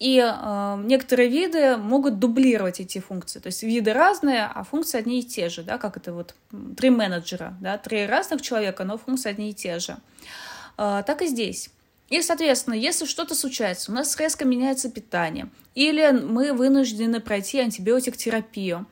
И 0.00 0.18
э, 0.18 0.82
некоторые 0.84 1.28
виды 1.28 1.76
могут 1.76 2.18
дублировать 2.18 2.80
эти 2.80 2.98
функции. 2.98 3.38
То 3.38 3.46
есть 3.46 3.62
виды 3.62 3.92
разные, 3.92 4.44
а 4.44 4.64
функции 4.64 4.98
одни 4.98 5.20
и 5.20 5.22
те 5.22 5.48
же, 5.48 5.62
да, 5.62 5.78
как 5.78 5.96
это 5.96 6.12
вот 6.12 6.34
три 6.76 6.90
менеджера, 6.90 7.56
да, 7.60 7.78
три 7.78 8.06
разных 8.06 8.42
человека, 8.42 8.84
но 8.84 8.98
функции 8.98 9.30
одни 9.30 9.50
и 9.50 9.54
те 9.54 9.78
же. 9.78 9.96
Э, 10.76 11.02
так 11.06 11.22
и 11.22 11.26
здесь. 11.26 11.70
И, 12.10 12.20
соответственно, 12.22 12.74
если 12.74 13.06
что-то 13.06 13.34
случается, 13.34 13.90
у 13.90 13.94
нас 13.94 14.18
резко 14.18 14.44
меняется 14.44 14.90
питание, 14.90 15.48
или 15.74 16.10
мы 16.10 16.52
вынуждены 16.52 17.20
пройти 17.20 17.60
антибиотик-терапию, 17.60 18.86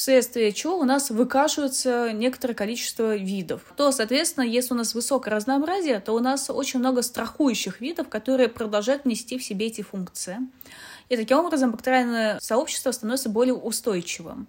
вследствие 0.00 0.50
чего 0.52 0.78
у 0.78 0.84
нас 0.84 1.10
выкашивается 1.10 2.10
некоторое 2.14 2.54
количество 2.54 3.16
видов. 3.16 3.60
То, 3.76 3.92
соответственно, 3.92 4.44
если 4.44 4.72
у 4.72 4.76
нас 4.78 4.94
высокое 4.94 5.34
разнообразие, 5.34 6.00
то 6.00 6.14
у 6.14 6.20
нас 6.20 6.48
очень 6.48 6.80
много 6.80 7.02
страхующих 7.02 7.82
видов, 7.82 8.08
которые 8.08 8.48
продолжают 8.48 9.04
нести 9.04 9.36
в 9.36 9.44
себе 9.44 9.66
эти 9.66 9.82
функции. 9.82 10.38
И 11.10 11.16
таким 11.16 11.40
образом 11.40 11.72
бактериальное 11.72 12.38
сообщество 12.40 12.92
становится 12.92 13.28
более 13.28 13.52
устойчивым. 13.52 14.46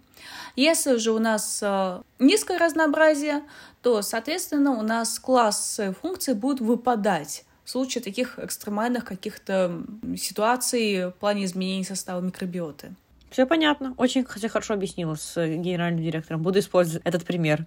Если 0.55 0.95
же 0.95 1.11
у 1.11 1.19
нас 1.19 1.59
э, 1.61 2.01
низкое 2.19 2.57
разнообразие, 2.57 3.43
то, 3.81 4.01
соответственно, 4.03 4.71
у 4.71 4.83
нас 4.83 5.19
класс 5.19 5.81
функций 6.01 6.33
будет 6.33 6.61
выпадать 6.61 7.43
в 7.65 7.69
случае 7.69 8.01
таких 8.01 8.39
экстремальных 8.39 9.03
каких-то 9.03 9.83
ситуаций 10.15 11.07
в 11.07 11.11
плане 11.11 11.43
изменений 11.43 11.83
состава 11.83 12.21
микробиоты. 12.21 12.95
Все 13.31 13.47
понятно. 13.47 13.93
Очень 13.95 14.25
хорошо 14.25 14.73
объяснила 14.73 15.15
с 15.15 15.37
э, 15.37 15.55
генеральным 15.55 16.03
директором. 16.03 16.43
Буду 16.43 16.59
использовать 16.59 17.01
этот 17.05 17.23
пример 17.23 17.65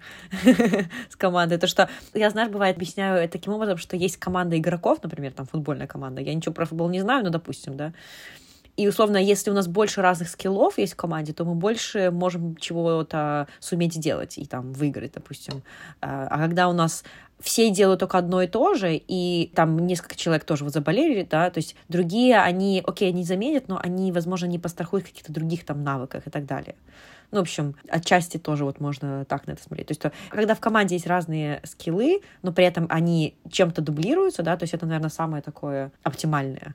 с 1.09 1.17
командой. 1.17 1.57
То, 1.57 1.67
что 1.67 1.89
я, 2.13 2.29
знаешь, 2.29 2.51
бывает, 2.51 2.77
объясняю 2.77 3.27
таким 3.31 3.55
образом, 3.55 3.79
что 3.79 3.97
есть 3.97 4.19
команда 4.19 4.59
игроков, 4.59 4.99
например, 5.03 5.33
там 5.33 5.47
футбольная 5.47 5.87
команда. 5.87 6.21
Я 6.21 6.35
ничего 6.35 6.53
про 6.53 6.67
футбол 6.67 6.91
не 6.91 7.01
знаю, 7.01 7.25
но 7.25 7.31
допустим, 7.31 7.79
да. 7.79 7.95
И, 8.77 8.89
условно, 8.89 9.17
если 9.17 9.51
у 9.51 9.55
нас 9.55 9.69
больше 9.69 10.03
разных 10.03 10.29
скиллов 10.29 10.79
есть 10.79 10.95
в 10.95 10.97
команде, 10.97 11.33
то 11.33 11.45
мы 11.45 11.55
больше 11.55 12.11
можем 12.11 12.57
чего-то 12.57 13.47
суметь 13.61 13.95
сделать 13.95 14.37
и 14.37 14.47
там 14.47 14.73
выиграть, 14.73 15.13
допустим. 15.13 15.63
А, 16.01 16.27
а 16.29 16.39
когда 16.39 16.69
у 16.69 16.73
нас 16.73 17.05
все 17.41 17.71
делают 17.71 18.01
только 18.01 18.19
одно 18.19 18.43
и 18.43 18.47
то 18.47 18.75
же, 18.75 18.97
и 18.97 19.51
там 19.55 19.87
несколько 19.87 20.17
человек 20.17 20.45
тоже 20.45 20.65
вот 20.65 20.73
заболели, 20.73 21.27
да, 21.29 21.51
то 21.51 21.59
есть 21.59 21.77
другие, 21.89 22.39
они, 22.41 22.83
окей, 22.85 23.11
они 23.11 23.23
заменят, 23.23 23.69
но 23.69 23.79
они, 23.81 24.13
возможно, 24.13 24.47
не 24.47 24.59
пострахуют 24.59 25.07
каких-то 25.07 25.33
других 25.33 25.65
там 25.65 25.85
навыках 25.85 26.27
и 26.27 26.31
так 26.31 26.47
далее. 26.47 26.75
Ну, 27.31 27.39
в 27.39 27.43
общем, 27.43 27.75
отчасти 27.89 28.39
тоже 28.39 28.65
вот 28.65 28.81
можно 28.81 29.25
так 29.25 29.47
на 29.47 29.53
это 29.53 29.63
смотреть. 29.63 29.89
То 29.89 29.93
есть, 29.93 30.01
то, 30.01 30.13
когда 30.31 30.55
в 30.55 30.61
команде 30.61 30.95
есть 30.95 31.07
разные 31.07 31.61
скиллы, 31.65 32.21
но 32.43 32.53
при 32.53 32.65
этом 32.65 32.87
они 32.89 33.35
чем-то 33.51 33.83
дублируются, 33.83 34.43
да, 34.43 34.57
то 34.57 34.63
есть 34.63 34.75
это, 34.75 34.87
наверное, 34.87 35.11
самое 35.11 35.43
такое 35.43 35.91
оптимальное. 36.03 36.75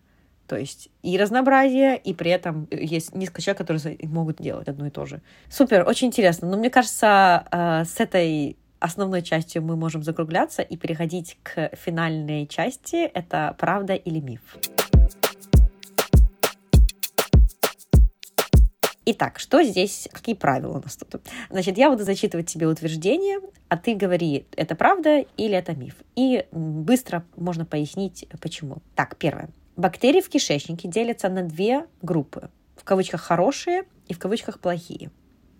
То 0.49 0.57
есть 0.57 0.89
и 1.03 1.15
разнообразие, 1.15 1.95
и 1.95 2.15
при 2.15 2.31
этом 2.31 2.67
есть 2.71 3.13
несколько 3.13 3.43
человек, 3.43 3.59
которые 3.59 3.99
могут 4.03 4.41
делать 4.41 4.67
одно 4.67 4.87
и 4.87 4.89
то 4.89 5.05
же. 5.05 5.21
Супер, 5.47 5.87
очень 5.87 6.07
интересно. 6.07 6.49
Но 6.49 6.57
мне 6.57 6.71
кажется, 6.71 7.45
э, 7.51 7.85
с 7.85 7.99
этой 7.99 8.57
основной 8.79 9.21
частью 9.21 9.61
мы 9.61 9.75
можем 9.75 10.01
закругляться 10.01 10.63
и 10.63 10.75
переходить 10.75 11.37
к 11.43 11.69
финальной 11.75 12.47
части. 12.47 12.95
Это 12.95 13.55
правда 13.59 13.93
или 13.93 14.19
миф? 14.19 14.41
Итак, 19.05 19.37
что 19.37 19.61
здесь, 19.61 20.07
какие 20.11 20.33
правила 20.33 20.79
у 20.79 20.81
нас 20.81 20.95
тут? 20.95 21.21
Значит, 21.51 21.77
я 21.77 21.91
буду 21.91 22.03
зачитывать 22.03 22.47
тебе 22.47 22.67
утверждение, 22.67 23.39
а 23.67 23.77
ты 23.77 23.93
говори, 23.93 24.47
это 24.55 24.73
правда 24.73 25.25
или 25.37 25.55
это 25.55 25.75
миф. 25.75 25.93
И 26.15 26.45
быстро 26.51 27.23
можно 27.35 27.65
пояснить, 27.65 28.27
почему. 28.41 28.77
Так, 28.95 29.15
первое. 29.17 29.49
Бактерии 29.79 30.19
в 30.19 30.27
кишечнике 30.27 30.89
делятся 30.89 31.29
на 31.29 31.41
две 31.41 31.85
группы. 32.01 32.49
В 32.75 32.83
кавычках 32.83 33.21
хорошие 33.21 33.83
и 34.09 34.13
в 34.13 34.19
кавычках 34.19 34.59
плохие. 34.59 35.09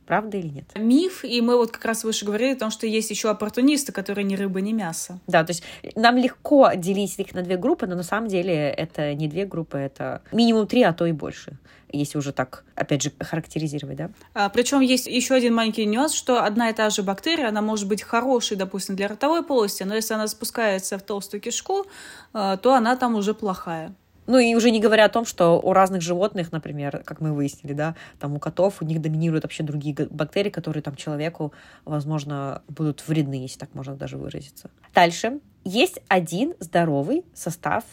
Правда 0.06 0.36
или 0.36 0.50
нет? 0.50 0.66
Миф, 0.76 1.24
и 1.24 1.40
мы 1.40 1.56
вот 1.56 1.72
как 1.72 1.86
раз 1.86 2.04
выше 2.04 2.26
говорили 2.26 2.52
о 2.52 2.60
том, 2.60 2.70
что 2.70 2.86
есть 2.86 3.10
еще 3.12 3.30
оппортунисты, 3.30 3.94
которые 3.94 4.26
ни 4.26 4.36
рыба, 4.36 4.60
ни 4.60 4.74
мясо. 4.74 5.22
Да, 5.28 5.46
то 5.46 5.52
есть 5.52 5.64
нам 5.96 6.18
легко 6.18 6.74
делить 6.74 7.18
их 7.18 7.34
на 7.34 7.44
две 7.44 7.56
группы, 7.56 7.88
но 7.88 7.96
на 7.96 8.04
самом 8.04 8.28
деле 8.28 8.54
это 8.54 9.14
не 9.14 9.30
две 9.30 9.46
группы, 9.46 9.78
это 9.78 10.22
минимум 10.34 10.68
три, 10.68 10.84
а 10.84 10.92
то 10.92 11.06
и 11.06 11.14
больше 11.14 11.58
если 11.92 12.18
уже 12.18 12.34
так, 12.34 12.64
опять 12.76 13.02
же, 13.02 13.12
характеризировать, 13.20 13.98
да? 13.98 14.12
А, 14.34 14.50
причем 14.50 14.80
есть 14.82 15.08
еще 15.08 15.34
один 15.34 15.56
маленький 15.56 15.86
нюанс, 15.86 16.14
что 16.14 16.44
одна 16.44 16.70
и 16.70 16.74
та 16.74 16.90
же 16.90 17.04
бактерия, 17.04 17.48
она 17.48 17.62
может 17.62 17.88
быть 17.88 18.04
хорошей, 18.04 18.58
допустим, 18.58 18.96
для 18.96 19.08
ротовой 19.08 19.44
полости, 19.44 19.84
но 19.84 19.96
если 19.96 20.14
она 20.14 20.28
спускается 20.28 20.98
в 20.98 21.02
толстую 21.02 21.42
кишку, 21.42 21.86
а, 22.34 22.58
то 22.58 22.76
она 22.76 22.96
там 22.96 23.16
уже 23.16 23.34
плохая. 23.34 23.96
Ну 24.30 24.38
и 24.38 24.54
уже 24.54 24.70
не 24.70 24.80
говоря 24.80 25.06
о 25.06 25.10
том, 25.10 25.26
что 25.26 25.60
у 25.60 25.74
разных 25.74 26.04
животных, 26.04 26.52
например, 26.52 27.02
как 27.04 27.20
мы 27.20 27.34
выяснили, 27.34 27.74
да, 27.74 27.96
там 28.20 28.36
у 28.36 28.40
котов, 28.40 28.80
у 28.80 28.86
них 28.86 29.02
доминируют 29.02 29.44
вообще 29.44 29.64
другие 29.64 29.96
бактерии, 29.96 30.52
которые 30.52 30.84
там 30.84 30.96
человеку, 30.96 31.52
возможно, 31.84 32.62
будут 32.68 33.08
вредны, 33.08 33.42
если 33.42 33.58
так 33.58 33.74
можно 33.74 33.96
даже 33.96 34.18
выразиться. 34.18 34.70
Дальше. 34.94 35.40
Есть 35.64 36.02
один 36.10 36.54
здоровый 36.60 37.26
состав 37.34 37.84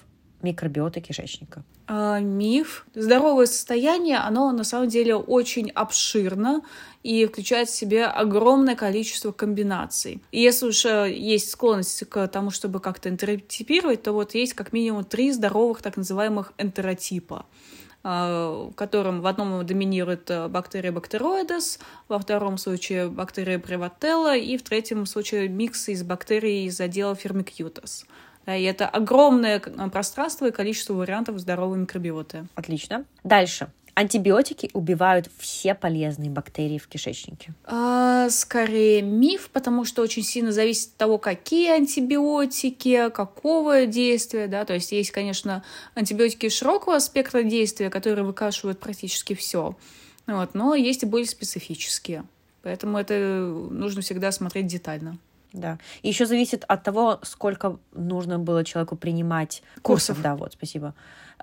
микробиоты 0.42 1.00
кишечника? 1.00 1.64
А, 1.86 2.20
миф. 2.20 2.86
Здоровое 2.94 3.46
состояние, 3.46 4.18
оно 4.18 4.52
на 4.52 4.64
самом 4.64 4.88
деле 4.88 5.14
очень 5.14 5.70
обширно 5.70 6.60
и 7.06 7.24
включает 7.24 7.68
в 7.68 7.74
себя 7.74 8.10
огромное 8.10 8.74
количество 8.74 9.30
комбинаций. 9.30 10.20
И 10.32 10.40
если 10.40 10.66
уж 10.66 10.84
э, 10.84 11.14
есть 11.14 11.50
склонность 11.50 12.04
к 12.08 12.26
тому, 12.26 12.50
чтобы 12.50 12.80
как-то 12.80 13.08
энтеротипировать, 13.08 14.02
то 14.02 14.12
вот 14.12 14.34
есть 14.34 14.54
как 14.54 14.72
минимум 14.72 15.04
три 15.04 15.30
здоровых 15.30 15.82
так 15.82 15.96
называемых 15.96 16.52
энтеротипа 16.58 17.46
а, 18.02 18.68
в 18.70 18.74
котором 18.74 19.20
в 19.20 19.26
одном 19.28 19.64
доминирует 19.64 20.28
э, 20.30 20.48
бактерия 20.48 20.90
бактероидес, 20.90 21.78
во 22.08 22.18
втором 22.18 22.58
случае 22.58 23.08
бактерия 23.08 23.60
превателла 23.60 24.36
и 24.36 24.56
в 24.56 24.62
третьем 24.62 25.06
случае 25.06 25.48
микс 25.48 25.88
из 25.88 26.02
бактерий 26.02 26.66
из 26.66 26.80
отдела 26.80 27.14
фермикьютас. 27.14 28.04
Да, 28.46 28.56
и 28.56 28.64
это 28.64 28.88
огромное 28.88 29.60
пространство 29.60 30.46
и 30.46 30.50
количество 30.50 30.94
вариантов 30.94 31.38
здоровой 31.38 31.78
микробиоты. 31.78 32.46
Отлично. 32.56 33.04
Дальше. 33.22 33.70
Антибиотики 33.98 34.68
убивают 34.74 35.30
все 35.38 35.74
полезные 35.74 36.28
бактерии 36.28 36.76
в 36.76 36.86
кишечнике? 36.86 37.54
А, 37.64 38.28
скорее 38.28 39.00
миф, 39.00 39.48
потому 39.50 39.86
что 39.86 40.02
очень 40.02 40.22
сильно 40.22 40.52
зависит 40.52 40.88
от 40.90 40.96
того, 40.96 41.16
какие 41.16 41.70
антибиотики, 41.70 43.08
какого 43.08 43.86
действия, 43.86 44.48
да, 44.48 44.66
то 44.66 44.74
есть 44.74 44.92
есть, 44.92 45.12
конечно, 45.12 45.64
антибиотики 45.94 46.50
широкого 46.50 46.98
спектра 46.98 47.42
действия, 47.42 47.88
которые 47.88 48.26
выкашивают 48.26 48.78
практически 48.78 49.34
все, 49.34 49.74
вот, 50.26 50.52
но 50.52 50.74
есть 50.74 51.02
и 51.02 51.06
более 51.06 51.26
специфические, 51.26 52.24
поэтому 52.62 52.98
это 52.98 53.14
нужно 53.70 54.02
всегда 54.02 54.30
смотреть 54.30 54.66
детально. 54.66 55.16
Да. 55.56 55.78
И 56.02 56.08
еще 56.08 56.26
зависит 56.26 56.64
от 56.68 56.82
того, 56.82 57.18
сколько 57.22 57.78
нужно 57.92 58.38
было 58.38 58.62
человеку 58.62 58.94
принимать 58.96 59.62
курсов. 59.82 60.16
курсов 60.16 60.22
да, 60.22 60.36
вот, 60.36 60.52
спасибо. 60.52 60.94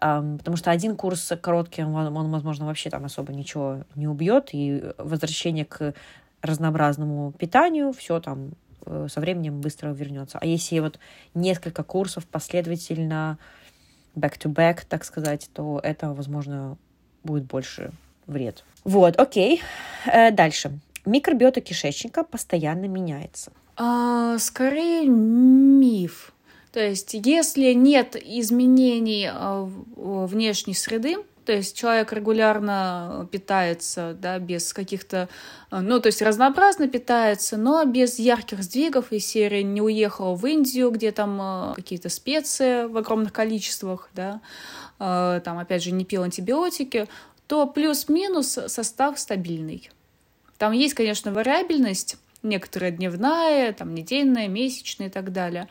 Um, 0.01 0.37
потому 0.37 0.57
что 0.57 0.71
один 0.71 0.95
курс 0.95 1.31
короткий, 1.41 1.83
он, 1.83 1.95
он, 1.95 2.31
возможно, 2.31 2.65
вообще 2.65 2.89
там 2.89 3.05
особо 3.05 3.33
ничего 3.33 3.83
не 3.95 4.07
убьет, 4.07 4.49
и 4.51 4.83
возвращение 4.97 5.65
к 5.65 5.93
разнообразному 6.41 7.31
питанию, 7.31 7.93
все 7.93 8.19
там 8.19 8.51
э, 8.85 9.07
со 9.09 9.19
временем 9.19 9.61
быстро 9.61 9.89
вернется. 9.89 10.37
А 10.39 10.45
если 10.45 10.79
вот 10.79 10.99
несколько 11.33 11.83
курсов 11.83 12.25
последовательно, 12.25 13.37
back-to-back, 14.15 14.81
так 14.87 15.05
сказать, 15.05 15.49
то 15.53 15.79
это, 15.81 16.13
возможно, 16.13 16.77
будет 17.23 17.45
больше 17.45 17.91
вред. 18.27 18.63
Вот, 18.83 19.19
окей. 19.19 19.61
Э, 20.05 20.31
дальше. 20.31 20.79
Микробиота 21.05 21.61
кишечника 21.61 22.23
постоянно 22.23 22.85
меняется. 22.85 23.51
А, 23.75 24.37
скорее 24.39 25.07
миф. 25.07 26.31
То 26.71 26.79
есть, 26.79 27.13
если 27.13 27.73
нет 27.73 28.15
изменений 28.15 29.29
а, 29.31 29.69
внешней 29.95 30.73
среды, 30.73 31.17
то 31.45 31.51
есть 31.51 31.75
человек 31.75 32.13
регулярно 32.13 33.27
питается, 33.31 34.15
да, 34.19 34.39
без 34.39 34.73
каких-то, 34.73 35.27
а, 35.69 35.81
ну, 35.81 35.99
то 35.99 36.07
есть 36.07 36.21
разнообразно 36.21 36.87
питается, 36.87 37.57
но 37.57 37.83
без 37.85 38.17
ярких 38.17 38.63
сдвигов, 38.63 39.11
и 39.11 39.19
серия 39.19 39.63
не 39.63 39.81
уехала 39.81 40.35
в 40.35 40.45
Индию, 40.45 40.89
где 40.89 41.11
там 41.11 41.39
а, 41.41 41.73
какие-то 41.75 42.09
специи 42.09 42.85
в 42.85 42.97
огромных 42.97 43.33
количествах, 43.33 44.09
да, 44.13 44.41
там, 44.99 45.57
опять 45.57 45.83
же, 45.83 45.91
не 45.91 46.05
пил 46.05 46.23
антибиотики, 46.23 47.09
то 47.47 47.67
плюс-минус 47.67 48.57
состав 48.67 49.19
стабильный. 49.19 49.89
Там 50.57 50.71
есть, 50.71 50.93
конечно, 50.93 51.33
вариабельность, 51.33 52.15
некоторая 52.43 52.91
дневная, 52.91 53.73
там, 53.73 53.93
недельная, 53.93 54.47
месячная 54.47 55.07
и 55.07 55.09
так 55.09 55.31
далее. 55.31 55.67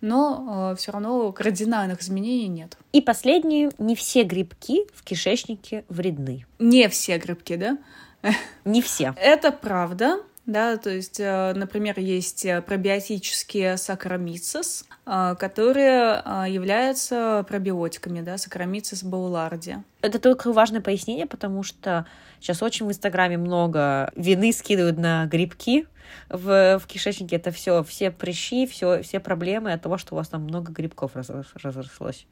Но 0.00 0.72
э, 0.72 0.76
все 0.76 0.92
равно 0.92 1.32
кардинальных 1.32 2.02
изменений 2.02 2.48
нет. 2.48 2.76
И 2.92 3.00
последнее, 3.00 3.70
не 3.78 3.96
все 3.96 4.24
грибки 4.24 4.82
в 4.92 5.02
кишечнике 5.02 5.84
вредны. 5.88 6.44
Не 6.58 6.88
все 6.88 7.16
грибки, 7.18 7.56
да? 7.56 7.78
Не 8.64 8.82
все. 8.82 9.14
Это 9.16 9.52
правда. 9.52 10.20
Да, 10.46 10.76
то 10.76 10.90
есть, 10.90 11.18
э, 11.18 11.52
например, 11.54 11.98
есть 11.98 12.44
э, 12.44 12.62
пробиотические 12.62 13.76
сакромицис, 13.76 14.84
э, 15.04 15.34
которые 15.40 16.22
являются 16.48 17.44
пробиотиками, 17.48 18.20
да, 18.20 18.38
сакромицис 18.38 19.02
бауларди. 19.02 19.78
Это 20.02 20.20
только 20.20 20.52
важное 20.52 20.80
пояснение, 20.80 21.26
потому 21.26 21.64
что 21.64 22.06
сейчас 22.38 22.62
очень 22.62 22.86
в 22.86 22.90
Инстаграме 22.90 23.38
много 23.38 24.12
вины 24.14 24.52
скидывают 24.52 24.98
на 24.98 25.26
грибки, 25.26 25.88
в, 26.28 26.78
в 26.78 26.86
кишечнике 26.86 27.34
это 27.34 27.50
все, 27.50 27.82
все 27.82 28.12
прыщи, 28.12 28.68
все, 28.68 29.02
все 29.02 29.18
проблемы 29.18 29.72
от 29.72 29.82
того, 29.82 29.98
что 29.98 30.14
у 30.14 30.18
вас 30.18 30.28
там 30.28 30.42
много 30.42 30.70
грибков 30.70 31.16
разрослось. 31.16 32.28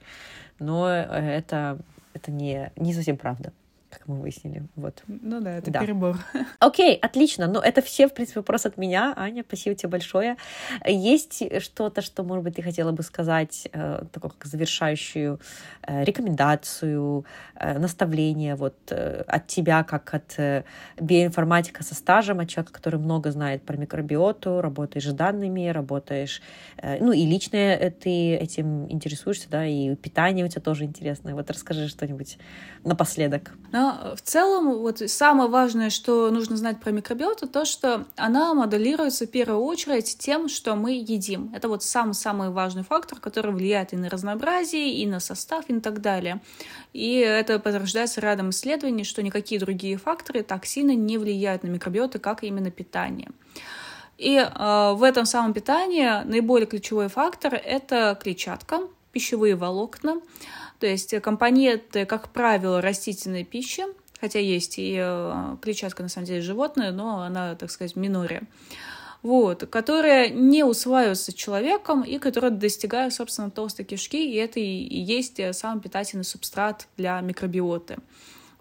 Но 0.61 0.89
это, 0.89 1.81
это 2.13 2.31
не, 2.31 2.71
не 2.77 2.95
совсем 2.95 3.17
правда 3.17 3.53
как 3.99 4.09
мы 4.09 4.21
выяснили. 4.21 4.67
Вот. 4.77 5.03
Ну 5.07 5.41
да, 5.41 5.59
это 5.59 5.71
да. 5.71 5.81
перебор. 5.81 6.19
Окей, 6.59 6.97
отлично. 6.97 7.47
Ну, 7.47 7.61
это 7.61 7.83
все, 7.83 8.09
в 8.09 8.15
принципе, 8.15 8.41
вопрос 8.41 8.67
от 8.67 8.77
меня. 8.77 9.15
Аня, 9.17 9.45
спасибо 9.47 9.75
тебе 9.75 9.89
большое. 9.89 10.37
Есть 10.87 11.43
что-то, 11.63 12.03
что, 12.03 12.23
может 12.23 12.45
быть, 12.45 12.57
ты 12.57 12.63
хотела 12.63 12.93
бы 12.93 13.03
сказать, 13.03 13.69
э, 13.73 14.05
такое 14.13 14.31
как 14.31 14.45
завершающую 14.45 15.41
э, 15.83 16.05
рекомендацию, 16.05 17.25
э, 17.55 17.79
наставление 17.79 18.55
вот 18.55 18.77
э, 18.91 19.25
от 19.27 19.47
тебя, 19.47 19.83
как 19.85 20.15
от 20.15 20.35
э, 20.39 20.65
биоинформатика 21.01 21.83
со 21.83 21.95
стажем, 21.95 22.41
от 22.41 22.49
человека, 22.49 22.73
который 22.73 22.99
много 23.01 23.31
знает 23.31 23.63
про 23.63 23.77
микробиоту, 23.77 24.61
работаешь 24.61 25.07
с 25.07 25.13
данными, 25.13 25.69
работаешь, 25.69 26.43
э, 26.79 27.03
ну, 27.05 27.13
и 27.13 27.25
лично 27.27 27.57
э, 27.57 27.91
ты 27.91 28.35
этим 28.35 28.91
интересуешься, 28.91 29.49
да, 29.51 29.67
и 29.67 29.95
питание 29.97 30.45
у 30.45 30.49
тебя 30.49 30.63
тоже 30.63 30.85
интересное. 30.85 31.35
Вот 31.35 31.51
расскажи 31.51 31.89
что-нибудь 31.89 32.39
напоследок. 32.85 33.55
Ну, 33.73 33.84
в 34.17 34.21
целом, 34.23 34.79
вот 34.79 34.99
самое 34.99 35.49
важное, 35.49 35.91
что 35.91 36.31
нужно 36.31 36.57
знать 36.57 36.81
про 36.81 36.91
микробиоту, 36.91 37.49
то, 37.49 37.65
что 37.65 38.05
она 38.17 38.55
моделируется 38.55 39.27
в 39.27 39.31
первую 39.31 39.61
очередь 39.61 40.17
тем, 40.19 40.49
что 40.49 40.75
мы 40.77 40.93
едим. 40.93 41.51
Это 41.55 41.69
вот 41.69 41.83
самый-самый 41.83 42.51
важный 42.51 42.83
фактор, 42.83 43.21
который 43.21 43.53
влияет 43.53 43.93
и 43.93 43.97
на 43.97 44.09
разнообразие, 44.09 44.95
и 44.95 45.07
на 45.07 45.21
состав, 45.21 45.65
и 45.69 45.81
так 45.81 46.01
далее. 46.01 46.41
И 46.93 47.17
это 47.17 47.59
подтверждается 47.59 48.21
рядом 48.21 48.51
исследований, 48.51 49.05
что 49.05 49.23
никакие 49.23 49.61
другие 49.61 49.97
факторы 49.97 50.43
так 50.43 50.67
сильно 50.67 50.95
не 50.95 51.19
влияют 51.19 51.63
на 51.63 51.69
микробиоты, 51.69 52.19
как 52.19 52.43
именно 52.43 52.71
питание. 52.71 53.31
И 54.19 54.37
э, 54.37 54.93
в 54.95 55.03
этом 55.03 55.27
самом 55.27 55.53
питании 55.53 56.25
наиболее 56.25 56.67
ключевой 56.67 57.09
фактор— 57.09 57.55
это 57.65 58.19
клетчатка, 58.21 58.81
пищевые 59.13 59.57
волокна, 59.57 60.21
то 60.85 60.89
есть 60.89 61.19
компоненты, 61.23 62.05
как 62.05 62.29
правило, 62.29 62.83
растительной 62.83 63.43
пищи, 63.43 63.85
хотя 64.21 64.39
есть 64.39 64.75
и 64.77 64.99
э, 64.99 65.57
клетчатка, 65.63 66.03
на 66.03 66.11
самом 66.11 66.27
деле, 66.27 66.43
животное, 66.43 66.93
но 66.93 67.23
она, 67.23 67.55
так 67.55 67.71
сказать, 67.71 67.95
в 67.95 67.99
миноре. 67.99 68.43
Вот, 69.23 69.65
которая 69.71 70.29
не 70.29 70.63
усваивается 70.63 71.33
человеком 71.33 72.03
и 72.03 72.19
которая 72.19 72.51
достигает, 72.51 73.15
собственно, 73.15 73.51
толстой 73.51 73.87
кишки, 73.87 74.31
и 74.31 74.35
это 74.35 74.61
и 74.61 75.01
есть 75.01 75.41
самый 75.57 75.81
питательный 75.81 76.23
субстрат 76.23 76.87
для 76.99 77.19
микробиоты. 77.23 77.97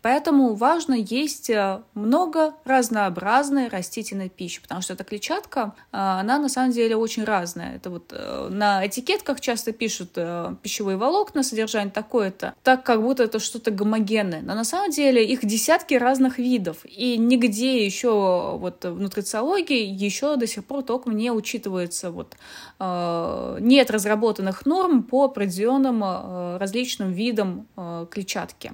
Поэтому 0.04 0.54
важно 0.54 0.96
есть 0.96 1.50
э, 1.50 1.82
много 1.94 2.56
разнообразной 2.66 3.70
растительной 3.70 4.28
пищи, 4.28 4.62
потому 4.62 4.82
что 4.82 4.94
эта 4.94 5.06
клетчатка, 5.06 5.76
э, 5.78 5.98
она 5.98 6.40
на 6.40 6.50
самом 6.50 6.72
деле 6.72 6.98
очень 6.98 7.24
разная. 7.24 7.78
Это 7.78 7.90
вот 7.90 8.12
э, 8.12 8.50
на 8.52 8.86
этикетках 8.86 9.40
часто 9.40 9.72
пишут 9.72 10.18
пищевые 10.62 10.98
волокна, 10.98 11.42
содержание 11.42 11.90
такое-то, 11.90 12.54
так 12.64 12.84
как 12.84 13.02
будто 13.02 13.24
это 13.24 13.40
что-то 13.40 13.72
гомогенное. 13.72 14.42
Но 14.42 14.56
на 14.56 14.66
самом 14.66 14.92
деле 14.92 15.26
их 15.26 15.46
десятки 15.46 15.94
разных 15.94 16.38
видов, 16.38 16.80
и 16.84 17.18
нигде 17.18 17.86
еще 17.86 18.58
вот 18.58 18.84
в 18.84 19.00
нутрициологии 19.00 19.86
еще 19.86 20.36
до 20.36 20.48
сих 20.48 20.66
пор 20.66 20.84
толком 20.84 21.16
не 21.16 21.32
учитывается 21.32 22.12
вот 22.12 22.36
нет 23.62 23.90
разработанных 23.90 24.66
норм 24.66 25.04
по 25.04 25.26
определенным 25.26 26.58
различным 26.58 27.14
видам 27.14 27.68
клетчатки. 28.12 28.74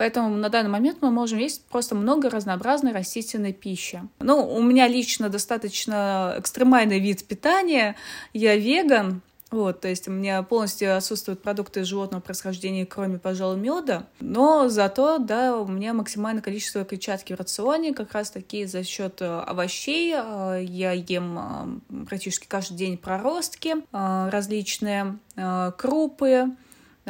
Поэтому 0.00 0.34
на 0.34 0.48
данный 0.48 0.70
момент 0.70 1.02
мы 1.02 1.10
можем 1.10 1.38
есть 1.40 1.62
просто 1.66 1.94
много 1.94 2.30
разнообразной 2.30 2.92
растительной 2.92 3.52
пищи. 3.52 4.00
Ну, 4.20 4.50
у 4.50 4.62
меня 4.62 4.88
лично 4.88 5.28
достаточно 5.28 6.36
экстремальный 6.38 6.98
вид 6.98 7.22
питания. 7.26 7.96
Я 8.32 8.56
веган, 8.56 9.20
вот, 9.50 9.82
то 9.82 9.88
есть 9.88 10.08
у 10.08 10.10
меня 10.10 10.42
полностью 10.42 10.96
отсутствуют 10.96 11.42
продукты 11.42 11.84
животного 11.84 12.22
происхождения, 12.22 12.86
кроме, 12.86 13.18
пожалуй, 13.18 13.58
меда. 13.58 14.06
Но 14.20 14.70
зато, 14.70 15.18
да, 15.18 15.58
у 15.58 15.66
меня 15.66 15.92
максимальное 15.92 16.40
количество 16.40 16.82
клетчатки 16.86 17.34
в 17.34 17.36
рационе, 17.36 17.92
как 17.92 18.12
раз 18.12 18.30
таки 18.30 18.64
за 18.64 18.84
счет 18.84 19.20
э, 19.20 19.26
овощей. 19.26 20.14
Э, 20.16 20.64
я 20.64 20.92
ем 20.92 21.82
э, 21.90 22.04
практически 22.06 22.46
каждый 22.46 22.78
день 22.78 22.96
проростки 22.96 23.76
различные, 23.92 25.18
крупы, 25.76 26.56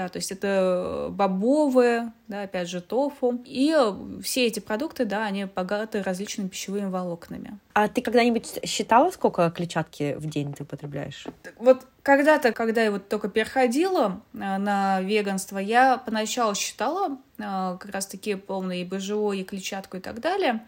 да, 0.00 0.08
то 0.08 0.16
есть 0.16 0.32
это 0.32 1.08
бобовые, 1.10 2.12
да, 2.26 2.42
опять 2.44 2.70
же, 2.70 2.80
тофу. 2.80 3.42
И 3.44 3.76
все 4.22 4.46
эти 4.46 4.58
продукты, 4.58 5.04
да, 5.04 5.26
они 5.26 5.44
богаты 5.44 6.02
различными 6.02 6.48
пищевыми 6.48 6.88
волокнами. 6.88 7.58
А 7.74 7.86
ты 7.86 8.00
когда-нибудь 8.00 8.60
считала, 8.64 9.10
сколько 9.10 9.50
клетчатки 9.50 10.14
в 10.14 10.26
день 10.26 10.54
ты 10.54 10.64
потребляешь? 10.64 11.26
Вот 11.58 11.86
когда-то, 12.02 12.52
когда 12.52 12.82
я 12.82 12.90
вот 12.92 13.10
только 13.10 13.28
переходила 13.28 14.22
э, 14.32 14.38
на 14.38 15.02
веганство, 15.02 15.58
я 15.58 15.98
поначалу 15.98 16.54
считала 16.54 17.18
э, 17.36 17.76
как 17.78 17.90
раз-таки 17.90 18.36
полное 18.36 18.78
и 18.78 18.84
БЖО, 18.84 19.32
и 19.32 19.44
клетчатку 19.44 19.98
и 19.98 20.00
так 20.00 20.20
далее. 20.20 20.64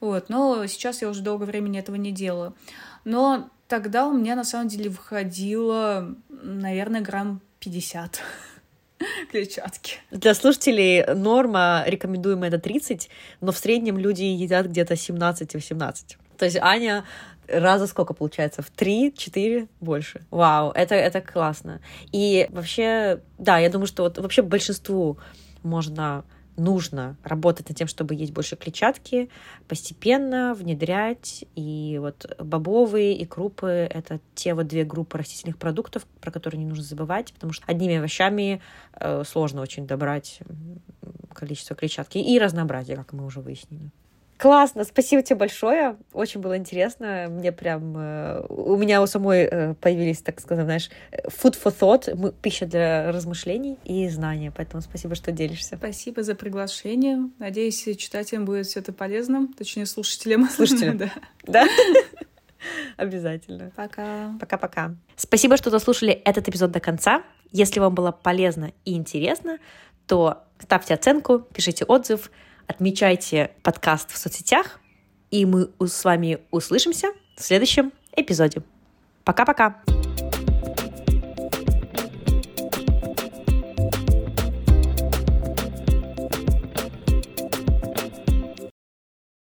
Вот, 0.00 0.28
но 0.28 0.66
сейчас 0.66 1.00
я 1.00 1.08
уже 1.08 1.22
долгое 1.22 1.46
времени 1.46 1.78
этого 1.78 1.96
не 1.96 2.12
делаю. 2.12 2.54
Но 3.04 3.48
тогда 3.66 4.06
у 4.06 4.12
меня 4.12 4.36
на 4.36 4.44
самом 4.44 4.68
деле 4.68 4.90
выходило, 4.90 6.14
наверное, 6.28 7.00
грамм 7.00 7.40
50 7.60 8.20
клетчатки. 9.30 9.96
Для 10.10 10.34
слушателей 10.34 11.04
норма 11.14 11.84
рекомендуемая 11.86 12.48
это 12.48 12.58
30, 12.58 13.10
но 13.40 13.52
в 13.52 13.58
среднем 13.58 13.98
люди 13.98 14.22
едят 14.22 14.66
где-то 14.66 14.94
17-18. 14.94 16.16
То 16.38 16.44
есть 16.44 16.56
Аня 16.56 17.04
раза 17.48 17.86
сколько 17.86 18.14
получается? 18.14 18.62
В 18.62 18.70
три, 18.70 19.12
четыре 19.16 19.68
больше. 19.80 20.22
Вау, 20.30 20.70
это, 20.72 20.94
это 20.94 21.20
классно. 21.20 21.80
И 22.12 22.46
вообще, 22.50 23.20
да, 23.38 23.58
я 23.58 23.68
думаю, 23.68 23.86
что 23.86 24.04
вот 24.04 24.18
вообще 24.18 24.42
большинству 24.42 25.18
можно 25.62 26.24
нужно 26.56 27.16
работать 27.22 27.68
над 27.68 27.78
тем, 27.78 27.88
чтобы 27.88 28.14
есть 28.14 28.32
больше 28.32 28.56
клетчатки, 28.56 29.30
постепенно 29.68 30.54
внедрять. 30.54 31.44
И 31.54 31.98
вот 32.00 32.34
бобовые 32.38 33.16
и 33.16 33.24
крупы— 33.24 33.68
это 33.90 34.20
те 34.34 34.54
вот 34.54 34.66
две 34.66 34.84
группы 34.84 35.18
растительных 35.18 35.58
продуктов, 35.58 36.06
про 36.20 36.30
которые 36.30 36.58
не 36.60 36.66
нужно 36.66 36.84
забывать, 36.84 37.32
потому 37.32 37.52
что 37.52 37.64
одними 37.66 37.96
овощами 37.96 38.60
э, 38.92 39.24
сложно 39.24 39.62
очень 39.62 39.86
добрать 39.86 40.40
количество 41.32 41.76
клетчатки 41.76 42.18
и 42.18 42.38
разнообразие, 42.38 42.96
как 42.96 43.12
мы 43.12 43.24
уже 43.24 43.40
выяснили. 43.40 43.90
Классно, 44.44 44.84
спасибо 44.84 45.22
тебе 45.22 45.36
большое. 45.36 45.96
Очень 46.12 46.42
было 46.42 46.58
интересно. 46.58 47.28
Мне 47.30 47.50
прям... 47.50 47.96
Э, 47.96 48.44
у 48.50 48.76
меня 48.76 49.00
у 49.00 49.06
самой 49.06 49.48
э, 49.50 49.72
появились, 49.72 50.20
так 50.20 50.38
сказать, 50.38 50.66
знаешь, 50.66 50.90
food 51.28 51.56
for 51.58 51.74
thought, 51.74 52.34
пища 52.42 52.66
для 52.66 53.10
размышлений 53.10 53.78
и 53.84 54.06
знания. 54.10 54.52
Поэтому 54.54 54.82
спасибо, 54.82 55.14
что 55.14 55.32
делишься. 55.32 55.78
Спасибо 55.78 56.22
за 56.22 56.34
приглашение. 56.34 57.30
Надеюсь, 57.38 57.88
читателям 57.96 58.44
будет 58.44 58.66
все 58.66 58.80
это 58.80 58.92
полезно. 58.92 59.48
Точнее, 59.56 59.86
слушателям. 59.86 60.46
Слушателям. 60.50 60.98
да. 60.98 61.10
Да? 61.44 61.64
Обязательно. 62.98 63.72
Пока. 63.74 64.34
Пока-пока. 64.38 64.94
Спасибо, 65.16 65.56
что 65.56 65.70
дослушали 65.70 66.12
этот 66.12 66.46
эпизод 66.50 66.70
до 66.70 66.80
конца. 66.80 67.22
Если 67.50 67.80
вам 67.80 67.94
было 67.94 68.12
полезно 68.12 68.72
и 68.84 68.92
интересно, 68.92 69.58
то 70.06 70.44
ставьте 70.58 70.92
оценку, 70.92 71.38
пишите 71.38 71.86
отзыв, 71.86 72.30
отмечайте 72.66 73.50
подкаст 73.62 74.10
в 74.10 74.16
соцсетях, 74.16 74.80
и 75.30 75.46
мы 75.46 75.70
с 75.78 76.04
вами 76.04 76.38
услышимся 76.50 77.08
в 77.36 77.42
следующем 77.42 77.92
эпизоде. 78.16 78.62
Пока-пока! 79.24 79.82